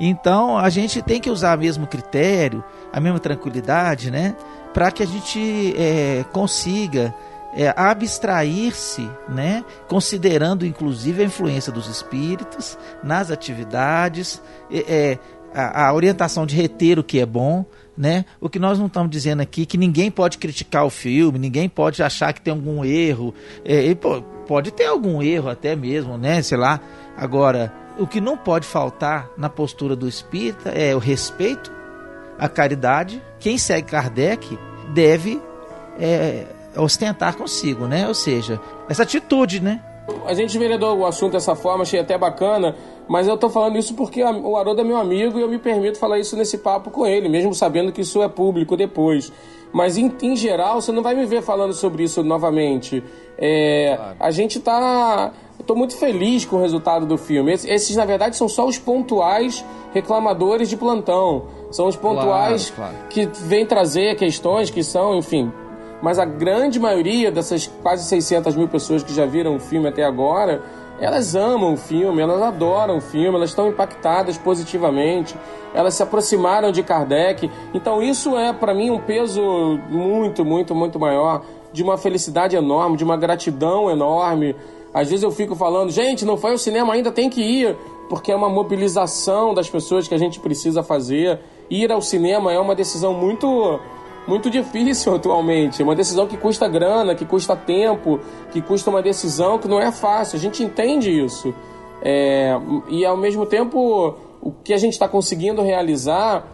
Então, 0.00 0.56
a 0.56 0.68
gente 0.68 1.02
tem 1.02 1.20
que 1.20 1.30
usar 1.30 1.56
o 1.56 1.60
mesmo 1.60 1.86
critério, 1.86 2.62
a 2.92 3.00
mesma 3.00 3.18
tranquilidade, 3.18 4.10
né? 4.10 4.36
Para 4.72 4.90
que 4.90 5.02
a 5.02 5.06
gente 5.06 5.74
é, 5.76 6.24
consiga 6.32 7.14
é, 7.58 7.74
abstrair-se, 7.76 9.10
né, 9.28 9.64
considerando 9.88 10.64
inclusive 10.64 11.22
a 11.22 11.26
influência 11.26 11.72
dos 11.72 11.88
espíritos 11.88 12.78
nas 13.02 13.32
atividades, 13.32 14.40
é, 14.70 15.18
a, 15.52 15.88
a, 15.88 15.92
orientação 15.92 16.46
de 16.46 16.54
reter 16.54 17.00
o 17.00 17.02
que 17.02 17.18
é 17.18 17.26
bom, 17.26 17.64
né? 17.96 18.24
O 18.40 18.48
que 18.48 18.60
nós 18.60 18.78
não 18.78 18.86
estamos 18.86 19.10
dizendo 19.10 19.40
aqui 19.40 19.66
que 19.66 19.76
ninguém 19.76 20.08
pode 20.08 20.38
criticar 20.38 20.84
o 20.84 20.90
filme, 20.90 21.36
ninguém 21.36 21.68
pode 21.68 22.00
achar 22.00 22.32
que 22.32 22.40
tem 22.40 22.52
algum 22.52 22.84
erro, 22.84 23.34
é, 23.64 23.92
pode 24.46 24.70
ter 24.70 24.84
algum 24.84 25.20
erro 25.20 25.48
até 25.48 25.74
mesmo, 25.74 26.16
né? 26.16 26.40
Sei 26.42 26.56
lá. 26.56 26.80
Agora, 27.16 27.72
o 27.98 28.06
que 28.06 28.20
não 28.20 28.36
pode 28.36 28.66
faltar 28.66 29.30
na 29.36 29.48
postura 29.48 29.96
do 29.96 30.06
espírita 30.06 30.68
é 30.68 30.94
o 30.94 30.98
respeito, 30.98 31.72
a 32.38 32.48
caridade. 32.48 33.20
Quem 33.40 33.58
segue 33.58 33.88
Kardec 33.88 34.56
deve 34.94 35.42
é, 35.98 36.46
ostentar 36.78 37.36
consigo, 37.36 37.86
né? 37.86 38.06
Ou 38.08 38.14
seja, 38.14 38.60
essa 38.88 39.02
atitude, 39.02 39.60
né? 39.60 39.82
A 40.26 40.32
gente 40.32 40.56
vereador 40.58 40.96
o 40.96 41.04
assunto 41.04 41.32
dessa 41.32 41.54
forma, 41.54 41.82
achei 41.82 42.00
até 42.00 42.16
bacana, 42.16 42.74
mas 43.06 43.28
eu 43.28 43.36
tô 43.36 43.50
falando 43.50 43.76
isso 43.76 43.94
porque 43.94 44.22
o 44.22 44.56
Haroldo 44.56 44.80
é 44.80 44.84
meu 44.84 44.96
amigo 44.96 45.38
e 45.38 45.42
eu 45.42 45.48
me 45.48 45.58
permito 45.58 45.98
falar 45.98 46.18
isso 46.18 46.36
nesse 46.36 46.58
papo 46.58 46.90
com 46.90 47.06
ele, 47.06 47.28
mesmo 47.28 47.54
sabendo 47.54 47.92
que 47.92 48.00
isso 48.00 48.22
é 48.22 48.28
público 48.28 48.76
depois. 48.76 49.30
Mas 49.72 49.98
em, 49.98 50.10
em 50.22 50.34
geral, 50.34 50.80
você 50.80 50.92
não 50.92 51.02
vai 51.02 51.14
me 51.14 51.26
ver 51.26 51.42
falando 51.42 51.74
sobre 51.74 52.04
isso 52.04 52.22
novamente. 52.22 53.02
É, 53.36 53.94
claro. 53.96 54.16
A 54.18 54.30
gente 54.30 54.60
tá. 54.60 55.32
Estou 55.60 55.76
muito 55.76 55.96
feliz 55.96 56.44
com 56.44 56.56
o 56.56 56.60
resultado 56.60 57.04
do 57.04 57.18
filme. 57.18 57.52
Esses, 57.52 57.94
na 57.94 58.04
verdade, 58.04 58.36
são 58.36 58.48
só 58.48 58.64
os 58.66 58.78
pontuais 58.78 59.64
reclamadores 59.92 60.68
de 60.68 60.76
plantão. 60.76 61.46
São 61.70 61.86
os 61.86 61.96
pontuais 61.96 62.70
claro, 62.70 62.94
claro. 62.94 63.08
que 63.10 63.26
vêm 63.26 63.66
trazer 63.66 64.16
questões 64.16 64.70
que 64.70 64.82
são, 64.82 65.18
enfim, 65.18 65.52
mas 66.02 66.18
a 66.18 66.24
grande 66.24 66.78
maioria 66.78 67.30
dessas 67.30 67.66
quase 67.82 68.04
600 68.04 68.54
mil 68.56 68.68
pessoas 68.68 69.02
que 69.02 69.12
já 69.12 69.26
viram 69.26 69.56
o 69.56 69.60
filme 69.60 69.88
até 69.88 70.04
agora, 70.04 70.62
elas 71.00 71.34
amam 71.36 71.74
o 71.74 71.76
filme, 71.76 72.20
elas 72.20 72.42
adoram 72.42 72.98
o 72.98 73.00
filme, 73.00 73.36
elas 73.36 73.50
estão 73.50 73.68
impactadas 73.68 74.36
positivamente, 74.36 75.36
elas 75.72 75.94
se 75.94 76.02
aproximaram 76.02 76.72
de 76.72 76.82
Kardec. 76.82 77.50
Então 77.72 78.02
isso 78.02 78.36
é 78.36 78.52
para 78.52 78.74
mim 78.74 78.90
um 78.90 78.98
peso 78.98 79.42
muito, 79.88 80.44
muito, 80.44 80.74
muito 80.74 80.98
maior, 80.98 81.42
de 81.72 81.82
uma 81.82 81.96
felicidade 81.96 82.56
enorme, 82.56 82.96
de 82.96 83.04
uma 83.04 83.16
gratidão 83.16 83.90
enorme. 83.90 84.56
Às 84.92 85.08
vezes 85.08 85.22
eu 85.22 85.30
fico 85.30 85.54
falando, 85.54 85.90
gente, 85.90 86.24
não 86.24 86.36
foi 86.36 86.52
ao 86.52 86.58
cinema 86.58 86.94
ainda, 86.94 87.12
tem 87.12 87.30
que 87.30 87.42
ir, 87.42 87.76
porque 88.08 88.32
é 88.32 88.36
uma 88.36 88.48
mobilização 88.48 89.54
das 89.54 89.68
pessoas 89.68 90.08
que 90.08 90.14
a 90.14 90.18
gente 90.18 90.40
precisa 90.40 90.82
fazer. 90.82 91.38
Ir 91.70 91.92
ao 91.92 92.00
cinema 92.00 92.52
é 92.52 92.58
uma 92.58 92.74
decisão 92.74 93.12
muito 93.12 93.78
muito 94.28 94.50
difícil 94.50 95.14
atualmente. 95.14 95.80
É 95.80 95.84
uma 95.84 95.96
decisão 95.96 96.26
que 96.26 96.36
custa 96.36 96.68
grana, 96.68 97.14
que 97.14 97.24
custa 97.24 97.56
tempo, 97.56 98.20
que 98.52 98.60
custa 98.60 98.90
uma 98.90 99.02
decisão 99.02 99.58
que 99.58 99.66
não 99.66 99.80
é 99.80 99.90
fácil. 99.90 100.36
A 100.36 100.40
gente 100.40 100.62
entende 100.62 101.10
isso. 101.10 101.54
É, 102.02 102.54
e 102.88 103.04
ao 103.04 103.16
mesmo 103.16 103.46
tempo, 103.46 104.14
o 104.40 104.52
que 104.52 104.72
a 104.72 104.76
gente 104.78 104.92
está 104.92 105.08
conseguindo 105.08 105.62
realizar 105.62 106.46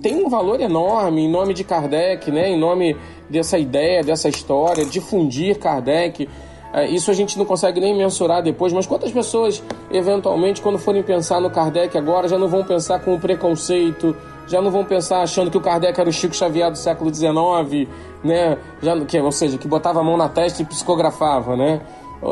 tem 0.00 0.24
um 0.24 0.28
valor 0.28 0.60
enorme 0.60 1.22
em 1.22 1.30
nome 1.30 1.52
de 1.52 1.64
Kardec, 1.64 2.30
né? 2.30 2.50
em 2.50 2.58
nome 2.58 2.96
dessa 3.28 3.58
ideia, 3.58 4.02
dessa 4.02 4.28
história, 4.28 4.84
difundir 4.84 5.58
Kardec. 5.58 6.28
É, 6.72 6.86
isso 6.88 7.10
a 7.10 7.14
gente 7.14 7.38
não 7.38 7.44
consegue 7.44 7.80
nem 7.80 7.96
mensurar 7.96 8.42
depois, 8.42 8.72
mas 8.72 8.86
quantas 8.86 9.12
pessoas, 9.12 9.62
eventualmente, 9.90 10.60
quando 10.60 10.78
forem 10.78 11.02
pensar 11.02 11.40
no 11.40 11.50
Kardec 11.50 11.96
agora, 11.96 12.28
já 12.28 12.38
não 12.38 12.48
vão 12.48 12.64
pensar 12.64 12.98
com 13.00 13.18
preconceito, 13.18 14.16
já 14.46 14.60
não 14.60 14.70
vão 14.70 14.84
pensar 14.84 15.22
achando 15.22 15.50
que 15.50 15.56
o 15.56 15.60
Kardec 15.60 15.98
era 15.98 16.08
o 16.08 16.12
Chico 16.12 16.34
Xavier 16.34 16.70
do 16.70 16.78
século 16.78 17.12
XIX, 17.12 17.88
né? 18.22 18.58
Já, 18.82 18.98
que, 19.04 19.18
ou 19.18 19.32
seja, 19.32 19.58
que 19.58 19.66
botava 19.66 20.00
a 20.00 20.02
mão 20.02 20.16
na 20.16 20.28
testa 20.28 20.62
e 20.62 20.64
psicografava, 20.64 21.56
né? 21.56 21.80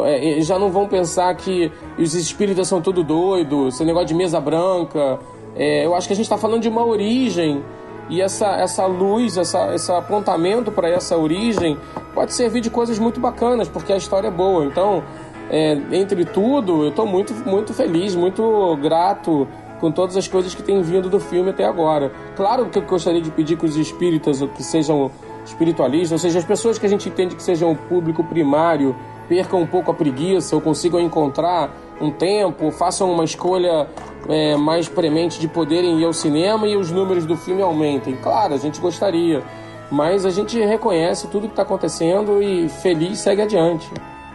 É, 0.07 0.41
já 0.41 0.59
não 0.59 0.71
vão 0.71 0.87
pensar 0.87 1.35
que 1.35 1.71
os 1.99 2.15
espíritas 2.15 2.69
são 2.69 2.81
tudo 2.81 3.03
doido, 3.03 3.69
esse 3.69 3.85
negócio 3.85 4.09
de 4.09 4.15
mesa 4.15 4.41
branca. 4.41 5.19
É, 5.55 5.85
eu 5.85 5.95
acho 5.95 6.07
que 6.07 6.15
a 6.15 6.17
gente 6.17 6.25
está 6.25 6.39
falando 6.39 6.63
de 6.63 6.69
uma 6.69 6.85
origem 6.85 7.63
e 8.09 8.21
essa, 8.21 8.47
essa 8.57 8.87
luz, 8.87 9.37
essa, 9.37 9.75
esse 9.75 9.91
apontamento 9.93 10.71
para 10.71 10.89
essa 10.89 11.17
origem 11.17 11.79
pode 12.15 12.33
servir 12.33 12.61
de 12.61 12.71
coisas 12.71 12.99
muito 12.99 13.21
bacanas, 13.21 13.69
porque 13.69 13.93
a 13.93 13.97
história 13.97 14.29
é 14.29 14.31
boa. 14.31 14.65
Então, 14.65 15.03
é, 15.51 15.73
entre 15.93 16.25
tudo, 16.25 16.85
eu 16.85 16.89
estou 16.89 17.07
muito, 17.07 17.35
muito 17.47 17.75
feliz, 17.75 18.15
muito 18.15 18.77
grato 18.83 19.47
com 19.83 19.91
todas 19.91 20.16
as 20.16 20.28
coisas 20.28 20.55
que 20.55 20.62
têm 20.62 20.80
vindo 20.80 21.11
do 21.11 21.18
filme 21.18 21.51
até 21.51 21.64
agora. 21.64 22.12
Claro 22.37 22.66
que 22.66 22.78
eu 22.78 22.83
gostaria 22.83 23.20
de 23.20 23.33
pedir 23.33 23.59
que 23.59 23.66
os 23.66 23.76
espíritas, 23.76 24.41
que 24.41 24.62
sejam 24.62 25.11
espiritualistas, 25.45 26.12
ou 26.12 26.18
seja, 26.18 26.39
as 26.39 26.45
pessoas 26.45 26.78
que 26.78 26.87
a 26.87 26.89
gente 26.89 27.09
entende 27.09 27.35
que 27.35 27.43
sejam 27.43 27.72
o 27.72 27.76
público 27.76 28.22
primário, 28.22 28.95
percam 29.28 29.61
um 29.61 29.66
pouco 29.66 29.91
a 29.91 29.95
preguiça 29.95 30.55
ou 30.55 30.62
consigam 30.62 31.01
encontrar 31.01 31.76
um 32.01 32.12
tempo, 32.12 32.70
façam 32.70 33.11
uma 33.12 33.24
escolha 33.24 33.89
é, 34.28 34.57
mais 34.57 34.89
premente 34.89 35.41
de 35.41 35.49
poderem 35.49 36.01
ir 36.01 36.05
ao 36.05 36.12
cinema 36.12 36.68
e 36.68 36.76
os 36.76 36.93
números 36.93 37.26
do 37.26 37.37
filme 37.37 37.61
aumentem. 37.61 38.16
Claro, 38.22 38.55
a 38.55 38.59
gente 38.59 38.80
gostaria, 38.80 39.43
mas 39.91 40.24
a 40.24 40.30
gente 40.30 40.61
reconhece 40.61 41.26
tudo 41.26 41.49
que 41.49 41.55
está 41.55 41.62
acontecendo 41.62 42.41
e 42.41 42.68
feliz 42.68 43.18
segue 43.18 43.43
adiante. 43.43 43.91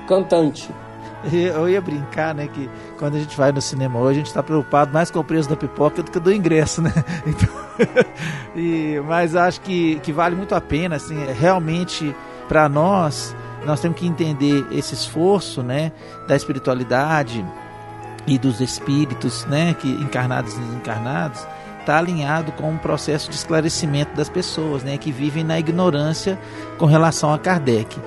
Cantante. 0.06 0.70
Eu 1.24 1.68
ia 1.68 1.82
brincar, 1.82 2.34
né, 2.36 2.48
que 2.48 2.70
quando 2.98 3.16
a 3.16 3.20
gente 3.20 3.36
vai 3.36 3.52
no 3.52 3.62
cinema 3.62 4.00
hoje, 4.00 4.12
a 4.12 4.20
gente 4.20 4.28
está 4.28 4.44
preocupado 4.44 4.94
mais 4.94 5.10
com 5.10 5.20
o 5.20 5.24
preço 5.24 5.50
da 5.50 5.56
pipoca 5.56 6.04
do 6.04 6.12
que 6.12 6.20
do 6.20 6.32
ingresso, 6.32 6.82
né? 6.82 6.94
Então, 7.26 7.50
e, 8.56 9.02
mas 9.06 9.36
acho 9.36 9.62
que, 9.62 10.00
que 10.02 10.12
vale 10.12 10.36
muito 10.36 10.54
a 10.54 10.62
pena, 10.62 10.96
assim, 10.96 11.18
realmente 11.40 12.16
para 12.48 12.70
nós, 12.70 13.36
nós 13.66 13.80
temos 13.80 13.98
que 13.98 14.08
entender 14.08 14.66
esse 14.72 14.94
esforço, 14.94 15.62
né, 15.62 15.92
da 16.28 16.36
espiritualidade 16.36 17.46
e 18.26 18.38
dos 18.38 18.62
espíritos, 18.62 19.46
né, 19.46 19.74
que 19.74 19.90
encarnados 19.90 20.54
e 20.54 20.60
desencarnados, 20.60 21.46
está 21.80 21.98
alinhado 21.98 22.52
com 22.52 22.70
um 22.70 22.78
processo 22.78 23.30
de 23.30 23.36
esclarecimento 23.36 24.16
das 24.16 24.30
pessoas, 24.30 24.84
né, 24.84 24.98
que 24.98 25.12
vivem 25.12 25.44
na 25.44 25.58
ignorância 25.58 26.38
com 26.78 26.86
relação 26.86 27.34
a 27.34 27.40
Kardec 27.40 27.98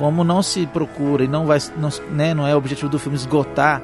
como 0.00 0.24
não 0.24 0.42
se 0.42 0.66
procura 0.66 1.22
e 1.22 1.28
não 1.28 1.44
vai 1.44 1.58
não, 1.76 1.90
né, 2.10 2.32
não 2.32 2.46
é 2.46 2.54
o 2.54 2.58
objetivo 2.58 2.88
do 2.90 2.98
filme 2.98 3.18
esgotar 3.18 3.82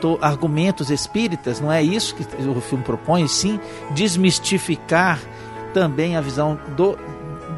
to, 0.00 0.18
argumentos 0.22 0.90
espíritas, 0.90 1.60
não 1.60 1.70
é 1.70 1.82
isso 1.82 2.14
que 2.14 2.22
o 2.22 2.60
filme 2.62 2.82
propõe, 2.82 3.28
sim 3.28 3.60
desmistificar 3.90 5.20
também 5.74 6.16
a 6.16 6.22
visão 6.22 6.58
do, 6.74 6.98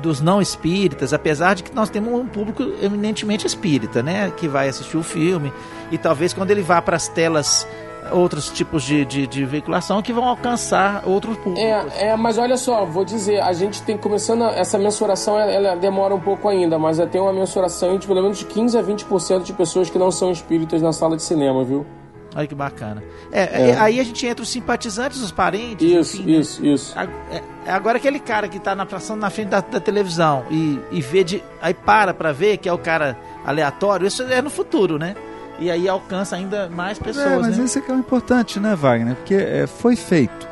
dos 0.02 0.20
não 0.20 0.42
espíritas, 0.42 1.12
apesar 1.12 1.54
de 1.54 1.62
que 1.62 1.72
nós 1.72 1.88
temos 1.88 2.12
um 2.12 2.26
público 2.26 2.64
eminentemente 2.82 3.46
espírita, 3.46 4.02
né, 4.02 4.32
que 4.36 4.48
vai 4.48 4.68
assistir 4.68 4.96
o 4.96 5.04
filme 5.04 5.52
e 5.92 5.96
talvez 5.96 6.32
quando 6.32 6.50
ele 6.50 6.62
vá 6.62 6.82
para 6.82 6.96
as 6.96 7.06
telas 7.06 7.64
outros 8.12 8.48
tipos 8.50 8.82
de, 8.82 9.04
de, 9.04 9.26
de, 9.26 9.44
veiculação 9.44 10.02
que 10.02 10.12
vão 10.12 10.24
alcançar 10.24 11.02
outros 11.06 11.36
públicos. 11.36 11.62
É, 11.62 12.08
é, 12.08 12.16
mas 12.16 12.38
olha 12.38 12.56
só, 12.56 12.84
vou 12.84 13.04
dizer, 13.04 13.40
a 13.40 13.52
gente 13.52 13.82
tem 13.82 13.96
começando 13.96 14.42
a, 14.42 14.50
essa 14.52 14.78
mensuração, 14.78 15.38
ela, 15.38 15.50
ela, 15.50 15.76
demora 15.76 16.14
um 16.14 16.20
pouco 16.20 16.48
ainda, 16.48 16.78
mas 16.78 16.98
tem 17.11 17.20
uma 17.20 17.32
mensuração 17.32 17.98
de 17.98 18.06
pelo 18.06 18.22
menos 18.22 18.38
de 18.38 18.44
15 18.46 18.78
a 18.78 18.82
20% 18.82 19.42
de 19.42 19.52
pessoas 19.52 19.90
que 19.90 19.98
não 19.98 20.11
são 20.11 20.30
espíritas 20.30 20.82
na 20.82 20.92
sala 20.92 21.16
de 21.16 21.22
cinema, 21.22 21.64
viu? 21.64 21.86
Olha 22.34 22.46
que 22.46 22.54
bacana. 22.54 23.02
É, 23.32 23.70
é. 23.70 23.78
aí 23.78 23.98
a 23.98 24.04
gente 24.04 24.24
entra 24.24 24.42
os 24.42 24.48
simpatizantes, 24.48 25.20
os 25.20 25.32
parentes. 25.32 25.90
Isso, 25.90 26.20
enfim, 26.22 26.38
isso, 26.38 26.62
né? 26.62 26.68
isso. 26.68 26.94
É, 26.98 27.70
agora 27.70 27.98
aquele 27.98 28.20
cara 28.20 28.48
que 28.48 28.58
está 28.58 28.74
na 28.74 28.86
passando 28.86 29.20
na 29.20 29.30
frente 29.30 29.48
da, 29.48 29.61
da, 29.61 29.80
televisão 29.80 30.44
e, 30.48 30.78
e 30.92 31.00
vê 31.00 31.24
de. 31.24 31.42
Aí 31.61 31.74
para 31.74 32.14
pra 32.14 32.30
ver, 32.30 32.58
que 32.58 32.68
é 32.68 32.72
o 32.72 32.78
cara 32.78 33.18
aleatório, 33.44 34.06
isso 34.06 34.22
é 34.22 34.40
no 34.40 34.50
futuro, 34.50 34.96
né? 34.96 35.16
E 35.61 35.70
aí 35.70 35.88
alcança 35.88 36.36
ainda 36.36 36.68
mais 36.70 36.98
pessoas. 36.98 37.26
É, 37.26 37.38
mas 37.38 37.58
né? 37.58 37.64
esse 37.64 37.78
é 37.78 37.82
que 37.82 37.90
é 37.90 37.94
o 37.94 37.98
importante, 37.98 38.58
né, 38.58 38.74
Wagner? 38.74 39.14
Porque 39.14 39.34
é, 39.34 39.66
foi 39.66 39.94
feito. 39.94 40.48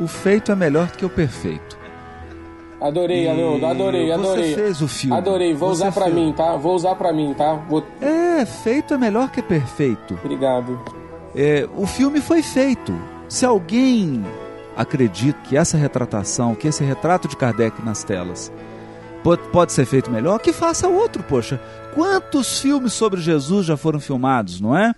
O 0.00 0.08
feito 0.08 0.50
é 0.50 0.56
melhor 0.56 0.86
do 0.86 0.96
que 0.96 1.04
o 1.04 1.10
perfeito. 1.10 1.78
Adorei, 2.80 3.28
Haroldo, 3.28 3.64
adorei, 3.66 4.10
adorei. 4.10 4.54
Você 4.54 4.60
fez 4.60 4.82
o 4.82 4.88
filme. 4.88 5.16
Adorei, 5.16 5.54
vou 5.54 5.68
você 5.68 5.84
usar 5.84 5.92
para 5.92 6.08
mim, 6.08 6.34
tá? 6.36 6.56
Vou 6.56 6.74
usar 6.74 6.94
para 6.96 7.12
mim, 7.12 7.32
tá? 7.32 7.52
Vou... 7.54 7.84
É, 8.00 8.44
feito 8.44 8.94
é 8.94 8.98
melhor 8.98 9.30
que 9.30 9.40
perfeito. 9.40 10.14
Obrigado. 10.14 10.80
É, 11.36 11.68
o 11.76 11.86
filme 11.86 12.20
foi 12.20 12.42
feito. 12.42 12.92
Se 13.28 13.46
alguém 13.46 14.24
acredita 14.76 15.38
que 15.44 15.56
essa 15.56 15.76
retratação, 15.76 16.54
que 16.56 16.66
esse 16.66 16.82
retrato 16.82 17.28
de 17.28 17.36
Kardec 17.36 17.80
nas 17.84 18.02
telas 18.02 18.50
pode, 19.22 19.72
ser 19.72 19.86
feito 19.86 20.10
melhor, 20.10 20.38
que 20.38 20.52
faça 20.52 20.88
outro, 20.88 21.22
poxa. 21.22 21.60
Quantos 21.94 22.60
filmes 22.60 22.92
sobre 22.92 23.20
Jesus 23.20 23.66
já 23.66 23.76
foram 23.76 24.00
filmados, 24.00 24.60
não 24.60 24.76
é? 24.76 24.94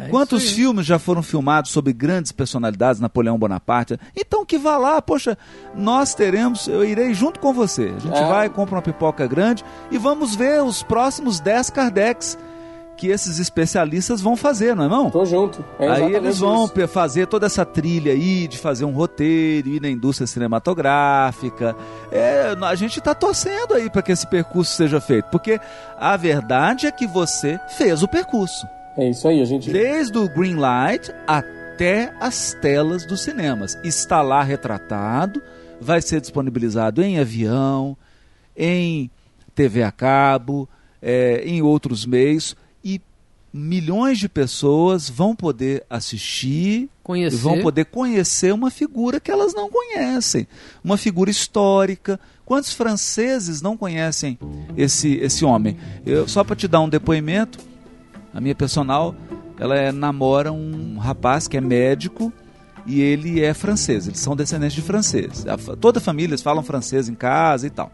é 0.00 0.08
Quantos 0.08 0.50
filmes 0.52 0.86
já 0.86 0.98
foram 0.98 1.22
filmados 1.22 1.70
sobre 1.70 1.92
grandes 1.92 2.32
personalidades, 2.32 3.00
Napoleão 3.00 3.38
Bonaparte? 3.38 3.98
Então 4.16 4.46
que 4.46 4.56
vá 4.56 4.76
lá, 4.76 5.02
poxa, 5.02 5.36
nós 5.74 6.14
teremos, 6.14 6.68
eu 6.68 6.84
irei 6.84 7.12
junto 7.14 7.40
com 7.40 7.52
você. 7.52 7.92
A 7.96 7.98
gente 7.98 8.18
é. 8.18 8.28
vai, 8.28 8.48
compra 8.48 8.76
uma 8.76 8.82
pipoca 8.82 9.26
grande 9.26 9.64
e 9.90 9.98
vamos 9.98 10.34
ver 10.34 10.62
os 10.62 10.82
próximos 10.82 11.40
10 11.40 11.70
Kardecs 11.70 12.38
que 12.96 13.08
esses 13.08 13.38
especialistas 13.38 14.20
vão 14.20 14.36
fazer, 14.36 14.74
não 14.74 14.84
é 14.84 14.88
não? 14.88 15.10
Tô 15.10 15.24
junto. 15.24 15.64
É 15.78 15.88
aí 15.88 16.14
eles 16.14 16.38
vão 16.38 16.64
isso. 16.64 16.88
fazer 16.88 17.26
toda 17.26 17.46
essa 17.46 17.64
trilha 17.64 18.12
aí 18.12 18.48
de 18.48 18.58
fazer 18.58 18.84
um 18.84 18.92
roteiro, 18.92 19.68
ir 19.68 19.80
na 19.80 19.88
indústria 19.88 20.26
cinematográfica. 20.26 21.76
É, 22.10 22.56
a 22.60 22.74
gente 22.74 22.98
está 22.98 23.14
torcendo 23.14 23.74
aí 23.74 23.90
para 23.90 24.02
que 24.02 24.12
esse 24.12 24.26
percurso 24.26 24.74
seja 24.74 25.00
feito, 25.00 25.26
porque 25.30 25.60
a 25.98 26.16
verdade 26.16 26.86
é 26.86 26.90
que 26.90 27.06
você 27.06 27.60
fez 27.76 28.02
o 28.02 28.08
percurso. 28.08 28.66
É 28.96 29.10
isso 29.10 29.28
aí, 29.28 29.42
a 29.42 29.44
gente. 29.44 29.70
Desde 29.70 30.16
o 30.16 30.28
green 30.28 30.56
light 30.56 31.12
até 31.26 32.14
as 32.18 32.54
telas 32.54 33.04
dos 33.04 33.20
cinemas. 33.20 33.78
Está 33.84 34.22
lá 34.22 34.42
retratado, 34.42 35.42
vai 35.78 36.00
ser 36.00 36.20
disponibilizado 36.20 37.02
em 37.02 37.18
avião, 37.18 37.94
em 38.56 39.10
TV 39.54 39.82
a 39.82 39.92
cabo, 39.92 40.66
é, 41.02 41.42
em 41.44 41.60
outros 41.60 42.06
meios 42.06 42.56
milhões 43.56 44.18
de 44.18 44.28
pessoas 44.28 45.08
vão 45.08 45.34
poder 45.34 45.84
assistir 45.88 46.88
conhecer. 47.02 47.36
vão 47.36 47.60
poder 47.62 47.86
conhecer 47.86 48.52
uma 48.52 48.70
figura 48.70 49.18
que 49.18 49.30
elas 49.30 49.54
não 49.54 49.70
conhecem, 49.70 50.46
uma 50.84 50.96
figura 50.96 51.30
histórica. 51.30 52.20
Quantos 52.44 52.72
franceses 52.72 53.62
não 53.62 53.76
conhecem 53.76 54.38
esse 54.76 55.14
esse 55.14 55.44
homem? 55.44 55.76
Eu, 56.04 56.28
só 56.28 56.44
para 56.44 56.54
te 56.54 56.68
dar 56.68 56.80
um 56.80 56.88
depoimento, 56.88 57.58
a 58.32 58.40
minha 58.40 58.54
personal, 58.54 59.14
ela 59.58 59.76
é, 59.76 59.90
namora 59.90 60.52
um 60.52 60.98
rapaz 60.98 61.48
que 61.48 61.56
é 61.56 61.60
médico 61.60 62.32
e 62.86 63.00
ele 63.00 63.42
é 63.42 63.54
francês. 63.54 64.06
Eles 64.06 64.20
são 64.20 64.36
descendentes 64.36 64.74
de 64.74 64.82
franceses. 64.82 65.44
Toda 65.80 65.98
a 65.98 66.02
família 66.02 66.36
falam 66.38 66.62
francês 66.62 67.08
em 67.08 67.14
casa 67.14 67.66
e 67.66 67.70
tal. 67.70 67.90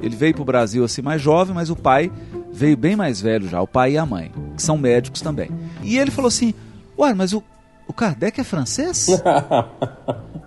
Ele 0.00 0.16
veio 0.16 0.34
para 0.34 0.42
o 0.42 0.44
Brasil 0.44 0.84
assim 0.84 1.02
mais 1.02 1.22
jovem, 1.22 1.54
mas 1.54 1.70
o 1.70 1.76
pai 1.76 2.10
veio 2.54 2.76
bem 2.76 2.94
mais 2.94 3.20
velho 3.20 3.48
já, 3.48 3.60
o 3.60 3.66
pai 3.66 3.92
e 3.92 3.98
a 3.98 4.06
mãe, 4.06 4.32
que 4.56 4.62
são 4.62 4.78
médicos 4.78 5.20
também. 5.20 5.50
E 5.82 5.98
ele 5.98 6.10
falou 6.10 6.28
assim: 6.28 6.54
Ué, 6.98 7.12
mas 7.12 7.32
o, 7.32 7.42
o 7.86 7.92
Kardec 7.92 8.40
é 8.40 8.44
francês? 8.44 9.08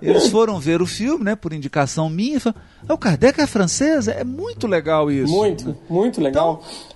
Eles 0.01 0.27
foram 0.29 0.59
ver 0.59 0.81
o 0.81 0.85
filme, 0.85 1.23
né, 1.23 1.35
por 1.35 1.51
indicação 1.53 2.09
minha, 2.09 2.37
e 2.37 2.39
falaram, 2.39 2.61
ah, 2.87 2.93
o 2.93 2.97
Kardec 2.97 3.41
é 3.41 3.47
francês? 3.47 4.07
É 4.07 4.23
muito 4.23 4.67
legal 4.67 5.09
isso. 5.11 5.33
Muito, 5.33 5.75
muito 5.89 6.21
legal. 6.21 6.61
Então, 6.61 6.87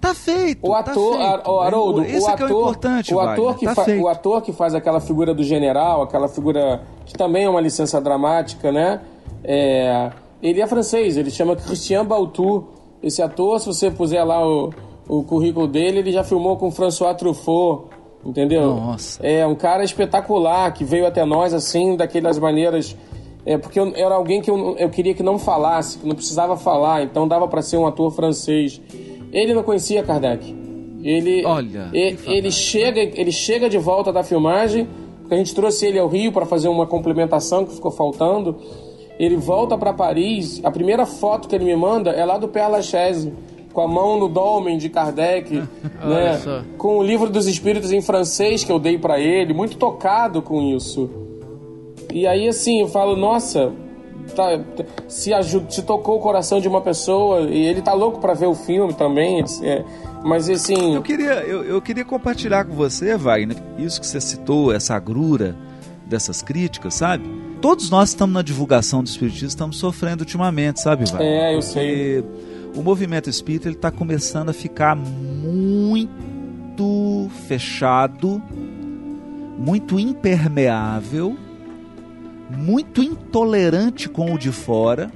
tá 0.00 0.14
feito. 0.14 0.66
O 0.66 0.72
tá 0.72 0.80
ator, 0.80 1.16
feito. 1.16 1.50
o 1.50 1.60
Haroldo, 1.60 2.04
Esse 2.04 2.26
o 2.26 2.28
é, 2.28 2.32
ator, 2.32 2.50
é 2.50 2.52
o 2.52 2.58
importante, 2.58 3.14
o 3.14 3.20
ator, 3.20 3.56
que 3.56 3.64
tá 3.64 3.74
fa, 3.74 3.90
o 3.92 4.08
ator 4.08 4.42
que 4.42 4.52
faz 4.52 4.74
aquela 4.74 5.00
figura 5.00 5.32
do 5.32 5.44
general, 5.44 6.02
aquela 6.02 6.28
figura 6.28 6.82
que 7.06 7.14
também 7.14 7.44
é 7.44 7.48
uma 7.48 7.60
licença 7.60 8.00
dramática, 8.00 8.72
né? 8.72 9.00
É, 9.44 10.10
ele 10.42 10.60
é 10.60 10.66
francês, 10.66 11.16
ele 11.16 11.30
chama 11.30 11.54
Christian 11.56 12.04
Baltou. 12.04 12.74
Esse 13.02 13.22
ator, 13.22 13.60
se 13.60 13.66
você 13.66 13.90
puser 13.90 14.24
lá 14.24 14.46
o, 14.46 14.70
o 15.08 15.22
currículo 15.22 15.66
dele, 15.66 15.98
ele 16.00 16.12
já 16.12 16.24
filmou 16.24 16.56
com 16.56 16.70
François 16.70 17.14
Truffaut, 17.16 17.84
entendeu? 18.24 18.74
Nossa. 18.74 19.24
É 19.24 19.46
um 19.46 19.54
cara 19.54 19.84
espetacular 19.84 20.72
que 20.72 20.84
veio 20.84 21.06
até 21.06 21.24
nós 21.24 21.54
assim, 21.54 21.96
daquelas 21.96 22.38
maneiras 22.38 22.96
É, 23.46 23.56
porque 23.56 23.80
eu, 23.80 23.92
era 23.94 24.14
alguém 24.14 24.42
que 24.42 24.50
eu, 24.50 24.76
eu 24.76 24.90
queria 24.90 25.14
que 25.14 25.22
não 25.22 25.38
falasse, 25.38 25.98
que 25.98 26.06
não 26.06 26.14
precisava 26.14 26.56
falar, 26.56 27.02
então 27.04 27.26
dava 27.26 27.48
para 27.48 27.62
ser 27.62 27.78
um 27.78 27.86
ator 27.86 28.10
francês. 28.10 28.80
Ele 29.32 29.54
não 29.54 29.62
conhecia 29.62 30.02
Kardec. 30.02 30.54
Ele, 31.02 31.44
Olha, 31.46 31.88
ele, 31.92 32.18
ele 32.26 32.50
chega, 32.50 33.00
ele 33.00 33.30
chega 33.32 33.68
de 33.68 33.78
volta 33.78 34.12
da 34.12 34.22
filmagem, 34.22 34.86
porque 35.20 35.34
a 35.34 35.38
gente 35.38 35.54
trouxe 35.54 35.86
ele 35.86 35.98
ao 35.98 36.08
Rio 36.08 36.32
para 36.32 36.44
fazer 36.44 36.68
uma 36.68 36.86
complementação 36.86 37.64
que 37.64 37.74
ficou 37.74 37.90
faltando. 37.90 38.56
Ele 39.18 39.36
volta 39.36 39.76
para 39.76 39.92
Paris, 39.92 40.60
a 40.62 40.70
primeira 40.70 41.04
foto 41.04 41.48
que 41.48 41.54
ele 41.54 41.64
me 41.64 41.74
manda 41.74 42.10
é 42.10 42.24
lá 42.24 42.38
do 42.38 42.46
Père 42.46 42.70
Lachaise, 42.70 43.32
com 43.72 43.80
a 43.80 43.88
mão 43.88 44.18
no 44.18 44.28
dolmen 44.28 44.78
de 44.78 44.88
Kardec, 44.88 45.54
né? 46.04 46.64
com 46.76 46.98
o 46.98 47.02
livro 47.02 47.28
dos 47.28 47.46
espíritos 47.46 47.92
em 47.92 48.00
francês 48.00 48.62
que 48.62 48.70
eu 48.70 48.78
dei 48.78 48.96
para 48.96 49.18
ele, 49.18 49.52
muito 49.52 49.76
tocado 49.76 50.40
com 50.40 50.62
isso. 50.62 51.10
E 52.12 52.26
aí, 52.26 52.48
assim, 52.48 52.80
eu 52.80 52.88
falo, 52.88 53.16
nossa, 53.16 53.72
tá, 54.34 54.60
se, 55.08 55.32
ajuda, 55.32 55.70
se 55.70 55.82
tocou 55.82 56.16
o 56.16 56.20
coração 56.20 56.60
de 56.60 56.68
uma 56.68 56.80
pessoa 56.80 57.40
e 57.40 57.66
ele 57.66 57.82
tá 57.82 57.92
louco 57.92 58.20
para 58.20 58.34
ver 58.34 58.46
o 58.46 58.54
filme 58.54 58.94
também. 58.94 59.44
É, 59.62 59.84
mas 60.24 60.48
assim. 60.48 60.94
Eu 60.94 61.02
queria, 61.02 61.34
eu, 61.42 61.64
eu 61.64 61.82
queria 61.82 62.04
compartilhar 62.04 62.64
com 62.64 62.74
você, 62.74 63.16
Wagner, 63.16 63.56
isso 63.78 64.00
que 64.00 64.06
você 64.06 64.20
citou, 64.20 64.72
essa 64.72 64.94
agrura 64.94 65.56
dessas 66.06 66.40
críticas, 66.40 66.94
sabe? 66.94 67.47
Todos 67.60 67.90
nós 67.90 68.10
estamos 68.10 68.34
na 68.34 68.42
divulgação 68.42 69.02
do 69.02 69.06
Espiritismo, 69.06 69.48
estamos 69.48 69.78
sofrendo 69.78 70.22
ultimamente, 70.22 70.80
sabe, 70.80 71.04
Wagner? 71.04 71.26
É, 71.26 71.54
eu 71.54 71.62
sei. 71.62 72.24
O 72.74 72.82
movimento 72.82 73.28
espírita 73.28 73.68
está 73.68 73.90
começando 73.90 74.50
a 74.50 74.52
ficar 74.52 74.94
muito 74.94 75.68
fechado, 77.46 78.40
muito 79.58 79.98
impermeável 79.98 81.36
muito 82.48 83.02
intolerante 83.02 84.08
com 84.08 84.32
o 84.32 84.38
de 84.38 84.50
fora. 84.50 85.10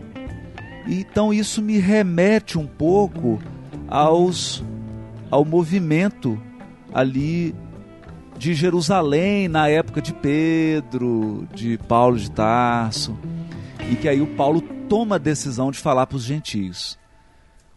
Então 0.86 1.32
isso 1.32 1.62
me 1.62 1.78
remete 1.78 2.58
um 2.58 2.66
pouco 2.66 3.40
aos 3.88 4.62
ao 5.30 5.44
movimento 5.44 6.38
ali 6.92 7.54
de 8.42 8.54
Jerusalém 8.54 9.46
na 9.46 9.68
época 9.68 10.02
de 10.02 10.12
Pedro, 10.12 11.46
de 11.54 11.78
Paulo 11.86 12.18
de 12.18 12.28
Tarso, 12.28 13.16
e 13.88 13.94
que 13.94 14.08
aí 14.08 14.20
o 14.20 14.26
Paulo 14.26 14.60
toma 14.88 15.14
a 15.14 15.18
decisão 15.18 15.70
de 15.70 15.78
falar 15.78 16.08
para 16.08 16.16
os 16.16 16.24
gentios. 16.24 16.98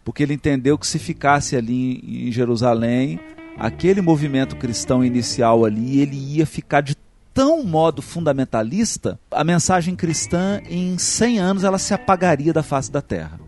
Porque 0.04 0.24
ele 0.24 0.34
entendeu 0.34 0.76
que 0.76 0.88
se 0.88 0.98
ficasse 0.98 1.56
ali 1.56 2.28
em 2.28 2.32
Jerusalém, 2.32 3.20
aquele 3.60 4.02
movimento 4.02 4.56
cristão 4.56 5.06
inicial 5.06 5.66
ali, 5.66 6.00
ele 6.00 6.16
ia 6.16 6.48
ficar 6.48 6.82
de 6.82 6.96
tão 7.32 7.64
modo 7.64 8.02
fundamentalista, 8.02 9.20
a 9.30 9.44
mensagem 9.44 9.96
cristã 9.96 10.60
em 10.68 10.98
100 10.98 11.38
anos 11.38 11.64
ela 11.64 11.78
se 11.78 11.94
apagaria 11.94 12.52
da 12.52 12.64
face 12.64 12.92
da 12.92 13.04
terra. 13.04 13.40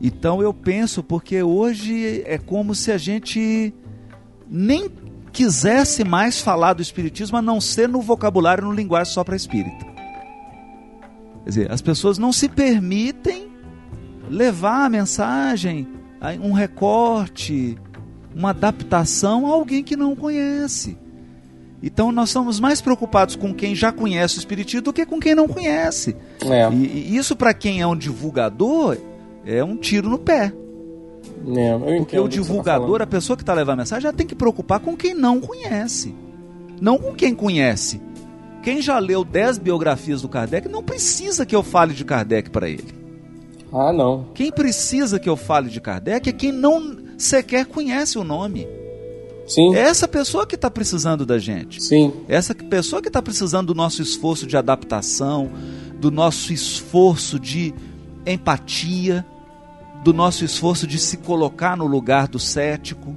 Então 0.00 0.40
eu 0.40 0.54
penso 0.54 1.02
porque 1.02 1.42
hoje 1.42 2.22
é 2.24 2.38
como 2.38 2.74
se 2.74 2.90
a 2.90 2.96
gente 2.96 3.74
nem 4.48 4.90
quisesse 5.32 6.04
mais 6.04 6.40
falar 6.40 6.74
do 6.74 6.82
espiritismo 6.82 7.36
a 7.36 7.42
não 7.42 7.60
ser 7.60 7.88
no 7.88 8.00
vocabulário, 8.00 8.64
no 8.64 8.72
linguagem 8.72 9.12
só 9.12 9.24
para 9.24 9.34
espírita. 9.34 9.86
Quer 11.44 11.48
dizer, 11.48 11.72
as 11.72 11.80
pessoas 11.80 12.18
não 12.18 12.32
se 12.32 12.48
permitem 12.48 13.50
levar 14.28 14.84
a 14.84 14.88
mensagem, 14.88 15.88
um 16.40 16.52
recorte, 16.52 17.76
uma 18.34 18.50
adaptação 18.50 19.46
a 19.46 19.50
alguém 19.50 19.82
que 19.82 19.96
não 19.96 20.14
conhece. 20.14 20.96
Então 21.82 22.12
nós 22.12 22.28
estamos 22.28 22.60
mais 22.60 22.80
preocupados 22.80 23.34
com 23.34 23.52
quem 23.52 23.74
já 23.74 23.90
conhece 23.90 24.36
o 24.36 24.38
Espiritismo 24.38 24.82
do 24.82 24.92
que 24.92 25.04
com 25.04 25.18
quem 25.18 25.34
não 25.34 25.48
conhece. 25.48 26.14
É. 26.44 26.72
E, 26.72 27.10
e, 27.10 27.16
isso 27.16 27.34
para 27.34 27.52
quem 27.52 27.80
é 27.80 27.86
um 27.86 27.96
divulgador 27.96 28.96
é 29.44 29.64
um 29.64 29.76
tiro 29.76 30.08
no 30.08 30.18
pé. 30.18 30.52
É, 31.56 31.96
Porque 31.98 32.18
o 32.18 32.22
tá 32.22 32.28
divulgador, 32.28 32.98
tá 32.98 33.04
a 33.04 33.06
pessoa 33.06 33.36
que 33.36 33.42
está 33.42 33.52
levando 33.54 33.74
a 33.74 33.82
mensagem, 33.82 34.02
já 34.02 34.12
tem 34.12 34.26
que 34.26 34.34
preocupar 34.34 34.80
com 34.80 34.96
quem 34.96 35.14
não 35.14 35.40
conhece. 35.40 36.14
Não 36.80 36.98
com 36.98 37.14
quem 37.14 37.34
conhece. 37.34 38.00
Quem 38.62 38.80
já 38.80 38.98
leu 38.98 39.24
10 39.24 39.58
biografias 39.58 40.22
do 40.22 40.28
Kardec 40.28 40.68
não 40.68 40.82
precisa 40.82 41.44
que 41.44 41.54
eu 41.54 41.62
fale 41.62 41.94
de 41.94 42.04
Kardec 42.04 42.50
para 42.50 42.68
ele. 42.68 43.02
Ah, 43.72 43.92
não. 43.92 44.26
Quem 44.34 44.52
precisa 44.52 45.18
que 45.18 45.28
eu 45.28 45.36
fale 45.36 45.68
de 45.68 45.80
Kardec 45.80 46.28
é 46.28 46.32
quem 46.32 46.52
não 46.52 46.96
sequer 47.18 47.66
conhece 47.66 48.18
o 48.18 48.24
nome. 48.24 48.68
Sim. 49.46 49.74
É 49.74 49.80
essa 49.80 50.06
pessoa 50.06 50.46
que 50.46 50.54
está 50.54 50.70
precisando 50.70 51.26
da 51.26 51.38
gente. 51.38 51.82
Sim. 51.82 52.12
É 52.28 52.36
essa 52.36 52.54
pessoa 52.54 53.02
que 53.02 53.08
está 53.08 53.20
precisando 53.20 53.68
do 53.68 53.74
nosso 53.74 54.00
esforço 54.00 54.46
de 54.46 54.56
adaptação, 54.56 55.50
do 55.98 56.10
nosso 56.10 56.52
esforço 56.52 57.40
de 57.40 57.74
empatia, 58.26 59.26
do 60.02 60.12
nosso 60.12 60.44
esforço 60.44 60.86
de 60.86 60.98
se 60.98 61.16
colocar 61.16 61.76
no 61.76 61.86
lugar 61.86 62.28
do 62.28 62.38
cético, 62.38 63.14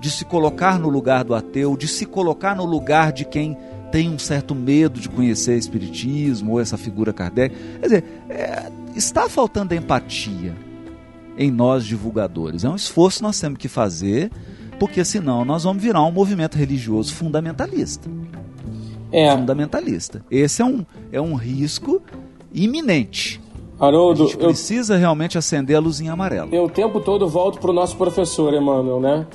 de 0.00 0.10
se 0.10 0.24
colocar 0.24 0.78
no 0.78 0.88
lugar 0.88 1.24
do 1.24 1.34
ateu, 1.34 1.76
de 1.76 1.88
se 1.88 2.06
colocar 2.06 2.54
no 2.54 2.64
lugar 2.64 3.12
de 3.12 3.24
quem 3.24 3.56
tem 3.90 4.08
um 4.08 4.18
certo 4.18 4.54
medo 4.54 5.00
de 5.00 5.08
conhecer 5.08 5.56
Espiritismo 5.58 6.52
ou 6.52 6.60
essa 6.60 6.78
figura 6.78 7.12
Kardec. 7.12 7.54
Quer 7.80 7.86
dizer, 7.86 8.04
é, 8.28 8.70
está 8.94 9.28
faltando 9.28 9.74
empatia 9.74 10.54
em 11.36 11.50
nós 11.50 11.84
divulgadores. 11.84 12.64
É 12.64 12.68
um 12.68 12.76
esforço 12.76 13.18
que 13.18 13.22
nós 13.22 13.40
temos 13.40 13.58
que 13.58 13.68
fazer 13.68 14.30
porque 14.78 15.04
senão 15.04 15.44
nós 15.44 15.64
vamos 15.64 15.82
virar 15.82 16.02
um 16.04 16.10
movimento 16.10 16.56
religioso 16.56 17.14
fundamentalista. 17.14 18.08
É. 19.12 19.30
Fundamentalista. 19.36 20.24
Esse 20.30 20.62
é 20.62 20.64
um, 20.64 20.86
é 21.12 21.20
um 21.20 21.34
risco 21.34 22.02
iminente. 22.52 23.40
Haroldo, 23.80 24.24
a 24.24 24.26
gente 24.26 24.36
precisa 24.36 24.94
eu, 24.94 24.98
realmente 24.98 25.38
acender 25.38 25.74
a 25.74 25.80
luzinha 25.80 26.12
amarela. 26.12 26.48
Eu 26.52 26.64
o 26.64 26.68
tempo 26.68 27.00
todo 27.00 27.26
volto 27.26 27.58
para 27.58 27.70
o 27.70 27.72
nosso 27.72 27.96
professor, 27.96 28.52
Emmanuel, 28.52 29.00
né? 29.00 29.26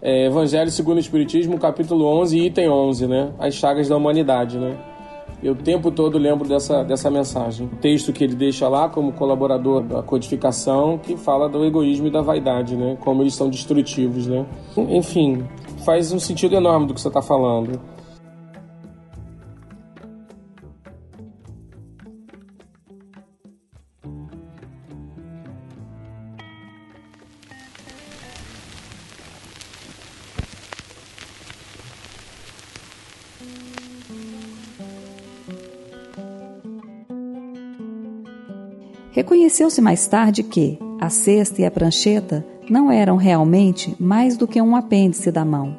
É, 0.00 0.26
Evangelho 0.26 0.70
segundo 0.70 0.96
o 0.96 1.00
Espiritismo, 1.00 1.58
capítulo 1.58 2.06
11, 2.20 2.38
item 2.38 2.70
11, 2.70 3.06
né? 3.06 3.32
As 3.38 3.54
chagas 3.54 3.88
da 3.88 3.96
humanidade, 3.96 4.58
né? 4.58 4.74
Eu 5.42 5.52
o 5.52 5.56
tempo 5.56 5.90
todo 5.90 6.18
lembro 6.18 6.48
dessa, 6.48 6.82
dessa 6.82 7.10
mensagem. 7.10 7.66
O 7.66 7.76
texto 7.76 8.12
que 8.12 8.24
ele 8.24 8.34
deixa 8.34 8.68
lá 8.68 8.88
como 8.88 9.12
colaborador 9.12 9.82
da 9.82 10.02
codificação, 10.02 10.98
que 10.98 11.16
fala 11.16 11.48
do 11.48 11.64
egoísmo 11.64 12.06
e 12.06 12.10
da 12.10 12.22
vaidade, 12.22 12.76
né? 12.76 12.96
Como 13.00 13.22
eles 13.22 13.34
são 13.34 13.50
destrutivos, 13.50 14.26
né? 14.26 14.46
Enfim, 14.76 15.44
faz 15.84 16.12
um 16.12 16.18
sentido 16.18 16.54
enorme 16.54 16.86
do 16.86 16.94
que 16.94 17.00
você 17.00 17.08
está 17.08 17.22
falando. 17.22 17.80
Reconheceu-se 39.20 39.82
mais 39.82 40.06
tarde 40.06 40.42
que 40.42 40.78
a 40.98 41.10
cesta 41.10 41.60
e 41.60 41.66
a 41.66 41.70
prancheta 41.70 42.42
não 42.70 42.90
eram 42.90 43.18
realmente 43.18 43.94
mais 44.00 44.34
do 44.34 44.48
que 44.48 44.62
um 44.62 44.74
apêndice 44.74 45.30
da 45.30 45.44
mão. 45.44 45.76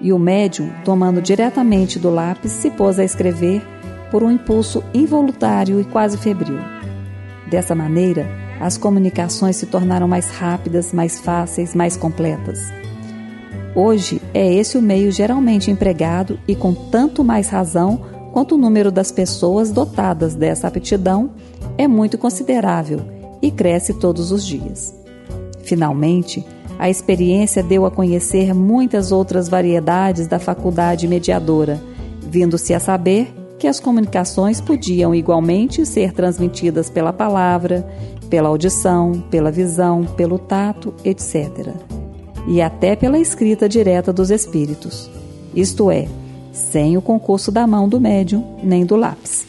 E 0.00 0.12
o 0.12 0.18
médium, 0.18 0.70
tomando 0.84 1.20
diretamente 1.20 1.98
do 1.98 2.08
lápis, 2.08 2.52
se 2.52 2.70
pôs 2.70 3.00
a 3.00 3.04
escrever 3.04 3.66
por 4.12 4.22
um 4.22 4.30
impulso 4.30 4.84
involuntário 4.94 5.80
e 5.80 5.84
quase 5.84 6.16
febril. 6.18 6.60
Dessa 7.50 7.74
maneira, 7.74 8.28
as 8.60 8.78
comunicações 8.78 9.56
se 9.56 9.66
tornaram 9.66 10.06
mais 10.06 10.30
rápidas, 10.30 10.92
mais 10.92 11.18
fáceis, 11.18 11.74
mais 11.74 11.96
completas. 11.96 12.60
Hoje 13.74 14.22
é 14.32 14.54
esse 14.54 14.78
o 14.78 14.82
meio 14.82 15.10
geralmente 15.10 15.68
empregado 15.68 16.38
e 16.46 16.54
com 16.54 16.72
tanto 16.72 17.24
mais 17.24 17.48
razão 17.48 18.00
quanto 18.32 18.54
o 18.54 18.58
número 18.58 18.92
das 18.92 19.10
pessoas 19.10 19.72
dotadas 19.72 20.36
dessa 20.36 20.68
aptidão 20.68 21.32
é 21.78 21.86
muito 21.88 22.18
considerável 22.18 23.00
e 23.40 23.50
cresce 23.50 23.94
todos 23.94 24.32
os 24.32 24.44
dias. 24.44 24.94
Finalmente, 25.62 26.44
a 26.78 26.90
experiência 26.90 27.62
deu 27.62 27.86
a 27.86 27.90
conhecer 27.90 28.54
muitas 28.54 29.10
outras 29.10 29.48
variedades 29.48 30.26
da 30.26 30.38
faculdade 30.38 31.08
mediadora, 31.08 31.80
vindo-se 32.20 32.74
a 32.74 32.80
saber 32.80 33.32
que 33.58 33.66
as 33.66 33.80
comunicações 33.80 34.60
podiam 34.60 35.14
igualmente 35.14 35.84
ser 35.84 36.12
transmitidas 36.12 36.88
pela 36.88 37.12
palavra, 37.12 37.88
pela 38.30 38.48
audição, 38.48 39.12
pela 39.30 39.50
visão, 39.50 40.04
pelo 40.04 40.38
tato, 40.38 40.94
etc. 41.04 41.74
E 42.46 42.62
até 42.62 42.94
pela 42.94 43.18
escrita 43.18 43.68
direta 43.68 44.12
dos 44.12 44.30
espíritos, 44.30 45.10
isto 45.54 45.90
é, 45.90 46.06
sem 46.52 46.96
o 46.96 47.02
concurso 47.02 47.50
da 47.50 47.66
mão 47.66 47.88
do 47.88 48.00
médium 48.00 48.56
nem 48.62 48.86
do 48.86 48.94
lápis. 48.94 49.47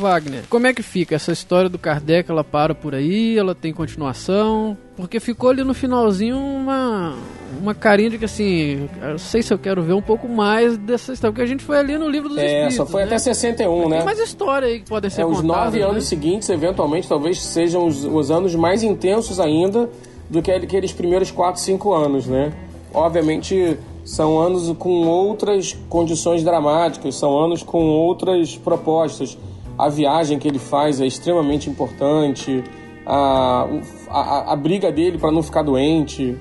Wagner, 0.00 0.42
como 0.50 0.66
é 0.66 0.72
que 0.74 0.82
fica 0.82 1.14
essa 1.14 1.30
história 1.32 1.68
do 1.68 1.78
Kardec? 1.78 2.30
Ela 2.30 2.42
para 2.42 2.74
por 2.74 2.94
aí? 2.94 3.38
Ela 3.38 3.54
tem 3.54 3.72
continuação? 3.72 4.76
Porque 4.96 5.20
ficou 5.20 5.50
ali 5.50 5.62
no 5.62 5.72
finalzinho 5.74 6.36
uma, 6.36 7.14
uma 7.60 7.74
carinha 7.74 8.10
de 8.10 8.18
que 8.18 8.24
assim, 8.24 8.88
eu 9.02 9.18
sei 9.18 9.42
se 9.42 9.52
eu 9.52 9.58
quero 9.58 9.82
ver 9.82 9.92
um 9.94 10.02
pouco 10.02 10.28
mais 10.28 10.76
dessa 10.76 11.12
história, 11.12 11.32
porque 11.32 11.42
a 11.44 11.46
gente 11.46 11.62
foi 11.64 11.78
ali 11.78 11.96
no 11.96 12.08
livro 12.08 12.28
dos 12.28 12.38
É, 12.38 12.46
Espíritos. 12.46 12.76
só 12.76 12.86
foi 12.86 13.02
né? 13.02 13.06
até 13.06 13.18
61, 13.18 13.88
né? 13.88 13.96
Tem 13.98 14.04
mais 14.04 14.18
história 14.18 14.68
aí 14.68 14.80
que 14.80 14.88
podem 14.88 15.08
ser 15.10 15.22
É, 15.22 15.26
os 15.26 15.42
nove 15.42 15.78
né? 15.78 15.84
anos 15.84 16.04
seguintes, 16.06 16.48
eventualmente, 16.48 17.06
talvez 17.08 17.40
sejam 17.42 17.86
os, 17.86 18.04
os 18.04 18.30
anos 18.30 18.54
mais 18.54 18.82
intensos 18.82 19.38
ainda 19.38 19.88
do 20.28 20.42
que 20.42 20.50
aqueles 20.50 20.92
primeiros 20.92 21.30
quatro, 21.30 21.60
cinco 21.60 21.92
anos, 21.94 22.26
né? 22.26 22.52
Obviamente, 22.92 23.76
são 24.04 24.38
anos 24.40 24.74
com 24.78 25.06
outras 25.06 25.76
condições 25.88 26.42
dramáticas, 26.42 27.14
são 27.14 27.38
anos 27.38 27.62
com 27.62 27.84
outras 27.84 28.56
propostas. 28.56 29.38
A 29.80 29.88
viagem 29.88 30.38
que 30.38 30.46
ele 30.46 30.58
faz 30.58 31.00
é 31.00 31.06
extremamente 31.06 31.70
importante, 31.70 32.62
a, 33.06 33.66
a, 34.10 34.52
a 34.52 34.56
briga 34.56 34.92
dele 34.92 35.16
para 35.16 35.32
não 35.32 35.42
ficar 35.42 35.62
doente, 35.62 36.36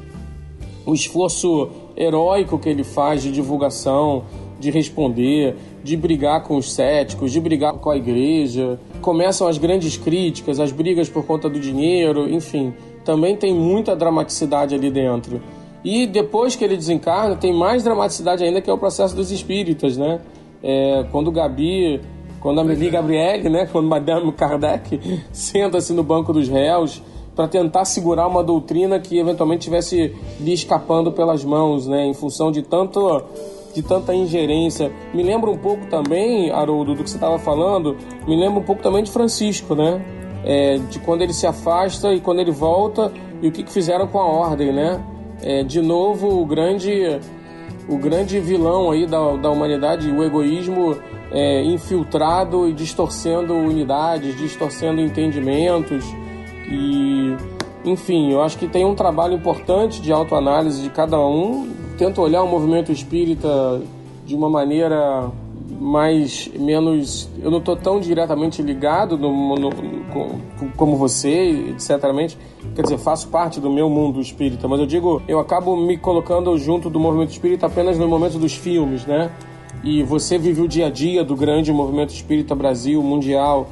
o 0.86 0.94
esforço 0.94 1.70
heróico 1.96 2.60
que 2.60 2.68
ele 2.68 2.84
faz 2.84 3.24
de 3.24 3.32
divulgação, 3.32 4.26
de 4.60 4.70
responder, 4.70 5.56
de 5.82 5.96
brigar 5.96 6.44
com 6.44 6.58
os 6.58 6.74
céticos, 6.74 7.32
de 7.32 7.40
brigar 7.40 7.74
com 7.76 7.90
a 7.90 7.96
igreja. 7.96 8.78
Começam 9.02 9.48
as 9.48 9.58
grandes 9.58 9.96
críticas, 9.96 10.60
as 10.60 10.74
brigas 10.74 11.08
por 11.08 11.26
conta 11.26 11.50
do 11.50 11.62
dinheiro, 11.62 12.30
enfim. 12.30 12.74
Também 13.06 13.38
tem 13.38 13.54
muita 13.54 13.96
dramaticidade 13.96 14.76
ali 14.76 14.92
dentro. 14.92 15.42
E 15.82 16.06
depois 16.06 16.58
que 16.58 16.66
ele 16.66 16.76
desencarna, 16.76 17.38
tem 17.38 17.54
mais 17.54 17.84
dramaticidade 17.86 18.44
ainda, 18.44 18.60
que 18.60 18.70
é 18.70 18.74
o 18.74 18.78
processo 18.78 19.16
dos 19.16 19.32
espíritas, 19.32 19.96
né? 19.96 20.20
É, 20.62 21.06
quando 21.10 21.32
Gabi, 21.32 22.02
quando 22.40 22.60
a 22.60 22.62
Amélie 22.62 22.90
Gabriele, 22.90 23.50
né? 23.50 23.68
Quando 23.72 23.88
Madame 23.88 24.32
Kardec 24.32 25.00
senta-se 25.32 25.94
no 25.94 26.04
banco 26.04 26.34
dos 26.34 26.48
réus 26.48 27.02
para 27.36 27.48
tentar 27.48 27.86
segurar 27.86 28.28
uma 28.28 28.44
doutrina 28.44 29.00
que 29.00 29.18
eventualmente 29.18 29.64
tivesse 29.64 30.14
lhe 30.40 30.54
escapando 30.54 31.12
pelas 31.12 31.44
mãos, 31.44 31.88
né? 31.88 32.06
Em 32.06 32.14
função 32.14 32.52
de 32.52 32.62
tanto 32.62 33.24
de 33.74 33.84
tanta 33.84 34.14
ingerência. 34.14 34.92
Me 35.14 35.24
lembra 35.24 35.50
um 35.50 35.58
pouco 35.58 35.86
também, 35.88 36.50
Haroldo, 36.52 36.96
do 36.96 37.04
que 37.04 37.10
você 37.10 37.18
estava 37.18 37.38
falando, 37.38 37.96
me 38.28 38.36
lembra 38.36 38.60
um 38.60 38.64
pouco 38.64 38.82
também 38.82 39.04
de 39.04 39.12
Francisco, 39.12 39.76
né? 39.76 40.04
É, 40.44 40.78
de 40.78 41.00
quando 41.00 41.22
ele 41.22 41.34
se 41.34 41.46
afasta 41.46 42.14
e 42.14 42.20
quando 42.20 42.40
ele 42.40 42.52
volta 42.52 43.12
e 43.42 43.48
o 43.48 43.52
que, 43.52 43.64
que 43.64 43.72
fizeram 43.72 44.08
com 44.08 44.20
a 44.20 44.26
ordem, 44.26 44.72
né? 44.72 45.04
É, 45.42 45.64
de 45.64 45.82
novo, 45.82 46.42
o 46.42 46.46
grande, 46.46 47.20
o 47.90 47.98
grande 47.98 48.40
vilão 48.40 48.92
aí 48.92 49.06
da, 49.06 49.36
da 49.36 49.50
humanidade, 49.50 50.12
o 50.12 50.24
egoísmo 50.24 50.98
é, 51.32 51.64
infiltrado 51.64 52.68
e 52.68 52.74
distorcendo 52.74 53.54
unidades, 53.54 54.38
distorcendo 54.38 55.02
entendimentos 55.02 56.06
e 56.72 57.36
enfim, 57.84 58.32
eu 58.32 58.42
acho 58.42 58.58
que 58.58 58.68
tem 58.68 58.86
um 58.86 58.94
trabalho 58.94 59.34
importante 59.34 60.02
de 60.02 60.12
autoanálise 60.12 60.82
de 60.82 60.90
cada 60.90 61.20
um. 61.20 61.72
Tento 61.98 62.22
olhar 62.22 62.44
o 62.44 62.48
movimento 62.48 62.92
espírita 62.92 63.82
de 64.26 64.36
uma 64.36 64.50
maneira 64.50 65.32
mais 65.80 66.50
menos 66.60 67.30
eu 67.42 67.50
não 67.50 67.60
estou 67.60 67.76
tão 67.76 68.00
diretamente 68.02 68.62
ligado 68.62 69.18
no, 69.18 69.56
no- 69.56 69.72
com- 70.12 70.40
como 70.76 70.98
você 70.98 71.52
etc 71.70 72.02
quer 72.76 72.82
dizer 72.82 72.98
faço 72.98 73.30
parte 73.30 73.62
do 73.62 73.70
meu 73.72 73.90
mundo 73.90 74.20
espírita 74.20 74.68
mas 74.68 74.80
eu 74.80 74.86
digo 74.86 75.22
eu 75.28 75.40
acabo 75.40 75.78
me 75.78 75.96
colocando 75.98 76.58
junto 76.58 76.90
do 76.90 77.00
movimento 77.00 77.30
espírita 77.32 77.66
apenas 77.68 77.98
no 77.98 78.08
momento 78.10 78.38
dos 78.38 78.54
filmes 78.54 79.06
né? 79.06 79.32
E 79.82 80.04
você 80.04 80.38
vive 80.38 80.62
o 80.62 80.68
dia 80.68 80.88
a 80.88 80.90
dia 80.90 81.24
do 81.24 81.38
grande 81.38 81.72
movimento 81.72 82.10
espírita 82.10 82.54
Brasil 82.54 83.02
mundial. 83.02 83.70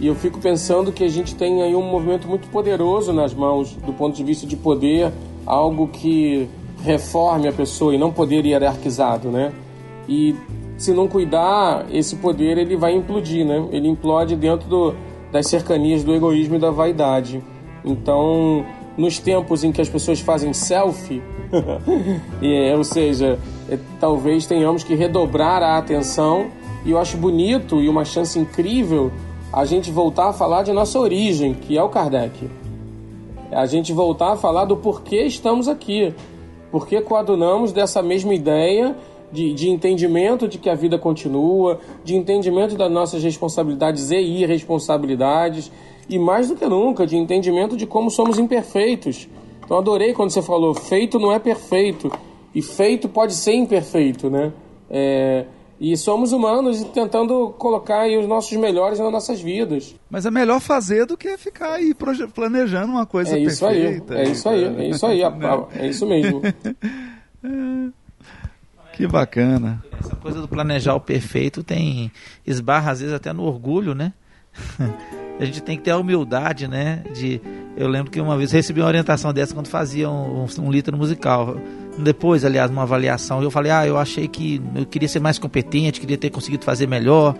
E 0.00 0.06
eu 0.06 0.14
fico 0.14 0.38
pensando 0.40 0.90
que 0.90 1.04
a 1.04 1.08
gente 1.08 1.34
tem 1.34 1.62
aí 1.62 1.74
um 1.76 1.82
movimento 1.82 2.26
muito 2.26 2.48
poderoso 2.48 3.12
nas 3.12 3.34
mãos 3.34 3.72
do 3.84 3.92
ponto 3.92 4.16
de 4.16 4.24
vista 4.24 4.46
de 4.46 4.56
poder 4.56 5.12
algo 5.44 5.88
que 5.88 6.48
reforme 6.82 7.48
a 7.48 7.52
pessoa 7.52 7.94
e 7.94 7.98
não 7.98 8.10
poder 8.10 8.46
hierarquizado 8.46 9.28
né? 9.28 9.52
E 10.08 10.34
se 10.82 10.92
não 10.92 11.06
cuidar, 11.06 11.86
esse 11.92 12.16
poder 12.16 12.58
ele 12.58 12.74
vai 12.74 12.92
implodir, 12.92 13.46
né? 13.46 13.68
Ele 13.70 13.86
implode 13.86 14.34
dentro 14.34 14.68
do, 14.68 14.92
das 15.30 15.46
cercanias 15.46 16.02
do 16.02 16.12
egoísmo 16.12 16.56
e 16.56 16.58
da 16.58 16.72
vaidade. 16.72 17.40
Então, 17.84 18.66
nos 18.96 19.20
tempos 19.20 19.62
em 19.62 19.70
que 19.70 19.80
as 19.80 19.88
pessoas 19.88 20.18
fazem 20.18 20.52
selfie, 20.52 21.22
é, 22.42 22.76
ou 22.76 22.82
seja, 22.82 23.38
é, 23.70 23.78
talvez 24.00 24.44
tenhamos 24.44 24.82
que 24.82 24.96
redobrar 24.96 25.62
a 25.62 25.78
atenção. 25.78 26.46
E 26.84 26.90
eu 26.90 26.98
acho 26.98 27.16
bonito 27.16 27.80
e 27.80 27.88
uma 27.88 28.04
chance 28.04 28.36
incrível 28.36 29.12
a 29.52 29.64
gente 29.64 29.88
voltar 29.88 30.30
a 30.30 30.32
falar 30.32 30.64
de 30.64 30.72
nossa 30.72 30.98
origem, 30.98 31.54
que 31.54 31.78
é 31.78 31.82
o 31.82 31.90
Kardec. 31.90 32.50
A 33.52 33.66
gente 33.66 33.92
voltar 33.92 34.32
a 34.32 34.36
falar 34.36 34.64
do 34.64 34.76
porquê 34.76 35.22
estamos 35.26 35.68
aqui. 35.68 36.12
Porque 36.72 37.00
coadunamos 37.02 37.70
dessa 37.70 38.02
mesma 38.02 38.34
ideia 38.34 38.96
de, 39.32 39.54
de 39.54 39.68
entendimento 39.68 40.46
de 40.46 40.58
que 40.58 40.68
a 40.68 40.74
vida 40.74 40.98
continua, 40.98 41.80
de 42.04 42.14
entendimento 42.14 42.76
das 42.76 42.90
nossas 42.90 43.22
responsabilidades 43.22 44.10
e 44.10 44.16
irresponsabilidades, 44.16 45.72
e 46.08 46.18
mais 46.18 46.48
do 46.48 46.56
que 46.56 46.66
nunca, 46.66 47.06
de 47.06 47.16
entendimento 47.16 47.76
de 47.76 47.86
como 47.86 48.10
somos 48.10 48.38
imperfeitos. 48.38 49.28
Então 49.64 49.78
adorei 49.78 50.12
quando 50.12 50.30
você 50.30 50.42
falou, 50.42 50.74
feito 50.74 51.18
não 51.18 51.32
é 51.32 51.38
perfeito, 51.38 52.12
e 52.54 52.60
feito 52.60 53.08
pode 53.08 53.34
ser 53.34 53.54
imperfeito, 53.54 54.28
né? 54.28 54.52
É, 54.90 55.46
e 55.80 55.96
somos 55.96 56.32
humanos 56.32 56.82
e 56.82 56.84
tentando 56.84 57.52
colocar 57.58 58.02
aí 58.02 58.16
os 58.16 58.26
nossos 58.28 58.56
melhores 58.56 58.98
nas 58.98 59.10
nossas 59.10 59.40
vidas. 59.40 59.96
Mas 60.10 60.26
é 60.26 60.30
melhor 60.30 60.60
fazer 60.60 61.06
do 61.06 61.16
que 61.16 61.36
ficar 61.38 61.72
aí 61.72 61.94
planejando 62.34 62.92
uma 62.92 63.06
coisa 63.06 63.36
É 63.36 63.40
isso 63.40 63.66
aí, 63.66 63.82
perfeita. 63.82 64.14
é 64.14 64.22
isso 64.24 64.48
aí, 64.48 64.64
é 64.64 64.88
isso 64.90 65.06
aí, 65.06 65.22
é 65.80 65.86
isso 65.88 66.06
mesmo. 66.06 66.42
Que 68.92 69.06
bacana. 69.06 69.82
Essa 69.98 70.14
coisa 70.16 70.40
do 70.40 70.48
planejar 70.48 70.94
o 70.94 71.00
perfeito 71.00 71.62
tem 71.62 72.10
esbarra 72.46 72.92
às 72.92 73.00
vezes 73.00 73.14
até 73.14 73.32
no 73.32 73.42
orgulho, 73.42 73.94
né? 73.94 74.12
a 75.40 75.44
gente 75.44 75.62
tem 75.62 75.76
que 75.76 75.82
ter 75.82 75.90
a 75.92 75.98
humildade, 75.98 76.68
né? 76.68 77.02
De 77.14 77.40
eu 77.76 77.88
lembro 77.88 78.10
que 78.10 78.20
uma 78.20 78.36
vez 78.36 78.52
recebi 78.52 78.80
uma 78.80 78.86
orientação 78.86 79.32
dessa 79.32 79.54
quando 79.54 79.68
fazia 79.68 80.10
um, 80.10 80.46
um 80.58 80.70
litro 80.70 80.96
musical. 80.96 81.56
Depois, 81.98 82.44
aliás, 82.44 82.70
uma 82.70 82.82
avaliação, 82.82 83.42
eu 83.42 83.50
falei: 83.50 83.72
"Ah, 83.72 83.86
eu 83.86 83.96
achei 83.96 84.28
que 84.28 84.60
eu 84.74 84.84
queria 84.86 85.08
ser 85.08 85.20
mais 85.20 85.38
competente, 85.38 86.00
queria 86.00 86.18
ter 86.18 86.30
conseguido 86.30 86.64
fazer 86.64 86.86
melhor". 86.86 87.34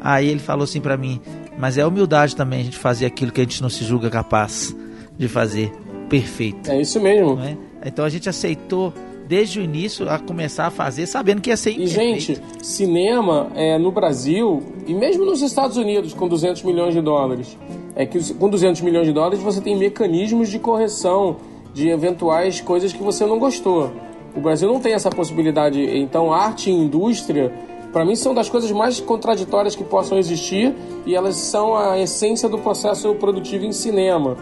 Aí 0.00 0.28
ele 0.28 0.40
falou 0.40 0.64
assim 0.64 0.80
pra 0.80 0.96
mim: 0.96 1.20
"Mas 1.58 1.76
é 1.76 1.86
humildade 1.86 2.34
também 2.34 2.60
a 2.60 2.64
gente 2.64 2.78
fazer 2.78 3.06
aquilo 3.06 3.30
que 3.32 3.40
a 3.40 3.44
gente 3.44 3.62
não 3.62 3.68
se 3.68 3.84
julga 3.84 4.08
capaz 4.08 4.74
de 5.18 5.28
fazer 5.28 5.70
perfeito". 6.08 6.70
É 6.70 6.80
isso 6.80 6.98
mesmo. 7.00 7.38
é? 7.40 7.56
Então 7.84 8.04
a 8.04 8.08
gente 8.08 8.28
aceitou 8.28 8.92
desde 9.26 9.60
o 9.60 9.62
início 9.62 10.08
a 10.08 10.18
começar 10.18 10.66
a 10.66 10.70
fazer 10.70 11.06
sabendo 11.06 11.40
que 11.40 11.50
ia 11.50 11.56
ser 11.56 11.78
E, 11.78 11.86
gente, 11.86 12.40
cinema 12.62 13.48
é, 13.54 13.78
no 13.78 13.90
Brasil, 13.90 14.62
e 14.86 14.94
mesmo 14.94 15.24
nos 15.24 15.42
Estados 15.42 15.76
Unidos, 15.76 16.14
com 16.14 16.28
200 16.28 16.62
milhões 16.62 16.94
de 16.94 17.00
dólares, 17.00 17.56
é 17.94 18.06
que 18.06 18.34
com 18.34 18.48
200 18.48 18.82
milhões 18.82 19.06
de 19.06 19.12
dólares 19.12 19.40
você 19.40 19.60
tem 19.60 19.76
mecanismos 19.76 20.48
de 20.48 20.58
correção 20.58 21.36
de 21.72 21.88
eventuais 21.88 22.60
coisas 22.60 22.92
que 22.92 23.02
você 23.02 23.26
não 23.26 23.38
gostou. 23.38 23.92
O 24.34 24.40
Brasil 24.40 24.68
não 24.68 24.80
tem 24.80 24.92
essa 24.92 25.10
possibilidade. 25.10 25.80
Então, 25.98 26.32
arte 26.32 26.70
e 26.70 26.72
indústria, 26.72 27.52
para 27.92 28.04
mim, 28.04 28.14
são 28.14 28.34
das 28.34 28.48
coisas 28.48 28.70
mais 28.70 29.00
contraditórias 29.00 29.74
que 29.74 29.82
possam 29.82 30.18
existir 30.18 30.74
e 31.06 31.14
elas 31.14 31.36
são 31.36 31.74
a 31.74 31.98
essência 31.98 32.48
do 32.48 32.58
processo 32.58 33.14
produtivo 33.14 33.64
em 33.64 33.72
cinema. 33.72 34.36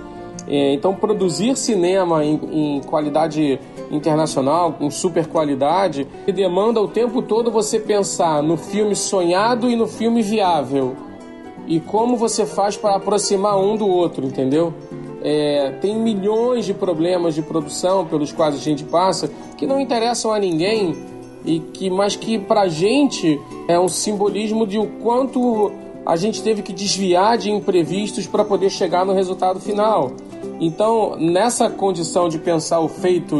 É, 0.48 0.74
então, 0.74 0.94
produzir 0.94 1.56
cinema 1.56 2.24
em, 2.24 2.40
em 2.76 2.80
qualidade 2.80 3.58
internacional, 3.90 4.72
com 4.72 4.90
super 4.90 5.26
qualidade, 5.26 6.06
demanda 6.32 6.80
o 6.80 6.88
tempo 6.88 7.22
todo 7.22 7.50
você 7.50 7.78
pensar 7.78 8.42
no 8.42 8.56
filme 8.56 8.94
sonhado 8.96 9.70
e 9.70 9.76
no 9.76 9.86
filme 9.86 10.22
viável. 10.22 10.96
E 11.66 11.80
como 11.80 12.16
você 12.16 12.44
faz 12.44 12.76
para 12.76 12.96
aproximar 12.96 13.58
um 13.58 13.76
do 13.76 13.86
outro, 13.86 14.26
entendeu? 14.26 14.74
É, 15.22 15.72
tem 15.80 15.96
milhões 15.96 16.66
de 16.66 16.74
problemas 16.74 17.34
de 17.34 17.40
produção 17.40 18.04
pelos 18.04 18.30
quais 18.30 18.54
a 18.54 18.58
gente 18.58 18.84
passa 18.84 19.30
que 19.56 19.66
não 19.66 19.80
interessam 19.80 20.34
a 20.34 20.38
ninguém 20.38 20.94
e 21.46 21.60
que 21.60 21.88
mas 21.88 22.14
que 22.14 22.38
pra 22.38 22.68
gente 22.68 23.40
é 23.66 23.80
um 23.80 23.88
simbolismo 23.88 24.66
de 24.66 24.78
o 24.78 24.86
quanto 25.02 25.72
a 26.04 26.16
gente 26.16 26.42
teve 26.42 26.60
que 26.60 26.72
desviar 26.72 27.38
de 27.38 27.50
imprevistos 27.50 28.26
para 28.26 28.44
poder 28.44 28.68
chegar 28.68 29.06
no 29.06 29.14
resultado 29.14 29.58
final. 29.58 30.12
Então, 30.60 31.16
nessa 31.16 31.68
condição 31.68 32.28
de 32.28 32.38
pensar 32.38 32.80
o 32.80 32.88
feito 32.88 33.36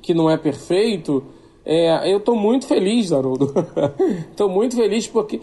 que 0.00 0.12
não 0.14 0.30
é 0.30 0.36
perfeito, 0.36 1.24
é, 1.64 2.12
eu 2.12 2.18
estou 2.18 2.36
muito 2.36 2.66
feliz, 2.66 3.12
Haroldo. 3.12 3.52
Estou 4.30 4.48
muito 4.48 4.76
feliz 4.76 5.06
porque 5.06 5.40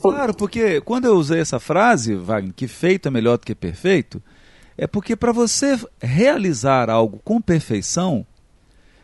Claro, 0.00 0.34
porque 0.34 0.80
quando 0.80 1.04
eu 1.04 1.16
usei 1.16 1.40
essa 1.40 1.60
frase, 1.60 2.14
Wagner, 2.14 2.54
que 2.54 2.66
feito 2.66 3.08
é 3.08 3.10
melhor 3.10 3.36
do 3.36 3.44
que 3.44 3.54
perfeito, 3.54 4.22
é 4.76 4.86
porque 4.86 5.14
para 5.14 5.32
você 5.32 5.78
realizar 6.00 6.88
algo 6.88 7.20
com 7.22 7.40
perfeição, 7.40 8.24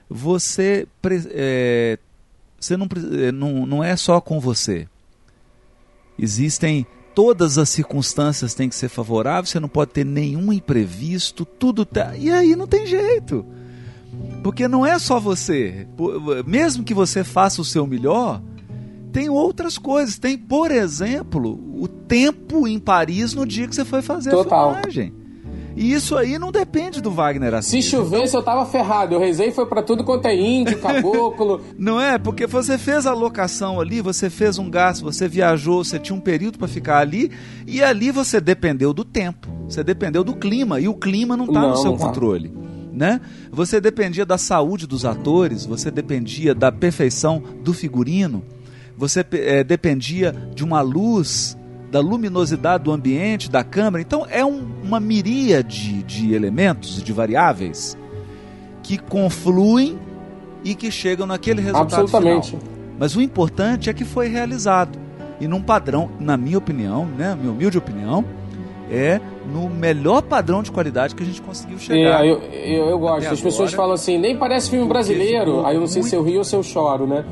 você, 0.09 0.86
é, 1.30 1.99
você 2.59 2.76
não, 2.76 2.88
é, 3.20 3.32
não, 3.32 3.66
não 3.66 3.84
é 3.84 3.96
só 3.96 4.20
com 4.20 4.40
você. 4.40 4.88
Existem 6.18 6.86
todas 7.19 7.59
as 7.59 7.69
circunstâncias 7.69 8.55
têm 8.55 8.69
que 8.69 8.77
ser 8.77 8.89
favoráveis, 8.89 9.49
você 9.49 9.59
não 9.59 9.69
pode 9.69 9.91
ter 9.91 10.07
nenhum 10.07 10.53
imprevisto, 10.53 11.45
tudo 11.45 11.85
tá, 11.85 12.16
e 12.16 12.31
aí 12.31 12.55
não 12.55 12.64
tem 12.64 12.87
jeito. 12.87 13.45
Porque 14.41 14.69
não 14.69 14.87
é 14.87 15.01
só 15.01 15.19
você. 15.19 15.89
Mesmo 16.47 16.85
que 16.85 16.95
você 16.95 17.25
faça 17.25 17.61
o 17.61 17.64
seu 17.64 17.89
melhor, 17.89 18.41
tem 19.12 19.29
outras 19.29 19.77
coisas. 19.77 20.16
Tem, 20.16 20.39
por 20.39 20.71
exemplo, 20.71 21.61
o 21.75 21.89
tempo 21.89 22.69
em 22.69 22.79
Paris 22.79 23.35
no 23.35 23.45
dia 23.45 23.66
que 23.66 23.75
você 23.75 23.85
foi 23.85 24.01
fazer 24.01 24.31
Total. 24.31 24.71
a 24.71 24.75
filmagem. 24.75 25.12
E 25.79 25.93
isso 25.93 26.16
aí 26.16 26.41
não 26.41 26.51
depende 26.51 27.01
do 27.01 27.09
Wagner 27.09 27.55
assim. 27.55 27.81
Se 27.81 27.91
chovesse, 27.91 28.35
eu 28.35 28.43
tava 28.43 28.66
ferrado. 28.66 29.14
Eu 29.14 29.20
rezei 29.20 29.53
foi 29.53 29.64
para 29.64 29.81
tudo 29.81 30.03
quanto 30.03 30.26
é 30.26 30.35
índio, 30.35 30.76
caboclo. 30.83 31.61
não 31.79 32.01
é? 32.01 32.18
Porque 32.18 32.49
você 32.49 32.76
fez 32.76 33.07
a 33.07 33.14
locação 33.14 33.81
ali, 33.81 34.01
você 34.01 34.29
fez 34.29 34.59
um 34.59 34.68
gasto, 34.68 35.05
você 35.05 35.29
viajou, 35.29 35.85
você 35.85 35.97
tinha 35.97 36.16
um 36.16 36.20
período 36.20 36.59
para 36.59 36.66
ficar 36.66 36.99
ali, 36.99 37.31
e 37.64 37.81
ali 37.81 38.11
você 38.11 38.41
dependeu 38.41 38.93
do 38.93 39.05
tempo, 39.05 39.49
você 39.68 39.85
dependeu 39.85 40.24
do 40.24 40.35
clima, 40.35 40.81
e 40.81 40.89
o 40.89 40.95
clima 40.95 41.37
não 41.37 41.45
está 41.45 41.61
no 41.61 41.76
seu 41.76 41.97
controle. 41.97 42.49
Tá 42.49 42.68
né? 42.93 43.20
Você 43.53 43.81
dependia 43.81 44.26
da 44.26 44.37
saúde 44.37 44.85
dos 44.85 45.05
atores, 45.05 45.64
você 45.64 45.93
dependia 45.93 46.57
da 46.57 46.72
perfeição 46.72 47.41
do 47.62 47.72
figurino, 47.72 48.43
você 48.97 49.24
é, 49.31 49.62
dependia 49.62 50.33
de 50.53 50.64
uma 50.64 50.81
luz, 50.81 51.57
da 51.91 52.01
luminosidade 52.01 52.84
do 52.84 52.93
ambiente, 52.93 53.51
da 53.51 53.64
câmera. 53.64 54.03
Então 54.03 54.26
é 54.28 54.45
um, 54.45 54.66
uma 54.82 55.01
miríade 55.01 56.03
de 56.03 56.34
elementos, 56.34 57.03
de 57.03 57.12
variáveis 57.12 57.97
que 58.82 58.99
confluem 58.99 59.99
e 60.64 60.74
que 60.74 60.91
chegam 60.91 61.26
naquele 61.26 61.61
resultado 61.61 62.03
Absolutamente. 62.03 62.51
final. 62.51 62.62
Mas 62.99 63.14
o 63.14 63.22
importante 63.22 63.89
é 63.89 63.95
que 63.95 64.05
foi 64.05 64.28
realizado 64.28 64.99
e 65.41 65.47
num 65.47 65.62
padrão, 65.62 66.11
na 66.18 66.36
minha 66.36 66.59
opinião, 66.59 67.07
né, 67.07 67.36
minha 67.39 67.53
humilde 67.53 67.78
opinião, 67.78 68.24
é 68.91 69.20
no 69.53 69.68
melhor 69.68 70.22
padrão 70.22 70.62
de 70.62 70.72
qualidade 70.72 71.14
que 71.14 71.22
a 71.22 71.26
gente 71.26 71.41
conseguiu 71.41 71.78
chegar. 71.78 72.24
É, 72.24 72.30
eu, 72.30 72.41
eu, 72.41 72.89
eu 72.91 72.99
gosto. 72.99 73.18
As 73.18 73.26
agora, 73.26 73.43
pessoas 73.43 73.72
falam 73.72 73.93
assim, 73.93 74.18
nem 74.18 74.36
parece 74.36 74.70
filme 74.70 74.89
brasileiro. 74.89 75.64
Aí 75.64 75.76
eu 75.76 75.80
não 75.80 75.86
sei 75.86 76.03
muito... 76.03 76.11
se 76.11 76.16
eu 76.16 76.22
rio 76.22 76.39
ou 76.39 76.45
se 76.45 76.57
eu 76.57 76.62
choro, 76.62 77.07
né? 77.07 77.24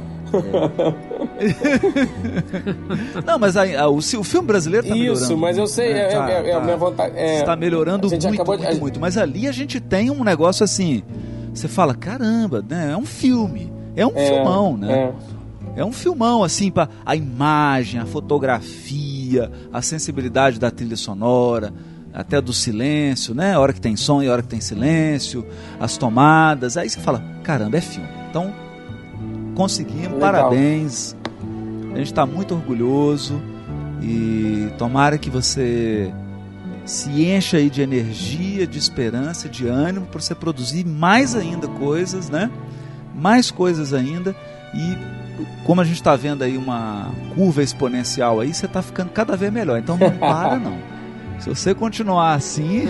Não, 3.25 3.39
mas 3.39 3.57
a, 3.57 3.83
a, 3.83 3.89
o, 3.89 3.97
o, 3.97 4.03
filme 4.03 4.47
brasileiro 4.47 4.87
está 4.87 4.97
melhorando. 4.97 5.25
Isso, 5.25 5.37
mas 5.37 5.59
eu 5.59 5.67
sei, 5.67 5.93
é, 5.93 6.09
tá, 6.09 6.31
é, 6.31 6.49
é, 6.49 6.53
tá, 6.53 6.59
a 6.59 6.61
minha 6.61 6.77
vontade. 6.77 7.17
É, 7.17 7.41
está 7.41 7.57
melhorando 7.57 8.09
muito, 8.09 8.29
muito, 8.29 8.57
de... 8.57 8.81
muito. 8.81 9.01
Mas 9.01 9.17
ali 9.17 9.47
a 9.47 9.53
gente 9.53 9.81
tem 9.81 10.11
um 10.11 10.25
negócio 10.25 10.65
assim. 10.65 11.03
Você 11.55 11.69
fala, 11.69 11.95
caramba, 11.95 12.65
né? 12.69 12.93
É 12.93 12.97
um 12.97 13.07
filme. 13.07 13.73
É 13.95 14.07
um 14.07 14.13
é, 14.15 14.27
filmão, 14.27 14.77
né? 14.77 15.15
É. 15.77 15.81
é 15.81 15.85
um 15.85 15.93
filmão, 15.93 16.45
assim, 16.45 16.71
para 16.71 16.89
a 17.05 17.17
imagem, 17.17 18.01
a 18.01 18.07
fotografia, 18.07 19.51
a 19.73 19.81
sensibilidade 19.81 20.59
da 20.61 20.71
trilha 20.71 20.97
sonora 20.97 21.73
até 22.17 22.41
do 22.41 22.53
silêncio, 22.53 23.35
né? 23.35 23.53
A 23.53 23.61
hora 23.61 23.75
que 23.75 23.81
tem 23.81 23.95
som 23.95 24.23
e 24.23 24.29
a 24.29 24.33
hora 24.33 24.41
que 24.41 24.49
tem 24.49 24.61
silêncio, 24.61 25.47
as 25.79 25.99
tomadas. 25.99 26.79
Aí 26.79 26.89
você 26.89 26.99
fala, 26.99 27.23
caramba, 27.43 27.77
é 27.77 27.81
filme. 27.83 28.09
Então, 28.31 28.55
conseguimos, 29.57 30.13
Legal. 30.13 30.21
parabéns. 30.21 31.17
A 31.93 31.99
gente 31.99 32.13
está 32.13 32.27
muito 32.27 32.55
orgulhoso 32.55 33.41
e 34.03 34.71
tomara 34.79 35.17
que 35.19 35.31
você 35.31 36.13
se 36.85 37.25
encha 37.25 37.57
aí 37.57 37.69
de 37.69 37.83
energia, 37.83 38.67
de 38.67 38.79
esperança, 38.79 39.49
de 39.49 39.67
ânimo 39.67 40.07
para 40.07 40.21
você 40.21 40.35
produzir 40.35 40.87
mais 40.87 41.35
ainda 41.35 41.67
coisas, 41.67 42.29
né? 42.29 42.51
Mais 43.15 43.51
coisas 43.51 43.93
ainda 43.93 44.37
e 44.75 44.97
como 45.65 45.81
a 45.81 45.85
gente 45.85 45.97
está 45.97 46.15
vendo 46.15 46.43
aí 46.43 46.57
uma 46.57 47.11
curva 47.35 47.63
exponencial 47.63 48.41
aí, 48.41 48.55
você 48.55 48.67
está 48.67 48.81
ficando 48.83 49.11
cada 49.11 49.37
vez 49.37 49.53
melhor. 49.53 49.79
Então 49.79 49.97
não 49.97 50.11
para 50.19 50.59
não. 50.59 50.96
Se 51.39 51.49
você 51.49 51.75
continuar 51.75 52.35
assim. 52.35 52.89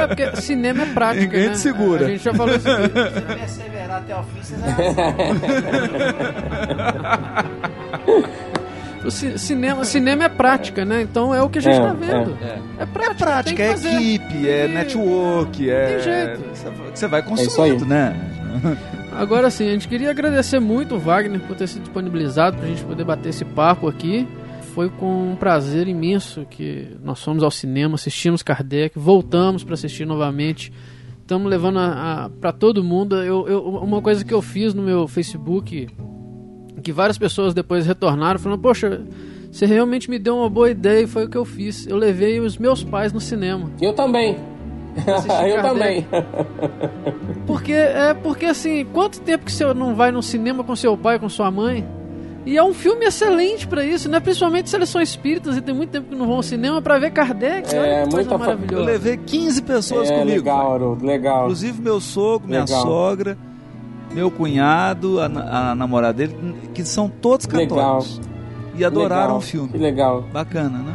é 0.00 0.06
porque 0.06 0.36
cinema 0.40 0.82
é 0.82 0.86
prática. 0.86 1.24
Ninguém 1.24 1.46
né? 1.48 1.52
te 1.52 1.58
segura. 1.58 2.06
A 2.06 2.08
gente 2.08 2.24
já 2.24 2.34
falou 2.34 2.54
isso. 2.54 2.64
Se 2.64 2.76
você 2.76 3.20
não 3.20 3.36
perseverar 3.36 3.98
até 3.98 4.16
o 4.16 4.22
fim, 4.24 4.42
você 4.42 4.56
O 9.04 9.10
cinema, 9.10 9.84
cinema 9.84 10.24
é 10.24 10.28
prática, 10.28 10.84
né? 10.84 11.00
Então 11.00 11.32
é 11.32 11.40
o 11.40 11.48
que 11.48 11.58
a 11.58 11.62
gente 11.62 11.76
está 11.76 11.90
é, 11.90 11.94
vendo. 11.94 12.36
É, 12.42 12.46
é. 12.46 12.58
é 12.80 12.86
prática, 12.86 13.22
é, 13.22 13.26
prática, 13.26 13.62
é 13.62 13.72
equipe, 13.72 14.48
é 14.48 14.66
network, 14.66 15.70
é. 15.70 15.86
Tem 15.86 16.00
jeito. 16.00 16.42
Você 16.92 17.06
vai 17.06 17.22
consumindo, 17.22 17.84
é 17.84 17.88
né? 17.88 18.16
Agora 19.12 19.48
sim, 19.48 19.68
a 19.68 19.72
gente 19.72 19.86
queria 19.86 20.10
agradecer 20.10 20.58
muito 20.58 20.96
o 20.96 20.98
Wagner 20.98 21.40
por 21.40 21.56
ter 21.56 21.68
se 21.68 21.78
disponibilizado 21.78 22.56
para 22.56 22.66
a 22.66 22.68
gente 22.68 22.84
poder 22.84 23.04
bater 23.04 23.28
esse 23.28 23.44
papo 23.44 23.88
aqui 23.88 24.26
foi 24.76 24.90
com 24.90 25.30
um 25.30 25.36
prazer 25.36 25.88
imenso 25.88 26.44
que 26.50 26.88
nós 27.02 27.24
fomos 27.24 27.42
ao 27.42 27.50
cinema, 27.50 27.94
assistimos 27.94 28.42
Kardec, 28.42 28.98
voltamos 28.98 29.64
para 29.64 29.72
assistir 29.72 30.04
novamente. 30.04 30.70
Estamos 31.22 31.48
levando 31.48 31.78
para 32.42 32.52
todo 32.52 32.84
mundo. 32.84 33.16
Eu, 33.22 33.48
eu, 33.48 33.62
uma 33.62 34.02
coisa 34.02 34.22
que 34.22 34.34
eu 34.34 34.42
fiz 34.42 34.74
no 34.74 34.82
meu 34.82 35.08
Facebook, 35.08 35.88
que 36.82 36.92
várias 36.92 37.16
pessoas 37.16 37.54
depois 37.54 37.86
retornaram, 37.86 38.38
falando: 38.38 38.60
Poxa, 38.60 39.00
você 39.50 39.64
realmente 39.64 40.10
me 40.10 40.18
deu 40.18 40.36
uma 40.36 40.50
boa 40.50 40.70
ideia 40.70 41.04
e 41.04 41.06
foi 41.06 41.24
o 41.24 41.30
que 41.30 41.38
eu 41.38 41.46
fiz. 41.46 41.86
Eu 41.86 41.96
levei 41.96 42.38
os 42.38 42.58
meus 42.58 42.84
pais 42.84 43.14
no 43.14 43.20
cinema. 43.20 43.70
Eu 43.80 43.94
também. 43.94 44.36
eu 45.48 45.62
também. 45.62 46.06
Porque 47.46 47.72
é 47.72 48.12
porque 48.12 48.44
assim, 48.44 48.84
quanto 48.92 49.22
tempo 49.22 49.46
que 49.46 49.52
você 49.52 49.72
não 49.72 49.94
vai 49.94 50.12
no 50.12 50.22
cinema 50.22 50.62
com 50.62 50.76
seu 50.76 50.98
pai, 50.98 51.18
com 51.18 51.30
sua 51.30 51.50
mãe? 51.50 51.82
E 52.46 52.56
é 52.56 52.62
um 52.62 52.72
filme 52.72 53.04
excelente 53.04 53.66
para 53.66 53.84
isso, 53.84 54.08
né? 54.08 54.20
Principalmente 54.20 54.70
se 54.70 54.76
eles 54.76 54.88
são 54.88 55.02
espíritas 55.02 55.56
e 55.56 55.60
tem 55.60 55.74
muito 55.74 55.90
tempo 55.90 56.10
que 56.10 56.14
não 56.14 56.28
vão 56.28 56.36
ao 56.36 56.42
cinema 56.44 56.80
para 56.80 56.96
ver 56.96 57.10
Kardec. 57.10 57.74
É, 57.74 57.80
Olha 57.80 58.06
muito 58.06 58.38
maravilhoso. 58.38 58.82
Eu 58.82 58.84
levei 58.84 59.16
15 59.16 59.62
pessoas 59.62 60.08
é, 60.08 60.20
comigo. 60.20 60.36
Legal, 60.36 60.72
Haroldo, 60.72 61.04
legal. 61.04 61.42
Inclusive 61.42 61.82
meu 61.82 62.00
sogro, 62.00 62.46
minha 62.46 62.60
legal. 62.60 62.82
sogra, 62.82 63.36
meu 64.12 64.30
cunhado, 64.30 65.20
a, 65.20 65.24
a, 65.24 65.74
namorada 65.74 66.12
dele, 66.12 66.54
que 66.72 66.84
são 66.84 67.08
todos 67.08 67.46
católicos. 67.46 68.18
Legal. 68.18 68.36
E 68.76 68.84
adoraram 68.84 69.22
legal. 69.22 69.38
o 69.38 69.40
filme. 69.40 69.68
Que 69.70 69.78
legal. 69.78 70.22
Bacana, 70.32 70.78
né? 70.78 70.94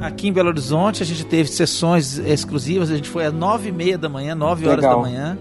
Aqui 0.00 0.28
em 0.28 0.32
Belo 0.32 0.48
Horizonte 0.48 1.02
a 1.02 1.06
gente 1.06 1.26
teve 1.26 1.50
sessões 1.50 2.16
exclusivas, 2.16 2.90
a 2.90 2.96
gente 2.96 3.10
foi 3.10 3.26
às 3.26 3.34
nove 3.34 3.68
e 3.68 3.72
meia 3.72 3.98
da 3.98 4.08
manhã, 4.08 4.34
nove 4.34 4.66
horas 4.66 4.82
da 4.82 4.96
manhã 4.96 5.36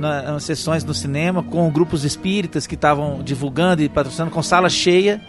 na, 0.00 0.40
sessões 0.40 0.82
no 0.82 0.94
cinema 0.94 1.42
com 1.42 1.70
grupos 1.70 2.04
espíritas 2.04 2.66
que 2.66 2.74
estavam 2.74 3.22
divulgando 3.22 3.82
e 3.82 3.88
patrocinando 3.88 4.30
com 4.30 4.42
sala 4.42 4.70
cheia. 4.70 5.20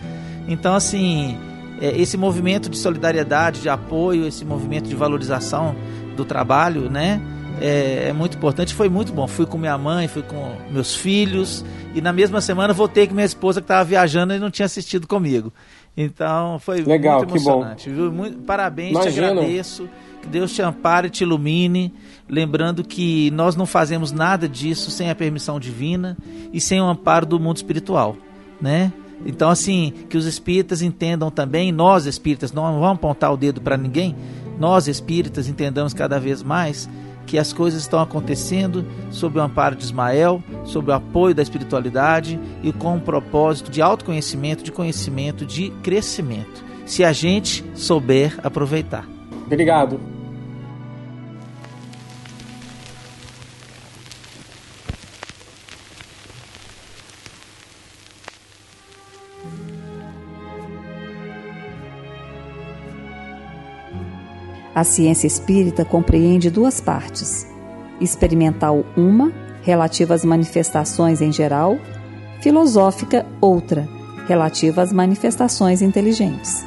Então, 0.47 0.73
assim, 0.73 1.37
é, 1.81 1.99
esse 1.99 2.17
movimento 2.17 2.69
de 2.69 2.77
solidariedade, 2.77 3.61
de 3.61 3.69
apoio, 3.69 4.25
esse 4.25 4.45
movimento 4.45 4.87
de 4.87 4.95
valorização 4.95 5.75
do 6.15 6.23
trabalho, 6.23 6.89
né? 6.89 7.21
É, 7.59 8.07
é, 8.07 8.13
muito 8.13 8.37
importante. 8.37 8.73
Foi 8.73 8.89
muito 8.89 9.11
bom. 9.11 9.27
Fui 9.27 9.45
com 9.45 9.57
minha 9.57 9.77
mãe, 9.77 10.07
fui 10.07 10.23
com 10.23 10.55
meus 10.71 10.95
filhos 10.95 11.65
e 11.93 12.01
na 12.01 12.13
mesma 12.13 12.39
semana 12.39 12.73
voltei 12.73 13.05
com 13.05 13.13
minha 13.13 13.25
esposa 13.25 13.59
que 13.59 13.65
estava 13.65 13.83
viajando 13.83 14.33
e 14.33 14.39
não 14.39 14.49
tinha 14.49 14.65
assistido 14.65 15.05
comigo. 15.05 15.53
Então 15.95 16.57
foi 16.59 16.81
Legal, 16.81 17.19
muito 17.19 17.31
emocionante. 17.31 17.89
Que 17.89 17.95
bom. 17.95 18.11
Muito, 18.11 18.39
parabéns, 18.39 18.91
Imagino. 18.91 19.13
te 19.13 19.19
agradeço. 19.19 19.89
Que 20.21 20.27
Deus 20.27 20.53
te 20.53 20.61
ampare, 20.61 21.09
te 21.09 21.23
ilumine. 21.23 21.93
Lembrando 22.29 22.83
que 22.83 23.31
nós 23.31 23.55
não 23.55 23.65
fazemos 23.65 24.11
nada 24.11 24.47
disso 24.47 24.91
sem 24.91 25.09
a 25.09 25.15
permissão 25.15 25.59
divina 25.59 26.17
e 26.53 26.61
sem 26.61 26.79
o 26.79 26.85
amparo 26.85 27.25
do 27.25 27.39
mundo 27.39 27.57
espiritual, 27.57 28.15
né? 28.61 28.91
Então, 29.25 29.49
assim, 29.49 29.93
que 30.09 30.17
os 30.17 30.25
espíritas 30.25 30.81
entendam 30.81 31.29
também, 31.29 31.71
nós 31.71 32.05
espíritas, 32.05 32.51
não 32.51 32.63
vamos 32.79 32.95
apontar 32.95 33.31
o 33.31 33.37
dedo 33.37 33.61
para 33.61 33.77
ninguém, 33.77 34.15
nós 34.59 34.87
espíritas 34.87 35.47
entendamos 35.47 35.93
cada 35.93 36.19
vez 36.19 36.41
mais 36.41 36.89
que 37.25 37.37
as 37.37 37.53
coisas 37.53 37.81
estão 37.81 38.01
acontecendo 38.01 38.85
sob 39.09 39.39
o 39.39 39.41
amparo 39.41 39.75
de 39.75 39.83
Ismael, 39.83 40.43
sob 40.65 40.91
o 40.91 40.93
apoio 40.93 41.35
da 41.35 41.41
espiritualidade 41.41 42.39
e 42.63 42.73
com 42.73 42.95
um 42.95 42.99
propósito 42.99 43.71
de 43.71 43.81
autoconhecimento, 43.81 44.63
de 44.63 44.71
conhecimento, 44.71 45.45
de 45.45 45.69
crescimento, 45.81 46.63
se 46.85 47.03
a 47.03 47.13
gente 47.13 47.63
souber 47.73 48.37
aproveitar. 48.43 49.07
Obrigado. 49.45 50.10
A 64.73 64.83
ciência 64.83 65.27
espírita 65.27 65.83
compreende 65.83 66.49
duas 66.49 66.79
partes: 66.79 67.45
experimental, 67.99 68.85
uma, 68.95 69.31
relativa 69.63 70.13
às 70.13 70.23
manifestações 70.23 71.21
em 71.21 71.31
geral, 71.31 71.77
filosófica, 72.41 73.25
outra, 73.39 73.87
relativa 74.27 74.81
às 74.81 74.93
manifestações 74.93 75.81
inteligentes. 75.81 76.65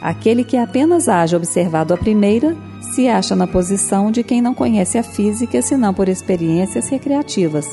Aquele 0.00 0.42
que 0.42 0.56
apenas 0.56 1.08
haja 1.08 1.36
observado 1.36 1.94
a 1.94 1.96
primeira 1.96 2.56
se 2.92 3.08
acha 3.08 3.36
na 3.36 3.46
posição 3.46 4.10
de 4.10 4.24
quem 4.24 4.42
não 4.42 4.52
conhece 4.52 4.98
a 4.98 5.02
física 5.02 5.62
senão 5.62 5.94
por 5.94 6.08
experiências 6.08 6.88
recreativas, 6.88 7.66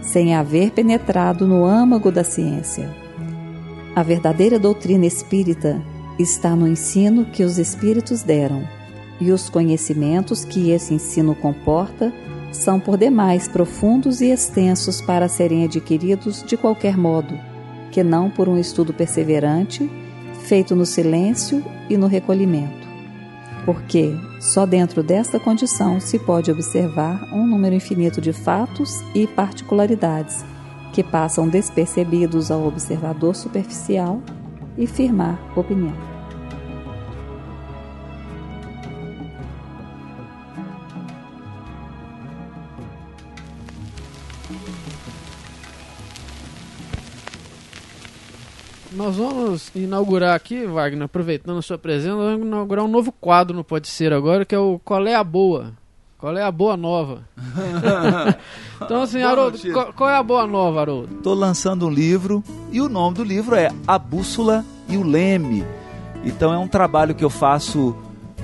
sem 0.00 0.34
haver 0.34 0.70
penetrado 0.70 1.46
no 1.46 1.64
âmago 1.64 2.12
da 2.12 2.22
ciência. 2.22 2.88
A 3.94 4.02
verdadeira 4.02 4.58
doutrina 4.58 5.04
espírita 5.04 5.82
está 6.18 6.54
no 6.54 6.68
ensino 6.68 7.26
que 7.26 7.42
os 7.42 7.58
espíritos 7.58 8.22
deram, 8.22 8.62
e 9.22 9.30
os 9.30 9.48
conhecimentos 9.48 10.44
que 10.44 10.70
esse 10.70 10.92
ensino 10.92 11.34
comporta 11.34 12.12
são 12.50 12.80
por 12.80 12.96
demais 12.98 13.46
profundos 13.46 14.20
e 14.20 14.30
extensos 14.30 15.00
para 15.00 15.28
serem 15.28 15.64
adquiridos 15.64 16.42
de 16.42 16.56
qualquer 16.56 16.96
modo, 16.96 17.38
que 17.92 18.02
não 18.02 18.28
por 18.28 18.48
um 18.48 18.58
estudo 18.58 18.92
perseverante, 18.92 19.88
feito 20.42 20.74
no 20.74 20.84
silêncio 20.84 21.64
e 21.88 21.96
no 21.96 22.08
recolhimento. 22.08 22.82
Porque 23.64 24.12
só 24.40 24.66
dentro 24.66 25.04
desta 25.04 25.38
condição 25.38 26.00
se 26.00 26.18
pode 26.18 26.50
observar 26.50 27.32
um 27.32 27.46
número 27.46 27.76
infinito 27.76 28.20
de 28.20 28.32
fatos 28.32 29.00
e 29.14 29.26
particularidades 29.26 30.44
que 30.92 31.04
passam 31.04 31.48
despercebidos 31.48 32.50
ao 32.50 32.66
observador 32.66 33.36
superficial 33.36 34.20
e 34.76 34.84
firmar 34.84 35.40
opinião. 35.56 36.11
Nós 49.02 49.16
vamos 49.16 49.68
inaugurar 49.74 50.36
aqui, 50.36 50.64
Wagner, 50.64 51.06
aproveitando 51.06 51.58
a 51.58 51.62
sua 51.62 51.76
presença, 51.76 52.14
nós 52.14 52.30
vamos 52.34 52.46
inaugurar 52.46 52.84
um 52.84 52.88
novo 52.88 53.10
quadro 53.10 53.52
no 53.52 53.64
Pode 53.64 53.88
Ser 53.88 54.12
agora, 54.12 54.44
que 54.44 54.54
é 54.54 54.58
o 54.58 54.78
Qual 54.84 55.04
é 55.04 55.12
a 55.12 55.24
Boa? 55.24 55.72
Qual 56.16 56.36
é 56.36 56.42
a 56.44 56.52
boa 56.52 56.76
nova? 56.76 57.24
então, 58.80 59.02
assim, 59.02 59.20
Haroldo, 59.20 59.58
qual, 59.72 59.92
qual, 59.92 60.08
é 60.08 60.14
a 60.14 60.22
boa 60.22 60.46
nova, 60.46 60.80
Haroldo? 60.80 61.16
Estou 61.16 61.34
lançando 61.34 61.84
um 61.84 61.90
livro 61.90 62.44
e 62.70 62.80
o 62.80 62.88
nome 62.88 63.16
do 63.16 63.24
livro 63.24 63.56
é 63.56 63.72
A 63.88 63.98
Bússola 63.98 64.64
e 64.88 64.96
o 64.96 65.02
Leme. 65.02 65.64
Então, 66.24 66.54
é 66.54 66.58
um 66.58 66.68
trabalho 66.68 67.12
que 67.12 67.24
eu 67.24 67.30
faço 67.30 67.96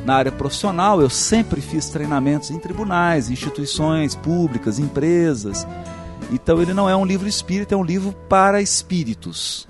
na 0.05 0.17
área 0.17 0.33
profissional. 0.33 1.01
Eu 1.01 1.09
sempre 1.09 1.61
fiz 1.61 1.89
treinamentos 1.89 2.51
em 2.51 2.59
tribunais, 2.59 3.31
instituições 3.31 4.17
públicas, 4.17 4.81
empresas. 4.81 5.65
Então, 6.33 6.61
ele 6.61 6.75
não 6.75 6.91
é 6.91 6.97
um 6.97 7.05
livro 7.05 7.29
espírita, 7.29 7.77
é 7.77 7.79
um 7.79 7.85
livro 7.85 8.13
para 8.29 8.61
espíritos. 8.61 9.69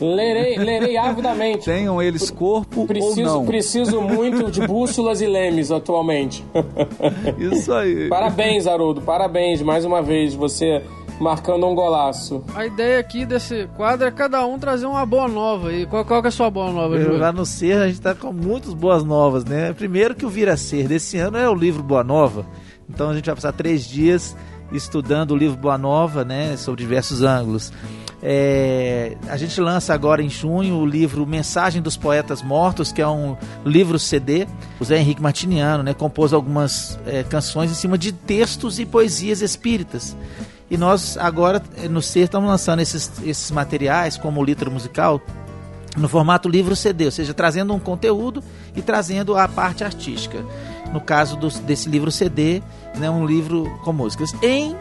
Lerei, 0.00 0.56
lerei 0.56 0.96
avidamente. 0.96 1.64
Tenham 1.64 2.00
eles 2.00 2.30
corpo 2.30 2.86
preciso, 2.86 3.20
ou 3.20 3.26
não. 3.26 3.46
Preciso 3.46 4.00
muito 4.00 4.50
de 4.50 4.66
bússolas 4.66 5.20
e 5.20 5.26
lemes 5.26 5.70
atualmente. 5.70 6.44
Isso 7.38 7.72
aí. 7.72 8.08
Parabéns, 8.08 8.66
Haroldo. 8.66 9.02
Parabéns 9.02 9.60
mais 9.60 9.84
uma 9.84 10.02
vez. 10.02 10.34
Você 10.34 10.82
marcando 11.20 11.66
um 11.66 11.74
golaço. 11.74 12.42
A 12.54 12.64
ideia 12.64 12.98
aqui 12.98 13.26
desse 13.26 13.68
quadro 13.76 14.06
é 14.06 14.10
cada 14.10 14.44
um 14.46 14.58
trazer 14.58 14.86
uma 14.86 15.04
boa 15.04 15.28
nova. 15.28 15.68
aí. 15.68 15.84
qual, 15.84 16.04
qual 16.04 16.22
que 16.22 16.28
é 16.28 16.30
a 16.30 16.32
sua 16.32 16.50
boa 16.50 16.72
nova, 16.72 16.98
Júlio? 16.98 17.18
Lá 17.18 17.30
no 17.30 17.44
Ser 17.44 17.76
a 17.76 17.86
gente 17.86 18.00
tá 18.00 18.14
com 18.14 18.32
muitas 18.32 18.72
boas 18.72 19.04
novas, 19.04 19.44
né? 19.44 19.72
Primeiro 19.74 20.14
que 20.14 20.24
o 20.24 20.30
Vira 20.30 20.56
Ser 20.56 20.88
desse 20.88 21.18
ano 21.18 21.36
é 21.36 21.48
o 21.48 21.54
livro 21.54 21.82
Boa 21.82 22.02
Nova. 22.02 22.46
Então 22.88 23.10
a 23.10 23.14
gente 23.14 23.26
vai 23.26 23.34
passar 23.34 23.52
três 23.52 23.84
dias 23.84 24.34
estudando 24.72 25.32
o 25.32 25.36
livro 25.36 25.58
Boa 25.58 25.76
Nova, 25.76 26.24
né? 26.24 26.56
Sobre 26.56 26.82
diversos 26.82 27.22
ângulos. 27.22 27.70
É, 28.22 29.16
a 29.28 29.36
gente 29.36 29.58
lança 29.60 29.94
agora 29.94 30.22
em 30.22 30.28
junho 30.28 30.76
o 30.76 30.84
livro 30.84 31.26
Mensagem 31.26 31.80
dos 31.80 31.96
Poetas 31.96 32.42
Mortos, 32.42 32.92
que 32.92 33.00
é 33.00 33.08
um 33.08 33.36
livro 33.64 33.98
CD. 33.98 34.46
O 34.78 34.84
Zé 34.84 34.98
Henrique 34.98 35.22
Martiniano 35.22 35.82
né, 35.82 35.94
compôs 35.94 36.32
algumas 36.32 36.98
é, 37.06 37.22
canções 37.22 37.70
em 37.70 37.74
cima 37.74 37.96
de 37.96 38.12
textos 38.12 38.78
e 38.78 38.84
poesias 38.84 39.40
espíritas. 39.40 40.16
E 40.70 40.76
nós 40.76 41.16
agora 41.16 41.62
no 41.88 42.00
Ser 42.00 42.24
estamos 42.24 42.48
lançando 42.48 42.80
esses, 42.80 43.10
esses 43.24 43.50
materiais 43.50 44.16
como 44.16 44.40
o 44.40 44.44
litro 44.44 44.70
musical 44.70 45.20
no 45.96 46.08
formato 46.08 46.48
livro 46.48 46.76
CD, 46.76 47.06
ou 47.06 47.10
seja, 47.10 47.34
trazendo 47.34 47.74
um 47.74 47.80
conteúdo 47.80 48.44
e 48.76 48.82
trazendo 48.82 49.36
a 49.36 49.48
parte 49.48 49.82
artística. 49.82 50.44
No 50.92 51.00
caso 51.00 51.36
desse 51.62 51.88
livro 51.88 52.12
CD, 52.12 52.62
né, 52.96 53.10
um 53.10 53.26
livro 53.26 53.64
com 53.84 53.92
músicas. 53.92 54.32
Em 54.42 54.76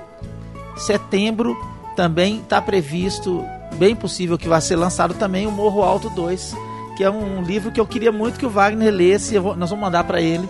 setembro 0.75 1.57
também 1.99 2.39
está 2.39 2.61
previsto, 2.61 3.45
bem 3.75 3.93
possível 3.93 4.37
que 4.37 4.47
vai 4.47 4.61
ser 4.61 4.77
lançado 4.77 5.13
também 5.15 5.45
o 5.45 5.51
Morro 5.51 5.83
Alto 5.83 6.09
2, 6.11 6.55
que 6.95 7.03
é 7.03 7.11
um 7.11 7.41
livro 7.41 7.73
que 7.73 7.79
eu 7.81 7.85
queria 7.85 8.09
muito 8.09 8.39
que 8.39 8.45
o 8.45 8.49
Wagner 8.49 8.89
lesse, 8.89 9.37
vou, 9.37 9.53
nós 9.53 9.69
vamos 9.69 9.83
mandar 9.83 10.05
para 10.05 10.21
ele, 10.21 10.47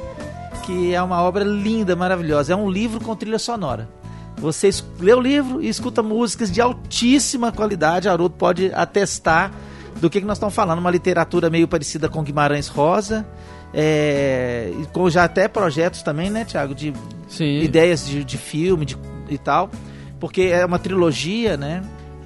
que 0.62 0.94
é 0.94 1.02
uma 1.02 1.24
obra 1.24 1.44
linda, 1.44 1.96
maravilhosa. 1.96 2.54
É 2.54 2.56
um 2.56 2.70
livro 2.70 3.04
com 3.04 3.16
trilha 3.16 3.40
sonora. 3.40 3.90
Você 4.38 4.70
lê 5.00 5.12
o 5.12 5.20
livro 5.20 5.60
e 5.60 5.68
escuta 5.68 6.04
músicas 6.04 6.52
de 6.52 6.62
altíssima 6.62 7.52
qualidade, 7.52 8.08
Haroldo 8.08 8.36
pode 8.36 8.72
atestar 8.72 9.52
do 10.00 10.08
que, 10.08 10.22
que 10.22 10.28
nós 10.28 10.38
estamos 10.38 10.54
falando, 10.54 10.78
uma 10.78 10.92
literatura 10.92 11.50
meio 11.50 11.68
parecida 11.68 12.08
com 12.08 12.22
Guimarães 12.22 12.68
Rosa, 12.68 13.26
é, 13.74 14.72
com 14.94 15.10
já 15.10 15.24
até 15.24 15.48
projetos 15.48 16.04
também, 16.04 16.30
né, 16.30 16.46
Tiago, 16.46 16.76
de 16.76 16.94
Sim. 17.28 17.62
ideias 17.62 18.06
de, 18.06 18.24
de 18.24 18.38
filme 18.38 18.86
de, 18.86 18.96
e 19.28 19.38
tal 19.40 19.72
porque 20.20 20.44
é 20.44 20.66
uma 20.66 20.80
trilogia, 20.80 21.58
né? 21.58 21.84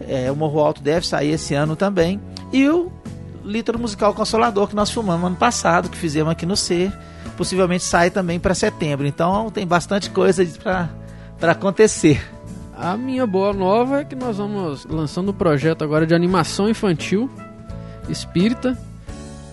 É, 0.07 0.31
o 0.31 0.35
Morro 0.35 0.59
Alto 0.59 0.81
deve 0.81 1.07
sair 1.07 1.31
esse 1.31 1.53
ano 1.53 1.75
também. 1.75 2.19
E 2.51 2.67
o 2.67 2.91
Litro 3.43 3.77
Musical 3.77 4.13
Consolador, 4.13 4.67
que 4.67 4.75
nós 4.75 4.89
filmamos 4.89 5.25
ano 5.25 5.35
passado, 5.35 5.89
que 5.89 5.97
fizemos 5.97 6.31
aqui 6.31 6.45
no 6.45 6.55
Ser, 6.57 6.91
possivelmente 7.37 7.83
sai 7.83 8.09
também 8.09 8.39
para 8.39 8.53
setembro. 8.53 9.05
Então 9.05 9.49
tem 9.49 9.65
bastante 9.65 10.09
coisa 10.09 10.45
para 11.39 11.51
acontecer. 11.51 12.21
A 12.75 12.97
minha 12.97 13.27
boa 13.27 13.53
nova 13.53 14.01
é 14.01 14.03
que 14.03 14.15
nós 14.15 14.37
vamos 14.37 14.85
lançando 14.85 15.29
um 15.29 15.33
projeto 15.33 15.83
agora 15.83 16.07
de 16.07 16.15
animação 16.15 16.67
infantil 16.67 17.29
espírita, 18.09 18.77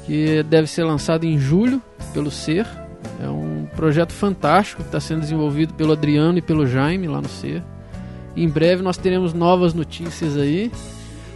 que 0.07 0.43
deve 0.45 0.67
ser 0.67 0.85
lançado 0.85 1.25
em 1.25 1.39
julho 1.39 1.81
pelo 2.13 2.31
Ser. 2.31 2.67
É 3.23 3.29
um 3.29 3.67
projeto 3.77 4.13
fantástico 4.13 4.83
que 4.83 4.89
está 4.89 5.01
sendo 5.01 5.21
desenvolvido 5.21 5.75
pelo 5.75 5.93
Adriano 5.93 6.39
e 6.39 6.43
pelo 6.43 6.67
Jaime 6.67 7.07
lá 7.07 7.21
no 7.21 7.29
Ser. 7.29 7.63
Em 8.37 8.49
breve 8.49 8.83
nós 8.83 8.97
teremos 8.97 9.33
novas 9.35 9.75
notícias 9.75 10.37
aí. 10.37 10.71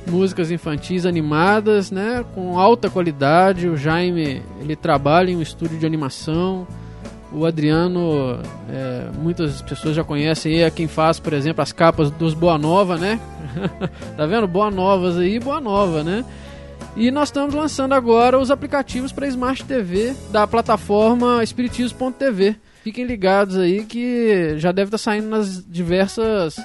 Músicas 0.06 0.50
infantis 0.50 1.06
animadas, 1.06 1.90
né? 1.90 2.24
Com 2.34 2.58
alta 2.58 2.90
qualidade. 2.90 3.68
O 3.68 3.76
Jaime, 3.76 4.42
ele 4.60 4.76
trabalha 4.76 5.30
em 5.30 5.36
um 5.36 5.42
estúdio 5.42 5.78
de 5.78 5.86
animação. 5.86 6.66
O 7.32 7.44
Adriano, 7.44 8.38
é, 8.70 9.08
muitas 9.18 9.60
pessoas 9.62 9.96
já 9.96 10.04
conhecem, 10.04 10.62
é 10.62 10.70
quem 10.70 10.86
faz, 10.86 11.18
por 11.18 11.32
exemplo, 11.32 11.62
as 11.62 11.72
capas 11.72 12.08
dos 12.12 12.32
Boa 12.32 12.56
Nova, 12.56 12.96
né? 12.96 13.18
tá 14.16 14.24
vendo? 14.24 14.46
Boa 14.46 14.70
Novas 14.70 15.18
aí, 15.18 15.40
Boa 15.40 15.60
Nova, 15.60 16.04
né? 16.04 16.24
E 16.96 17.10
nós 17.10 17.28
estamos 17.28 17.52
lançando 17.52 17.92
agora 17.92 18.38
os 18.38 18.52
aplicativos 18.52 19.10
para 19.10 19.26
Smart 19.26 19.64
TV 19.64 20.14
da 20.30 20.46
plataforma 20.46 21.42
espiritismo.tv. 21.42 22.54
Fiquem 22.84 23.04
ligados 23.04 23.56
aí 23.56 23.84
que 23.84 24.54
já 24.58 24.70
deve 24.70 24.88
estar 24.88 24.98
tá 24.98 25.02
saindo 25.02 25.28
nas 25.28 25.64
diversas 25.66 26.56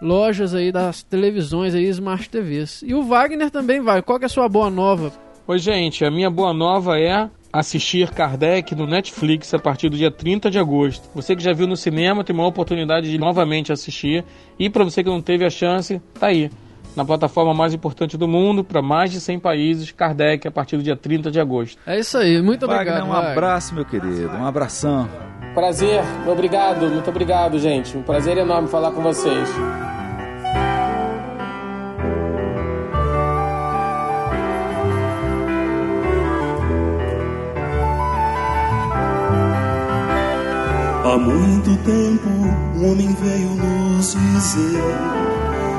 lojas 0.00 0.54
aí 0.54 0.70
das 0.70 1.02
televisões 1.02 1.74
aí, 1.74 1.84
Smart 1.88 2.28
TVs. 2.28 2.82
E 2.86 2.94
o 2.94 3.02
Wagner 3.02 3.50
também 3.50 3.80
vai. 3.80 4.02
Qual 4.02 4.18
que 4.18 4.24
é 4.24 4.26
a 4.26 4.30
sua 4.30 4.48
boa 4.48 4.70
nova? 4.70 5.12
Oi, 5.46 5.58
gente, 5.58 6.04
a 6.04 6.10
minha 6.10 6.30
boa 6.30 6.52
nova 6.52 6.98
é 6.98 7.30
assistir 7.52 8.10
Kardec 8.10 8.74
no 8.74 8.86
Netflix 8.86 9.54
a 9.54 9.58
partir 9.58 9.88
do 9.88 9.96
dia 9.96 10.10
30 10.10 10.50
de 10.50 10.58
agosto. 10.58 11.08
Você 11.14 11.34
que 11.34 11.42
já 11.42 11.52
viu 11.52 11.66
no 11.66 11.76
cinema 11.76 12.22
tem 12.22 12.34
uma 12.34 12.46
oportunidade 12.46 13.10
de 13.10 13.18
novamente 13.18 13.72
assistir. 13.72 14.24
E 14.58 14.68
para 14.68 14.84
você 14.84 15.02
que 15.02 15.08
não 15.08 15.22
teve 15.22 15.44
a 15.44 15.50
chance, 15.50 16.00
tá 16.18 16.26
aí. 16.26 16.50
Na 16.96 17.04
plataforma 17.04 17.52
mais 17.52 17.74
importante 17.74 18.16
do 18.16 18.26
mundo, 18.26 18.64
para 18.64 18.80
mais 18.80 19.10
de 19.12 19.20
100 19.20 19.38
países, 19.38 19.90
Kardec 19.92 20.48
a 20.48 20.50
partir 20.50 20.78
do 20.78 20.82
dia 20.82 20.96
30 20.96 21.30
de 21.30 21.38
agosto. 21.38 21.78
É 21.86 21.98
isso 21.98 22.16
aí, 22.16 22.40
muito 22.40 22.66
Wagner, 22.66 22.80
obrigado. 22.94 23.06
Um 23.06 23.12
Wagner. 23.12 23.32
abraço, 23.32 23.74
meu 23.74 23.84
querido, 23.84 24.30
um 24.30 24.46
abração. 24.46 25.06
Prazer, 25.54 26.02
obrigado, 26.26 26.86
muito 26.88 27.08
obrigado, 27.10 27.58
gente. 27.58 27.96
Um 27.96 28.02
prazer 28.02 28.38
enorme 28.38 28.68
falar 28.68 28.92
com 28.92 29.02
vocês. 29.02 29.48
Há 41.04 41.18
muito 41.18 41.76
tempo 41.84 42.28
um 42.28 42.90
homem 42.90 43.14
veio 43.14 43.50
nos 43.50 44.14
dizer 44.14 44.82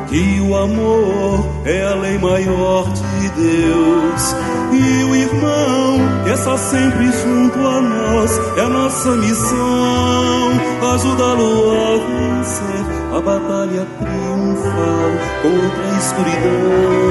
que 0.07 0.39
o 0.41 0.55
amor 0.55 1.45
é 1.65 1.83
a 1.83 1.95
lei 1.95 2.17
maior 2.17 2.89
de 2.93 3.29
Deus. 3.29 4.35
E 4.71 5.03
o 5.03 5.15
irmão 5.15 5.99
que 6.23 6.31
está 6.31 6.57
sempre 6.57 7.11
junto 7.11 7.59
a 7.59 7.81
nós 7.81 8.39
é 8.57 8.61
a 8.61 8.69
nossa 8.69 9.11
missão. 9.15 10.51
Ajudá-lo 10.93 11.71
a 11.71 11.97
vencer 12.07 12.85
a 13.15 13.21
batalha 13.21 13.85
triunfal 13.99 15.11
contra 15.41 15.83
a 15.83 15.97
escuridão. 15.97 17.07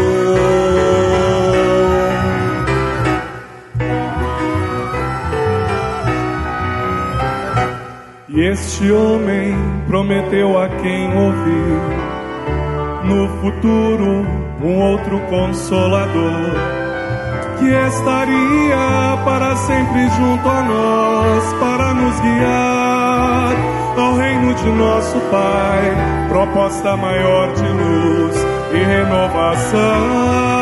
E 8.28 8.40
este 8.40 8.90
homem 8.92 9.56
prometeu 9.86 10.60
a 10.60 10.68
quem 10.68 11.06
ouvir 11.16 12.15
no 13.06 13.28
futuro 13.40 14.26
um 14.62 14.80
outro 14.80 15.18
consolador 15.30 16.52
que 17.58 17.66
estaria 17.66 19.18
para 19.24 19.56
sempre 19.56 20.08
junto 20.10 20.48
a 20.48 20.62
nós 20.62 21.52
para 21.54 21.94
nos 21.94 22.20
guiar 22.20 23.76
ao 23.96 24.14
reino 24.14 24.54
de 24.54 24.68
nosso 24.72 25.18
Pai, 25.30 25.96
proposta 26.28 26.96
maior 26.96 27.52
de 27.54 27.62
luz 27.62 28.36
e 28.72 28.84
renovação. 28.84 30.56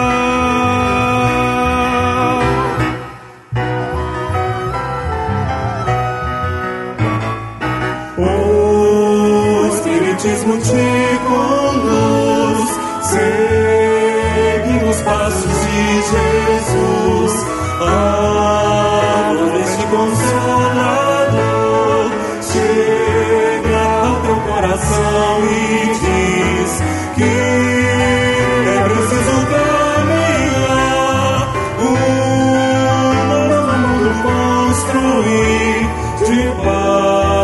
O 8.16 9.66
Espiritismo 9.66 10.58
te 10.58 11.18
conduz, 11.28 12.13
segue 13.14 14.74
os 14.84 14.98
passos 15.02 15.56
de 15.66 16.02
Jesus. 16.12 17.34
A 17.80 19.32
luz 19.32 19.70
de 19.78 19.84
consolador 19.86 21.32
chega 22.52 23.82
ao 24.02 24.14
teu 24.22 24.38
coração 24.52 25.34
e 25.44 25.52
diz 26.02 26.70
que 27.14 27.32
é 28.68 28.82
preciso 28.84 29.36
caminhar 29.54 31.38
um 31.80 31.94
novo 33.28 33.74
mundo 33.78 34.08
construir 34.22 35.78
de 36.26 36.40
paz. 36.64 37.43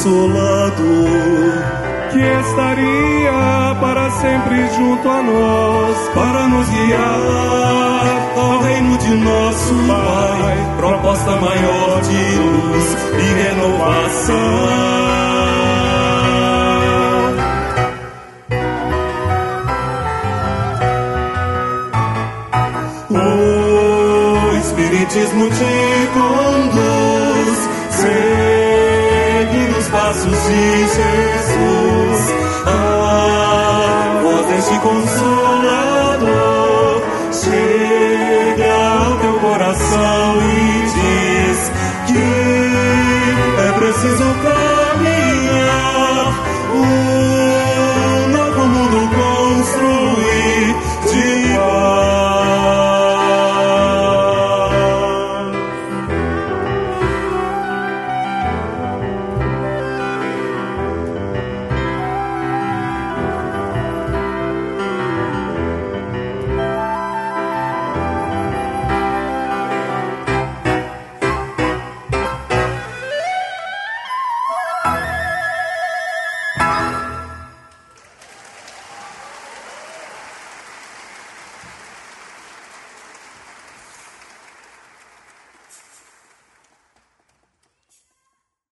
Consolador 0.00 0.80
que 2.10 2.18
estaria 2.18 3.76
para 3.80 4.10
sempre 4.10 4.68
junto 4.74 5.08
a 5.08 5.22
nós, 5.22 6.08
para 6.14 6.48
nos 6.48 6.68
guiar 6.68 8.32
ao 8.36 8.62
reino 8.62 8.96
de 8.96 9.10
nosso 9.16 9.74
Pai, 9.86 10.76
proposta 10.78 11.30
maior 11.36 12.00
de 12.00 12.36
luz 12.38 12.96
e 13.14 13.22
renovação. 13.42 14.80
O 23.10 24.56
Espiritismo 24.56 25.50
te 25.50 25.79
passos 30.20 30.38
de 30.48 30.86
Jesus. 30.86 32.20
A 32.66 34.20
voz 34.22 34.46
deste 34.46 34.78
consolador 34.80 36.22
chega 37.32 38.72
ao 39.04 39.16
teu 39.18 39.34
coração 39.40 40.36
e 40.42 40.82
diz 40.82 41.72
que 42.06 42.24
é 43.62 43.72
preciso 43.72 44.24
um 44.24 44.34